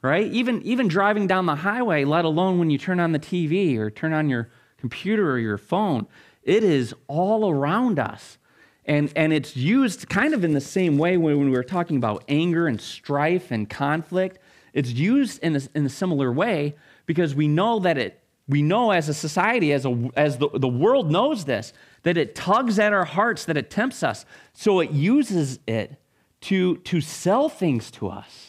right? 0.02 0.26
Even, 0.32 0.62
even 0.62 0.88
driving 0.88 1.26
down 1.26 1.46
the 1.46 1.56
highway, 1.56 2.04
let 2.04 2.24
alone 2.24 2.58
when 2.58 2.70
you 2.70 2.78
turn 2.78 3.00
on 3.00 3.12
the 3.12 3.18
TV 3.18 3.76
or 3.78 3.90
turn 3.90 4.12
on 4.12 4.28
your 4.28 4.48
computer 4.78 5.30
or 5.30 5.38
your 5.38 5.58
phone, 5.58 6.06
it 6.42 6.62
is 6.62 6.94
all 7.08 7.50
around 7.50 7.98
us. 7.98 8.38
And, 8.84 9.12
and 9.16 9.32
it's 9.32 9.56
used 9.56 10.08
kind 10.08 10.32
of 10.32 10.44
in 10.44 10.54
the 10.54 10.60
same 10.60 10.96
way 10.96 11.16
when, 11.16 11.38
we 11.38 11.50
were 11.50 11.64
talking 11.64 11.96
about 11.96 12.24
anger 12.28 12.66
and 12.68 12.80
strife 12.80 13.50
and 13.50 13.68
conflict. 13.68 14.38
It's 14.72 14.90
used 14.90 15.42
in 15.42 15.56
a, 15.56 15.60
in 15.74 15.84
a 15.84 15.90
similar 15.90 16.32
way 16.32 16.76
because 17.04 17.34
we 17.34 17.48
know 17.48 17.80
that 17.80 17.98
it, 17.98 18.22
we 18.48 18.62
know 18.62 18.92
as 18.92 19.10
a 19.10 19.14
society, 19.14 19.72
as, 19.72 19.84
a, 19.84 20.10
as 20.16 20.38
the, 20.38 20.48
the 20.54 20.68
world 20.68 21.10
knows 21.10 21.44
this, 21.44 21.74
that 22.04 22.16
it 22.16 22.34
tugs 22.34 22.78
at 22.78 22.94
our 22.94 23.04
hearts, 23.04 23.44
that 23.44 23.58
it 23.58 23.68
tempts 23.68 24.02
us. 24.02 24.24
So 24.54 24.80
it 24.80 24.90
uses 24.90 25.58
it 25.66 26.00
to, 26.42 26.76
to 26.78 27.00
sell 27.02 27.50
things 27.50 27.90
to 27.90 28.08
us 28.08 28.47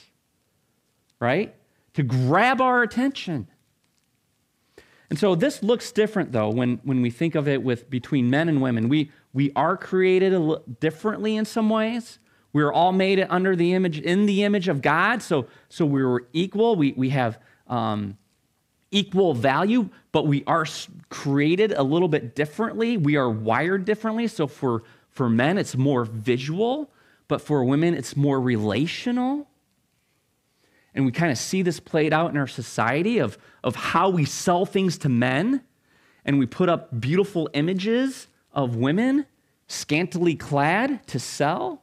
right? 1.19 1.55
To 1.93 2.03
grab 2.03 2.61
our 2.61 2.81
attention. 2.81 3.47
And 5.09 5.17
so 5.17 5.35
this 5.35 5.63
looks 5.63 5.91
different 5.91 6.31
though 6.31 6.49
when, 6.49 6.79
when 6.83 7.01
we 7.01 7.09
think 7.09 7.35
of 7.35 7.47
it 7.47 7.63
with 7.63 7.89
between 7.89 8.29
men 8.29 8.47
and 8.47 8.61
women. 8.61 8.89
We, 8.89 9.11
we 9.33 9.51
are 9.55 9.75
created 9.75 10.79
differently 10.79 11.35
in 11.35 11.45
some 11.45 11.69
ways. 11.69 12.19
We're 12.53 12.71
all 12.71 12.91
made 12.91 13.25
under 13.29 13.55
the 13.55 13.73
image, 13.73 13.99
in 13.99 14.25
the 14.25 14.43
image 14.43 14.67
of 14.67 14.81
God. 14.81 15.21
So, 15.21 15.47
so 15.67 15.85
we're 15.85 16.21
equal. 16.33 16.75
We, 16.75 16.93
we 16.93 17.09
have 17.09 17.39
um, 17.67 18.17
equal 18.91 19.33
value, 19.33 19.89
but 20.11 20.25
we 20.25 20.43
are 20.47 20.65
created 21.09 21.73
a 21.73 21.83
little 21.83 22.07
bit 22.07 22.35
differently. 22.35 22.97
We 22.97 23.17
are 23.17 23.29
wired 23.29 23.85
differently. 23.85 24.27
So 24.27 24.47
for, 24.47 24.83
for 25.11 25.29
men, 25.29 25.57
it's 25.57 25.75
more 25.77 26.05
visual, 26.05 26.91
but 27.27 27.41
for 27.41 27.63
women, 27.63 27.93
it's 27.93 28.15
more 28.15 28.41
relational. 28.41 29.47
And 30.95 31.05
we 31.05 31.11
kind 31.11 31.31
of 31.31 31.37
see 31.37 31.61
this 31.61 31.79
played 31.79 32.13
out 32.13 32.31
in 32.31 32.37
our 32.37 32.47
society 32.47 33.19
of, 33.19 33.37
of 33.63 33.75
how 33.75 34.09
we 34.09 34.25
sell 34.25 34.65
things 34.65 34.97
to 34.99 35.09
men 35.09 35.61
and 36.25 36.37
we 36.39 36.45
put 36.45 36.69
up 36.69 36.99
beautiful 36.99 37.49
images 37.53 38.27
of 38.53 38.75
women 38.75 39.25
scantily 39.67 40.35
clad 40.35 41.05
to 41.07 41.19
sell. 41.19 41.81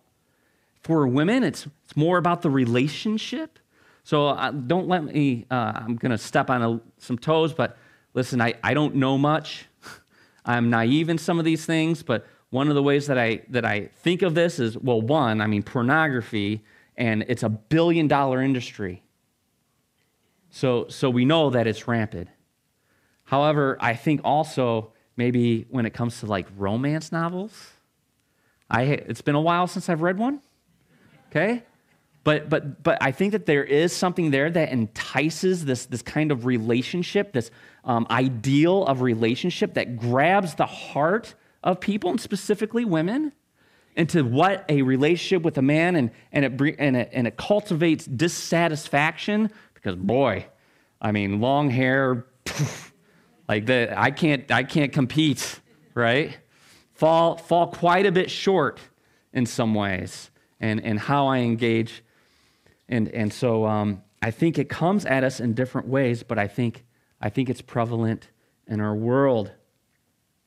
For 0.82 1.06
women, 1.06 1.42
it's, 1.42 1.66
it's 1.84 1.96
more 1.96 2.18
about 2.18 2.42
the 2.42 2.50
relationship. 2.50 3.58
So 4.04 4.28
uh, 4.28 4.52
don't 4.52 4.86
let 4.86 5.04
me, 5.04 5.46
uh, 5.50 5.72
I'm 5.74 5.96
going 5.96 6.12
to 6.12 6.18
step 6.18 6.48
on 6.50 6.62
a, 6.62 6.80
some 6.98 7.18
toes, 7.18 7.54
but 7.54 7.76
listen, 8.14 8.40
I, 8.40 8.54
I 8.62 8.74
don't 8.74 8.94
know 8.94 9.18
much. 9.18 9.66
I'm 10.44 10.70
naive 10.70 11.08
in 11.08 11.18
some 11.18 11.38
of 11.38 11.44
these 11.44 11.64
things, 11.64 12.02
but 12.02 12.26
one 12.50 12.68
of 12.68 12.76
the 12.76 12.82
ways 12.82 13.08
that 13.08 13.18
I, 13.18 13.42
that 13.48 13.64
I 13.64 13.86
think 13.86 14.22
of 14.22 14.34
this 14.34 14.60
is 14.60 14.78
well, 14.78 15.00
one, 15.00 15.40
I 15.40 15.46
mean, 15.48 15.62
pornography 15.62 16.62
and 16.96 17.24
it's 17.28 17.42
a 17.42 17.48
billion 17.48 18.08
dollar 18.08 18.42
industry. 18.42 19.02
So, 20.50 20.88
so 20.88 21.10
we 21.10 21.24
know 21.24 21.50
that 21.50 21.66
it's 21.66 21.86
rampant. 21.86 22.28
However, 23.24 23.76
I 23.80 23.94
think 23.94 24.20
also 24.24 24.92
maybe 25.16 25.66
when 25.70 25.84
it 25.86 25.90
comes 25.90 26.20
to 26.20 26.26
like 26.26 26.46
romance 26.56 27.12
novels, 27.12 27.72
I, 28.70 28.82
it's 28.82 29.20
been 29.20 29.34
a 29.34 29.40
while 29.40 29.66
since 29.66 29.88
I've 29.88 30.02
read 30.02 30.18
one. 30.18 30.40
Okay? 31.30 31.62
But, 32.24 32.48
but, 32.48 32.82
but 32.82 32.98
I 33.00 33.12
think 33.12 33.32
that 33.32 33.46
there 33.46 33.62
is 33.62 33.94
something 33.94 34.30
there 34.30 34.50
that 34.50 34.70
entices 34.70 35.64
this, 35.64 35.86
this 35.86 36.02
kind 36.02 36.32
of 36.32 36.44
relationship, 36.44 37.32
this 37.32 37.50
um, 37.84 38.06
ideal 38.10 38.84
of 38.84 39.00
relationship 39.00 39.74
that 39.74 39.96
grabs 39.96 40.54
the 40.54 40.66
heart 40.66 41.34
of 41.62 41.80
people, 41.80 42.10
and 42.10 42.20
specifically 42.20 42.84
women 42.84 43.32
into 43.96 44.24
what 44.24 44.64
a 44.68 44.82
relationship 44.82 45.42
with 45.42 45.56
a 45.58 45.62
man 45.62 45.96
and, 45.96 46.10
and, 46.30 46.44
it, 46.44 46.76
and, 46.78 46.96
it, 46.96 47.08
and 47.12 47.26
it 47.26 47.36
cultivates 47.36 48.04
dissatisfaction 48.04 49.50
because, 49.74 49.96
boy, 49.96 50.46
I 51.00 51.12
mean, 51.12 51.40
long 51.40 51.70
hair, 51.70 52.26
like 53.48 53.66
the, 53.66 53.92
I 53.98 54.10
can't, 54.10 54.50
I 54.50 54.64
can't 54.64 54.92
compete, 54.92 55.60
right? 55.94 56.36
Fall, 56.92 57.36
fall 57.38 57.68
quite 57.68 58.04
a 58.04 58.12
bit 58.12 58.30
short 58.30 58.78
in 59.32 59.46
some 59.46 59.74
ways 59.74 60.30
and, 60.60 60.82
and 60.84 60.98
how 60.98 61.26
I 61.28 61.38
engage. 61.38 62.04
And, 62.88 63.08
and 63.08 63.32
so 63.32 63.64
um, 63.66 64.02
I 64.20 64.30
think 64.30 64.58
it 64.58 64.68
comes 64.68 65.06
at 65.06 65.24
us 65.24 65.40
in 65.40 65.54
different 65.54 65.88
ways, 65.88 66.22
but 66.22 66.38
I 66.38 66.48
think, 66.48 66.84
I 67.20 67.30
think 67.30 67.48
it's 67.48 67.62
prevalent 67.62 68.28
in 68.66 68.80
our 68.80 68.94
world. 68.94 69.52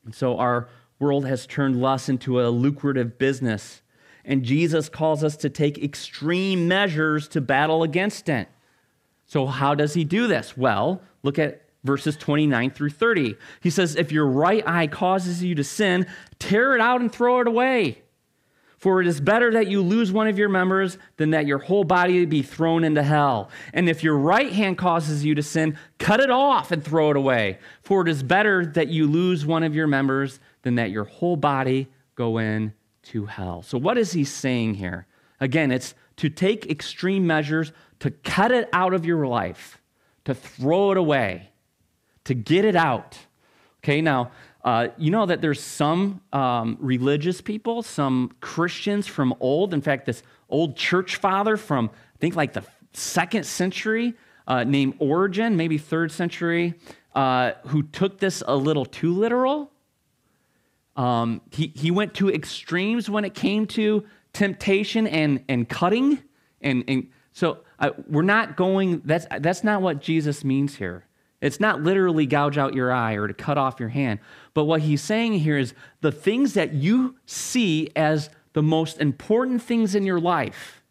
And 0.06 0.14
so 0.14 0.38
our 0.38 0.70
world 1.00 1.26
has 1.26 1.48
turned 1.48 1.82
lust 1.82 2.10
into 2.10 2.42
a 2.42 2.50
lucrative 2.50 3.18
business. 3.18 3.82
And 4.26 4.44
Jesus 4.44 4.90
calls 4.90 5.24
us 5.24 5.38
to 5.38 5.50
take 5.50 5.84
extreme 5.84 6.68
measures 6.68 7.28
to 7.30 7.42
battle 7.42 7.84
against 7.84 8.30
it. 8.30 8.48
So, 9.26 9.46
how 9.46 9.76
does 9.76 9.94
he 9.94 10.04
do 10.04 10.28
this? 10.28 10.58
Well, 10.58 11.02
look 11.24 11.40
at 11.40 11.64
verses 11.84 12.18
29 12.18 12.72
through 12.72 12.90
30. 12.90 13.36
He 13.62 13.70
says, 13.70 13.96
If 13.96 14.12
your 14.12 14.28
right 14.28 14.64
eye 14.68 14.88
causes 14.88 15.44
you 15.44 15.56
to 15.56 15.64
sin, 15.64 16.06
tear 16.38 16.76
it 16.76 16.82
out 16.82 17.02
and 17.02 17.12
throw 17.12 17.40
it 17.40 17.48
away. 17.48 18.02
For 18.80 19.02
it 19.02 19.08
is 19.08 19.20
better 19.20 19.52
that 19.52 19.68
you 19.68 19.82
lose 19.82 20.12
one 20.12 20.28
of 20.28 20.40
your 20.40 20.48
members 20.48 20.98
than 21.18 21.32
that 21.32 21.46
your 21.46 21.58
whole 21.58 21.84
body 21.84 22.24
be 22.26 22.42
thrown 22.42 22.86
into 22.86 23.04
hell. 23.04 23.50
And 23.74 23.90
if 23.90 24.06
your 24.06 24.18
right 24.18 24.54
hand 24.54 24.78
causes 24.78 25.26
you 25.26 25.36
to 25.36 25.44
sin, 25.44 25.78
cut 25.98 26.22
it 26.22 26.30
off 26.30 26.72
and 26.72 26.82
throw 26.82 27.12
it 27.12 27.18
away. 27.18 27.60
For 27.82 28.02
it 28.02 28.08
is 28.08 28.24
better 28.24 28.66
that 28.66 28.88
you 28.88 29.06
lose 29.06 29.46
one 29.46 29.64
of 29.64 29.76
your 29.76 29.88
members 29.88 30.40
than 30.62 30.76
that 30.76 30.92
your 30.92 31.06
whole 31.06 31.36
body 31.36 31.88
go 32.16 32.38
in 32.38 32.74
to 33.04 33.26
hell. 33.26 33.62
So, 33.62 33.78
what 33.78 33.98
is 33.98 34.12
he 34.12 34.24
saying 34.24 34.76
here? 34.76 35.08
Again, 35.40 35.72
it's 35.72 35.94
to 36.18 36.30
take 36.30 36.70
extreme 36.70 37.26
measures 37.26 37.72
to 38.00 38.12
cut 38.12 38.52
it 38.52 38.70
out 38.74 38.94
of 38.94 39.06
your 39.06 39.26
life, 39.26 39.82
to 40.26 40.34
throw 40.34 40.92
it 40.92 40.98
away, 40.98 41.50
to 42.26 42.34
get 42.34 42.66
it 42.66 42.76
out. 42.76 43.18
Okay, 43.82 44.02
now, 44.02 44.32
uh, 44.64 44.90
you 44.98 45.10
know 45.12 45.26
that 45.26 45.42
there's 45.42 45.62
some 45.62 46.22
um, 46.34 46.78
religious 46.82 47.40
people, 47.40 47.82
some 47.82 48.36
Christians 48.42 49.08
from 49.08 49.34
old. 49.40 49.74
In 49.74 49.82
fact, 49.82 50.06
this 50.06 50.22
old 50.50 50.76
church 50.76 51.16
father 51.16 51.56
from, 51.56 51.90
I 51.94 52.18
think, 52.20 52.36
like 52.36 52.54
the 52.54 52.64
second 52.94 53.46
century, 53.46 54.16
uh, 54.48 54.64
named 54.66 54.96
Origen, 55.00 55.56
maybe 55.56 55.78
third 55.78 56.12
century, 56.12 56.74
uh, 57.16 57.52
who 57.68 57.84
took 57.84 58.20
this 58.20 58.44
a 58.46 58.56
little 58.56 58.86
too 58.86 59.14
literal. 59.14 59.72
Um, 61.00 61.40
he, 61.52 61.72
he 61.78 61.92
went 61.92 62.14
to 62.16 62.30
extremes 62.30 63.10
when 63.10 63.24
it 63.24 63.34
came 63.34 63.66
to 63.68 64.04
temptation 64.34 65.08
and, 65.08 65.46
and 65.48 65.68
cutting. 65.70 66.22
And, 66.60 66.84
and 66.90 67.10
so 67.32 67.60
uh, 67.80 67.92
we're 68.10 68.22
not 68.22 68.58
going, 68.58 69.02
that's, 69.06 69.26
that's 69.40 69.64
not 69.64 69.82
what 69.82 70.02
Jesus 70.02 70.44
means 70.44 70.76
here. 70.76 71.06
It's 71.42 71.62
not 71.62 71.82
literally 71.82 72.26
gouge 72.26 72.58
out 72.58 72.74
your 72.74 72.92
eye 72.92 73.14
or 73.14 73.30
to 73.30 73.34
cut 73.34 73.58
off 73.58 73.80
your 73.80 73.88
hand. 73.88 74.20
But 74.54 74.66
what 74.66 74.82
he's 74.82 75.02
saying 75.02 75.36
here 75.36 75.58
is 75.58 75.74
the 76.02 76.12
things 76.12 76.54
that 76.56 76.74
you 76.74 77.16
see 77.26 77.90
as 77.96 78.30
the 78.52 78.62
most 78.62 79.00
important 79.00 79.62
things 79.62 79.96
in 79.96 80.04
your 80.04 80.20
life, 80.20 80.84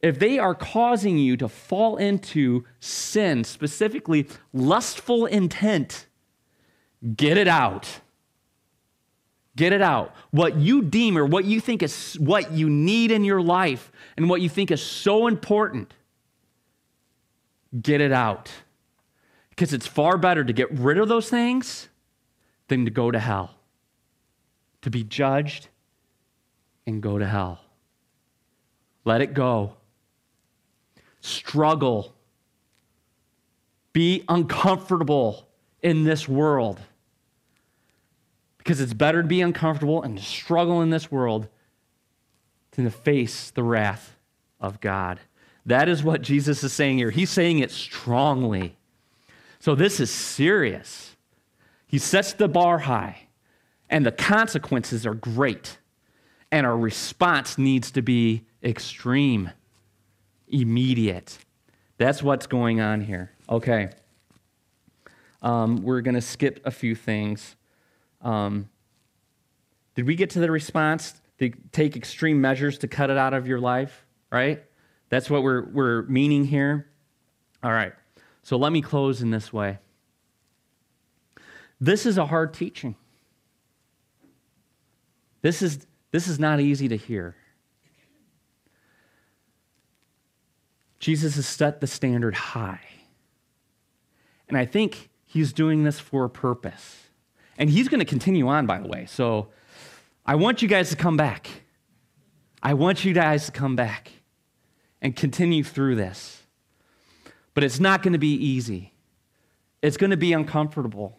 if 0.00 0.20
they 0.20 0.38
are 0.38 0.54
causing 0.54 1.18
you 1.18 1.36
to 1.36 1.48
fall 1.48 1.96
into 1.96 2.64
sin, 2.78 3.42
specifically 3.42 4.28
lustful 4.52 5.26
intent, 5.26 6.06
get 7.16 7.36
it 7.36 7.48
out. 7.48 8.01
Get 9.54 9.72
it 9.72 9.82
out. 9.82 10.14
What 10.30 10.56
you 10.56 10.82
deem 10.82 11.18
or 11.18 11.26
what 11.26 11.44
you 11.44 11.60
think 11.60 11.82
is 11.82 12.14
what 12.18 12.52
you 12.52 12.70
need 12.70 13.10
in 13.10 13.24
your 13.24 13.42
life 13.42 13.92
and 14.16 14.28
what 14.30 14.40
you 14.40 14.48
think 14.48 14.70
is 14.70 14.82
so 14.82 15.26
important, 15.26 15.92
get 17.80 18.00
it 18.00 18.12
out. 18.12 18.50
Because 19.50 19.74
it's 19.74 19.86
far 19.86 20.16
better 20.16 20.42
to 20.42 20.52
get 20.52 20.70
rid 20.72 20.96
of 20.96 21.08
those 21.08 21.28
things 21.28 21.88
than 22.68 22.86
to 22.86 22.90
go 22.90 23.10
to 23.10 23.18
hell, 23.18 23.54
to 24.80 24.90
be 24.90 25.04
judged 25.04 25.68
and 26.86 27.02
go 27.02 27.18
to 27.18 27.26
hell. 27.26 27.60
Let 29.04 29.20
it 29.20 29.34
go. 29.34 29.74
Struggle. 31.20 32.14
Be 33.92 34.24
uncomfortable 34.28 35.46
in 35.82 36.04
this 36.04 36.26
world. 36.26 36.80
Because 38.62 38.80
it's 38.80 38.94
better 38.94 39.22
to 39.22 39.28
be 39.28 39.40
uncomfortable 39.40 40.02
and 40.02 40.16
to 40.16 40.24
struggle 40.24 40.82
in 40.82 40.90
this 40.90 41.10
world 41.10 41.48
than 42.72 42.84
to 42.84 42.90
face 42.92 43.50
the 43.50 43.64
wrath 43.64 44.14
of 44.60 44.80
God. 44.80 45.18
That 45.66 45.88
is 45.88 46.04
what 46.04 46.22
Jesus 46.22 46.62
is 46.62 46.72
saying 46.72 46.98
here. 46.98 47.10
He's 47.10 47.30
saying 47.30 47.58
it 47.58 47.72
strongly. 47.72 48.76
So 49.58 49.74
this 49.74 49.98
is 49.98 50.10
serious. 50.10 51.16
He 51.86 51.98
sets 51.98 52.32
the 52.32 52.48
bar 52.48 52.78
high, 52.78 53.28
and 53.90 54.06
the 54.06 54.12
consequences 54.12 55.04
are 55.06 55.14
great. 55.14 55.78
And 56.50 56.66
our 56.66 56.76
response 56.76 57.58
needs 57.58 57.90
to 57.92 58.02
be 58.02 58.44
extreme, 58.62 59.50
immediate. 60.48 61.38
That's 61.98 62.22
what's 62.22 62.46
going 62.46 62.80
on 62.80 63.00
here. 63.00 63.32
Okay. 63.48 63.90
Um, 65.42 65.82
we're 65.82 66.00
going 66.00 66.14
to 66.14 66.20
skip 66.20 66.60
a 66.64 66.70
few 66.70 66.94
things. 66.94 67.56
Um, 68.22 68.68
did 69.94 70.06
we 70.06 70.14
get 70.14 70.30
to 70.30 70.40
the 70.40 70.50
response 70.50 71.14
to 71.38 71.50
take 71.72 71.96
extreme 71.96 72.40
measures 72.40 72.78
to 72.78 72.88
cut 72.88 73.10
it 73.10 73.18
out 73.18 73.34
of 73.34 73.46
your 73.46 73.60
life? 73.60 74.06
Right? 74.30 74.64
That's 75.08 75.28
what 75.28 75.42
we're, 75.42 75.64
we're 75.66 76.02
meaning 76.02 76.44
here. 76.44 76.88
All 77.62 77.72
right. 77.72 77.92
So 78.42 78.56
let 78.56 78.72
me 78.72 78.80
close 78.80 79.20
in 79.20 79.30
this 79.30 79.52
way. 79.52 79.78
This 81.80 82.06
is 82.06 82.16
a 82.16 82.26
hard 82.26 82.54
teaching. 82.54 82.94
This 85.42 85.62
is, 85.62 85.86
this 86.12 86.28
is 86.28 86.38
not 86.38 86.60
easy 86.60 86.88
to 86.88 86.96
hear. 86.96 87.36
Jesus 90.98 91.34
has 91.34 91.46
set 91.46 91.80
the 91.80 91.88
standard 91.88 92.34
high. 92.34 92.80
And 94.48 94.56
I 94.56 94.64
think 94.64 95.10
he's 95.24 95.52
doing 95.52 95.82
this 95.82 95.98
for 95.98 96.24
a 96.24 96.30
purpose. 96.30 97.08
And 97.62 97.70
he's 97.70 97.86
going 97.86 98.00
to 98.00 98.04
continue 98.04 98.48
on, 98.48 98.66
by 98.66 98.80
the 98.80 98.88
way. 98.88 99.06
So 99.06 99.50
I 100.26 100.34
want 100.34 100.62
you 100.62 100.68
guys 100.68 100.90
to 100.90 100.96
come 100.96 101.16
back. 101.16 101.48
I 102.60 102.74
want 102.74 103.04
you 103.04 103.14
guys 103.14 103.46
to 103.46 103.52
come 103.52 103.76
back 103.76 104.10
and 105.00 105.14
continue 105.14 105.62
through 105.62 105.94
this. 105.94 106.42
But 107.54 107.62
it's 107.62 107.78
not 107.78 108.02
going 108.02 108.14
to 108.14 108.18
be 108.18 108.34
easy, 108.34 108.94
it's 109.80 109.96
going 109.96 110.10
to 110.10 110.16
be 110.16 110.32
uncomfortable. 110.32 111.16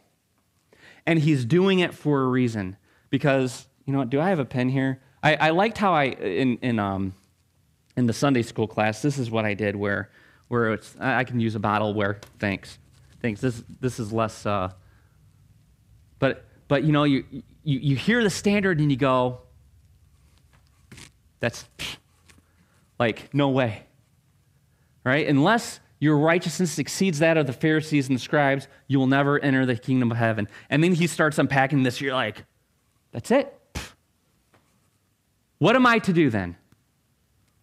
And 1.05 1.17
he's 1.17 1.45
doing 1.45 1.79
it 1.79 1.93
for 1.93 2.23
a 2.23 2.27
reason. 2.27 2.75
Because, 3.09 3.65
you 3.85 3.93
know 3.93 3.99
what, 3.99 4.09
do 4.09 4.19
I 4.19 4.27
have 4.27 4.39
a 4.39 4.45
pen 4.45 4.67
here? 4.67 5.01
I, 5.23 5.35
I 5.35 5.49
liked 5.51 5.77
how 5.77 5.93
I, 5.93 6.07
in, 6.07 6.57
in, 6.57 6.77
um, 6.77 7.13
in 7.95 8.05
the 8.05 8.11
Sunday 8.13 8.41
school 8.41 8.67
class, 8.67 9.01
this 9.01 9.17
is 9.17 9.31
what 9.31 9.45
I 9.45 9.53
did 9.53 9.77
where, 9.77 10.09
where 10.49 10.73
it's, 10.73 10.93
I 10.99 11.23
can 11.23 11.39
use 11.39 11.55
a 11.55 11.59
bottle 11.61 11.93
where, 11.93 12.19
thanks, 12.39 12.79
thanks, 13.21 13.39
this, 13.39 13.63
this 13.79 13.97
is 13.97 14.11
less, 14.11 14.45
uh, 14.45 14.73
but, 16.23 16.45
but 16.69 16.85
you 16.85 16.93
know, 16.93 17.03
you, 17.03 17.25
you, 17.65 17.79
you 17.79 17.95
hear 17.97 18.23
the 18.23 18.29
standard 18.29 18.79
and 18.79 18.89
you 18.89 18.95
go, 18.95 19.41
that's 21.41 21.65
like, 22.97 23.33
no 23.33 23.49
way. 23.49 23.83
Right? 25.03 25.27
Unless 25.27 25.81
your 25.99 26.17
righteousness 26.17 26.79
exceeds 26.79 27.19
that 27.19 27.35
of 27.35 27.45
the 27.45 27.51
Pharisees 27.51 28.07
and 28.07 28.15
the 28.15 28.21
scribes, 28.21 28.69
you 28.87 28.99
will 28.99 29.07
never 29.07 29.37
enter 29.37 29.65
the 29.65 29.75
kingdom 29.75 30.11
of 30.11 30.17
heaven. 30.17 30.47
And 30.69 30.81
then 30.81 30.93
he 30.93 31.07
starts 31.07 31.37
unpacking 31.39 31.83
this. 31.83 31.99
You're 31.99 32.13
like, 32.13 32.45
that's 33.11 33.29
it. 33.29 33.53
What 35.57 35.75
am 35.75 35.85
I 35.85 35.99
to 35.99 36.13
do 36.13 36.29
then? 36.29 36.55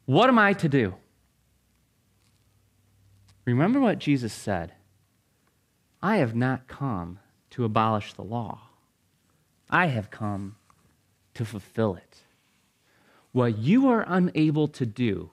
What 0.04 0.28
am 0.28 0.38
I 0.38 0.52
to 0.52 0.68
do? 0.68 0.96
Remember 3.46 3.80
what 3.80 3.98
Jesus 3.98 4.34
said 4.34 4.74
I 6.02 6.18
have 6.18 6.34
not 6.34 6.68
come 6.68 7.20
to 7.50 7.64
abolish 7.64 8.12
the 8.12 8.22
law, 8.22 8.60
I 9.68 9.86
have 9.86 10.10
come 10.10 10.56
to 11.34 11.44
fulfill 11.44 11.94
it. 11.94 12.22
What 13.32 13.58
you 13.58 13.88
are 13.88 14.04
unable 14.06 14.68
to 14.68 14.86
do, 14.86 15.30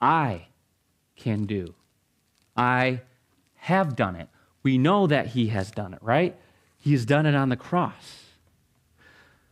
I 0.00 0.46
can 1.16 1.44
do. 1.44 1.74
I 2.56 3.02
have 3.56 3.96
done 3.96 4.16
it. 4.16 4.28
We 4.62 4.78
know 4.78 5.06
that 5.06 5.28
He 5.28 5.48
has 5.48 5.70
done 5.70 5.94
it, 5.94 6.02
right? 6.02 6.36
He 6.78 6.92
has 6.92 7.04
done 7.04 7.26
it 7.26 7.34
on 7.34 7.48
the 7.48 7.56
cross. 7.56 8.24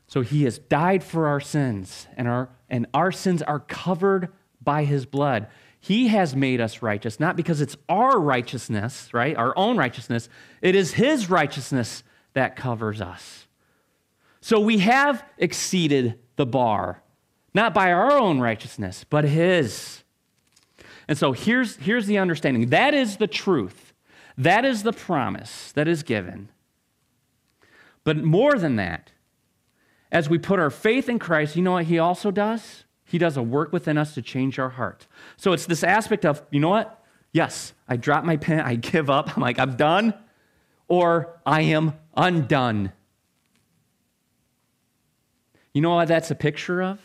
So 0.07 0.23
He 0.23 0.45
has 0.45 0.59
died 0.59 1.05
for 1.05 1.27
our 1.27 1.41
sins, 1.41 2.07
and 2.17 2.29
our, 2.29 2.49
and 2.71 2.87
our 2.95 3.13
sins 3.13 3.43
are 3.43 3.61
covered 3.61 4.29
by 4.63 4.85
His 4.85 5.05
blood. 5.05 5.49
He 5.85 6.09
has 6.09 6.35
made 6.35 6.63
us 6.63 6.81
righteous, 6.81 7.21
not 7.21 7.37
because 7.37 7.61
it's 7.61 7.77
our 7.91 8.19
righteousness, 8.19 9.13
right? 9.13 9.37
Our 9.37 9.53
own 9.55 9.77
righteousness. 9.77 10.31
It 10.63 10.75
is 10.75 10.95
His 10.95 11.29
righteousness 11.29 12.03
that 12.33 12.57
covers 12.57 13.03
us. 13.03 13.47
So 14.41 14.61
we 14.61 14.79
have 14.79 15.23
exceeded 15.37 16.19
the 16.37 16.47
bar, 16.47 17.03
not 17.53 17.75
by 17.75 17.93
our 17.93 18.13
own 18.13 18.41
righteousness, 18.41 19.05
but 19.11 19.25
His. 19.25 20.03
And 21.07 21.19
so 21.19 21.33
here's, 21.33 21.77
here's 21.77 22.07
the 22.07 22.17
understanding 22.17 22.71
that 22.71 22.95
is 22.95 23.19
the 23.19 23.27
truth, 23.27 23.93
that 24.39 24.65
is 24.65 24.85
the 24.85 24.93
promise 24.95 25.71
that 25.73 25.87
is 25.87 26.03
given. 26.03 26.49
But 28.05 28.25
more 28.25 28.55
than 28.55 28.77
that, 28.77 29.13
as 30.11 30.31
we 30.31 30.39
put 30.39 30.59
our 30.59 30.71
faith 30.71 31.11
in 31.11 31.19
Christ, 31.19 31.57
you 31.57 31.63
know 31.63 31.73
what 31.73 31.85
He 31.85 31.99
also 31.99 32.31
does? 32.31 32.84
He 33.05 33.19
does 33.19 33.37
a 33.37 33.43
work 33.43 33.73
within 33.73 33.99
us 33.99 34.15
to 34.15 34.23
change 34.23 34.59
our 34.59 34.71
heart. 34.71 35.07
So 35.37 35.53
it's 35.53 35.67
this 35.67 35.85
aspect 35.85 36.25
of, 36.25 36.43
you 36.51 36.61
know 36.61 36.71
what? 36.71 37.05
Yes, 37.33 37.73
I 37.89 37.97
drop 37.97 38.25
my 38.25 38.37
pen, 38.37 38.61
I 38.61 38.77
give 38.77 39.11
up, 39.11 39.37
I'm 39.37 39.43
like, 39.43 39.59
I'm 39.59 39.77
done, 39.77 40.15
or 40.89 41.41
I 41.45 41.63
am 41.63 41.95
undone. 42.17 42.93
You 45.73 45.83
know 45.83 45.97
what 45.97 46.09
that's 46.09 46.31
a 46.31 46.37
picture 46.37 46.83
of? 46.83 47.01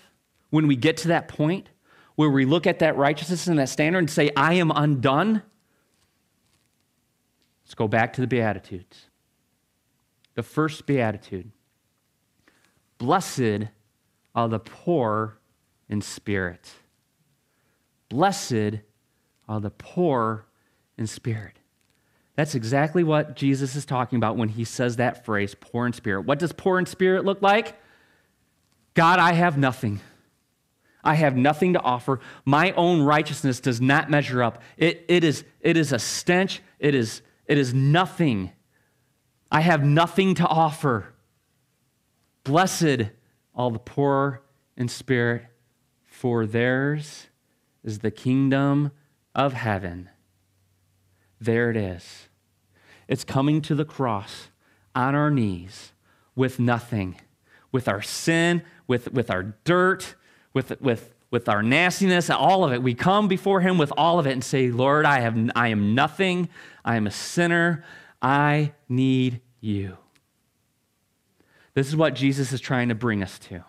When 0.51 0.67
we 0.67 0.75
get 0.75 0.97
to 0.97 1.09
that 1.09 1.27
point, 1.27 1.69
where 2.15 2.29
we 2.29 2.45
look 2.45 2.67
at 2.67 2.79
that 2.79 2.95
righteousness 2.97 3.47
and 3.47 3.57
that 3.59 3.69
standard 3.69 3.99
and 3.99 4.09
say, 4.09 4.29
I 4.35 4.55
am 4.55 4.71
undone, 4.71 5.41
let's 7.65 7.75
go 7.75 7.87
back 7.87 8.13
to 8.13 8.21
the 8.21 8.27
Beatitudes. 8.27 9.05
The 10.35 10.43
first 10.43 10.85
Beatitude 10.85 11.51
Blessed 12.99 13.69
are 14.35 14.47
the 14.47 14.59
poor 14.59 15.38
in 15.89 16.01
spirit. 16.01 16.71
Blessed 18.09 18.81
are 19.47 19.59
the 19.59 19.71
poor 19.71 20.45
in 20.97 21.07
spirit. 21.07 21.57
That's 22.35 22.55
exactly 22.55 23.03
what 23.03 23.35
Jesus 23.35 23.75
is 23.75 23.85
talking 23.85 24.17
about 24.17 24.37
when 24.37 24.49
he 24.49 24.63
says 24.63 24.95
that 24.95 25.25
phrase, 25.25 25.55
poor 25.59 25.85
in 25.85 25.93
spirit. 25.93 26.21
What 26.21 26.39
does 26.39 26.53
poor 26.53 26.79
in 26.79 26.85
spirit 26.85 27.25
look 27.25 27.41
like? 27.41 27.77
God, 28.93 29.19
I 29.19 29.33
have 29.33 29.57
nothing. 29.57 29.99
I 31.03 31.15
have 31.15 31.35
nothing 31.35 31.73
to 31.73 31.81
offer. 31.81 32.19
My 32.45 32.71
own 32.73 33.01
righteousness 33.01 33.59
does 33.59 33.81
not 33.81 34.09
measure 34.09 34.43
up. 34.43 34.61
It, 34.77 35.05
it, 35.07 35.23
is, 35.23 35.43
it 35.61 35.77
is 35.77 35.91
a 35.91 35.99
stench. 35.99 36.61
It 36.79 36.95
is, 36.95 37.21
it 37.45 37.57
is 37.57 37.73
nothing. 37.73 38.51
I 39.51 39.61
have 39.61 39.83
nothing 39.83 40.35
to 40.35 40.47
offer. 40.47 41.13
Blessed 42.43 43.09
all 43.53 43.71
the 43.71 43.79
poor 43.79 44.43
in 44.77 44.87
spirit, 44.87 45.45
for 46.19 46.45
theirs 46.45 47.27
is 47.81 47.99
the 47.99 48.11
kingdom 48.11 48.91
of 49.33 49.53
heaven. 49.53 50.09
There 51.39 51.71
it 51.71 51.77
is. 51.77 52.27
It's 53.07 53.23
coming 53.23 53.61
to 53.61 53.73
the 53.73 53.85
cross 53.85 54.49
on 54.93 55.15
our 55.15 55.31
knees 55.31 55.93
with 56.35 56.59
nothing, 56.59 57.15
with 57.71 57.87
our 57.87 58.01
sin, 58.01 58.63
with, 58.85 59.13
with 59.13 59.31
our 59.31 59.55
dirt, 59.63 60.15
with, 60.53 60.81
with, 60.81 61.15
with 61.31 61.47
our 61.47 61.63
nastiness, 61.63 62.29
all 62.29 62.65
of 62.65 62.73
it. 62.73 62.83
We 62.83 62.95
come 62.95 63.29
before 63.29 63.61
Him 63.61 63.77
with 63.77 63.93
all 63.95 64.19
of 64.19 64.27
it 64.27 64.33
and 64.33 64.43
say, 64.43 64.71
Lord, 64.71 65.05
I, 65.05 65.21
have, 65.21 65.37
I 65.55 65.69
am 65.69 65.95
nothing. 65.95 66.49
I 66.83 66.97
am 66.97 67.07
a 67.07 67.11
sinner. 67.11 67.85
I 68.21 68.73
need 68.89 69.39
you. 69.61 69.95
This 71.75 71.87
is 71.87 71.95
what 71.95 72.13
Jesus 72.13 72.51
is 72.51 72.59
trying 72.59 72.89
to 72.89 72.95
bring 72.95 73.23
us 73.23 73.39
to. 73.39 73.63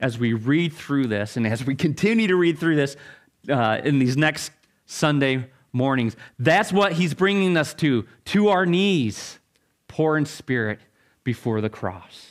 As 0.00 0.18
we 0.18 0.32
read 0.32 0.72
through 0.72 1.06
this 1.06 1.36
and 1.36 1.46
as 1.46 1.64
we 1.64 1.74
continue 1.86 2.26
to 2.28 2.36
read 2.36 2.58
through 2.58 2.76
this 2.76 2.96
uh, 3.48 3.80
in 3.84 3.98
these 3.98 4.16
next 4.16 4.52
Sunday 4.86 5.46
mornings, 5.72 6.16
that's 6.38 6.72
what 6.72 6.92
he's 6.92 7.14
bringing 7.14 7.56
us 7.56 7.74
to, 7.74 8.06
to 8.26 8.48
our 8.48 8.66
knees, 8.66 9.38
poor 9.88 10.16
in 10.16 10.26
spirit 10.26 10.80
before 11.22 11.60
the 11.60 11.68
cross. 11.68 12.30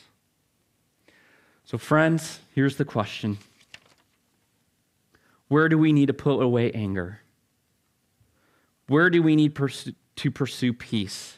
So, 1.64 1.78
friends, 1.78 2.40
here's 2.56 2.78
the 2.78 2.86
question 2.86 3.38
Where 5.48 5.70
do 5.70 5.78
we 5.78 5.94
need 5.94 6.08
to 6.08 6.14
put 6.14 6.42
away 6.42 6.72
anger? 6.72 7.22
Where 8.88 9.12
do 9.12 9.22
we 9.22 9.36
need 9.36 9.56
to 10.16 10.32
pursue 10.32 10.74
peace? 10.74 11.38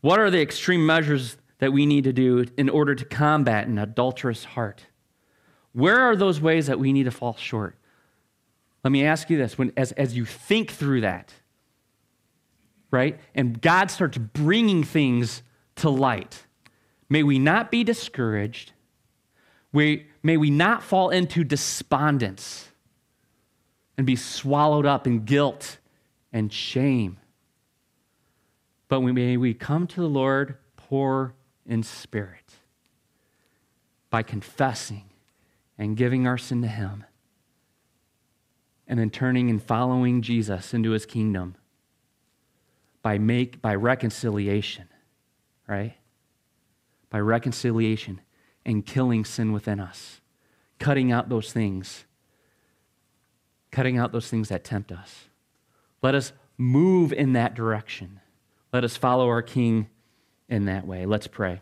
What 0.00 0.18
are 0.18 0.28
the 0.28 0.40
extreme 0.40 0.84
measures 0.84 1.36
that 1.60 1.72
we 1.72 1.86
need 1.86 2.04
to 2.04 2.12
do 2.12 2.44
in 2.56 2.68
order 2.68 2.94
to 2.94 3.04
combat 3.04 3.68
an 3.68 3.78
adulterous 3.78 4.44
heart? 4.44 4.86
Where 5.72 6.00
are 6.00 6.16
those 6.16 6.40
ways 6.40 6.66
that 6.66 6.80
we 6.80 6.92
need 6.92 7.04
to 7.04 7.10
fall 7.10 7.36
short? 7.36 7.76
Let 8.82 8.90
me 8.90 9.04
ask 9.04 9.30
you 9.30 9.36
this 9.36 9.56
when, 9.56 9.72
as, 9.76 9.92
as 9.92 10.16
you 10.16 10.24
think 10.24 10.72
through 10.72 11.02
that, 11.02 11.32
right? 12.90 13.20
And 13.34 13.60
God 13.60 13.90
starts 13.90 14.18
bringing 14.18 14.82
things 14.82 15.42
to 15.76 15.90
light, 15.90 16.46
may 17.08 17.22
we 17.22 17.38
not 17.38 17.70
be 17.70 17.84
discouraged. 17.84 18.72
We, 19.72 20.08
may 20.22 20.36
we 20.36 20.50
not 20.50 20.82
fall 20.82 21.10
into 21.10 21.44
despondence 21.44 22.68
and 23.96 24.04
be 24.04 24.16
swallowed 24.16 24.84
up 24.84 25.06
in 25.06 25.24
guilt 25.24 25.78
and 26.32 26.52
shame. 26.52 27.18
But 28.88 29.00
we, 29.00 29.12
may 29.12 29.36
we 29.36 29.54
come 29.54 29.86
to 29.86 30.00
the 30.00 30.08
Lord 30.08 30.56
poor 30.76 31.34
in 31.66 31.82
spirit 31.82 32.54
by 34.10 34.22
confessing 34.22 35.04
and 35.78 35.96
giving 35.96 36.26
our 36.26 36.36
sin 36.36 36.62
to 36.62 36.68
Him, 36.68 37.04
and 38.86 38.98
then 38.98 39.08
turning 39.08 39.48
and 39.48 39.62
following 39.62 40.20
Jesus 40.20 40.74
into 40.74 40.90
His 40.90 41.06
kingdom 41.06 41.54
by, 43.02 43.18
make, 43.18 43.62
by 43.62 43.74
reconciliation, 43.74 44.88
right? 45.66 45.94
By 47.08 47.20
reconciliation 47.20 48.20
and 48.66 48.84
killing 48.84 49.24
sin 49.24 49.52
within 49.52 49.80
us, 49.80 50.20
cutting 50.78 51.12
out 51.12 51.28
those 51.28 51.52
things, 51.52 52.04
cutting 53.70 53.96
out 53.96 54.12
those 54.12 54.28
things 54.28 54.48
that 54.48 54.64
tempt 54.64 54.92
us. 54.92 55.28
Let 56.02 56.14
us 56.14 56.32
move 56.58 57.12
in 57.12 57.32
that 57.34 57.54
direction. 57.54 58.20
Let 58.72 58.84
us 58.84 58.96
follow 58.96 59.28
our 59.28 59.42
King 59.42 59.88
in 60.50 60.66
that 60.66 60.86
way. 60.86 61.06
Let's 61.06 61.28
pray. 61.28 61.60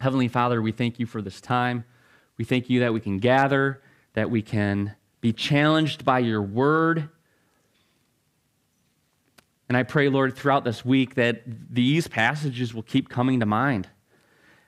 Heavenly 0.00 0.28
Father, 0.28 0.60
we 0.60 0.72
thank 0.72 0.98
you 0.98 1.06
for 1.06 1.22
this 1.22 1.40
time. 1.40 1.84
We 2.38 2.44
thank 2.44 2.70
you 2.70 2.80
that 2.80 2.92
we 2.92 3.00
can 3.00 3.18
gather, 3.18 3.82
that 4.14 4.30
we 4.30 4.42
can 4.42 4.96
be 5.20 5.32
challenged 5.32 6.04
by 6.04 6.20
your 6.20 6.42
word. 6.42 7.08
And 9.68 9.76
I 9.76 9.82
pray, 9.82 10.08
Lord, 10.08 10.34
throughout 10.34 10.64
this 10.64 10.84
week 10.84 11.16
that 11.16 11.42
these 11.44 12.08
passages 12.08 12.72
will 12.72 12.82
keep 12.82 13.08
coming 13.08 13.40
to 13.40 13.46
mind. 13.46 13.88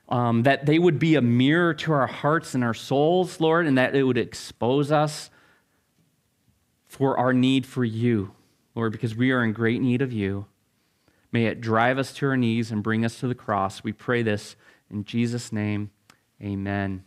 Um, 0.09 0.43
that 0.43 0.65
they 0.65 0.77
would 0.77 0.99
be 0.99 1.15
a 1.15 1.21
mirror 1.21 1.73
to 1.73 1.93
our 1.93 2.07
hearts 2.07 2.53
and 2.53 2.63
our 2.63 2.73
souls, 2.73 3.39
Lord, 3.39 3.65
and 3.65 3.77
that 3.77 3.95
it 3.95 4.03
would 4.03 4.17
expose 4.17 4.91
us 4.91 5.29
for 6.89 7.17
our 7.17 7.31
need 7.31 7.65
for 7.65 7.85
you, 7.85 8.33
Lord, 8.75 8.91
because 8.91 9.15
we 9.15 9.31
are 9.31 9.41
in 9.41 9.53
great 9.53 9.81
need 9.81 10.01
of 10.01 10.11
you. 10.11 10.47
May 11.31 11.45
it 11.45 11.61
drive 11.61 11.97
us 11.97 12.13
to 12.13 12.27
our 12.27 12.37
knees 12.37 12.71
and 12.71 12.83
bring 12.83 13.05
us 13.05 13.19
to 13.19 13.27
the 13.27 13.35
cross. 13.35 13.83
We 13.83 13.93
pray 13.93 14.21
this 14.21 14.55
in 14.89 15.05
Jesus' 15.05 15.51
name. 15.53 15.91
Amen. 16.41 17.03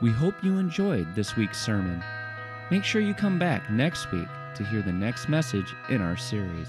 We 0.00 0.10
hope 0.10 0.34
you 0.44 0.58
enjoyed 0.58 1.14
this 1.16 1.34
week's 1.36 1.60
sermon. 1.60 2.02
Make 2.70 2.84
sure 2.84 3.00
you 3.00 3.14
come 3.14 3.38
back 3.38 3.68
next 3.70 4.12
week 4.12 4.28
to 4.54 4.64
hear 4.64 4.82
the 4.82 4.92
next 4.92 5.28
message 5.28 5.74
in 5.88 6.00
our 6.00 6.16
series. 6.16 6.68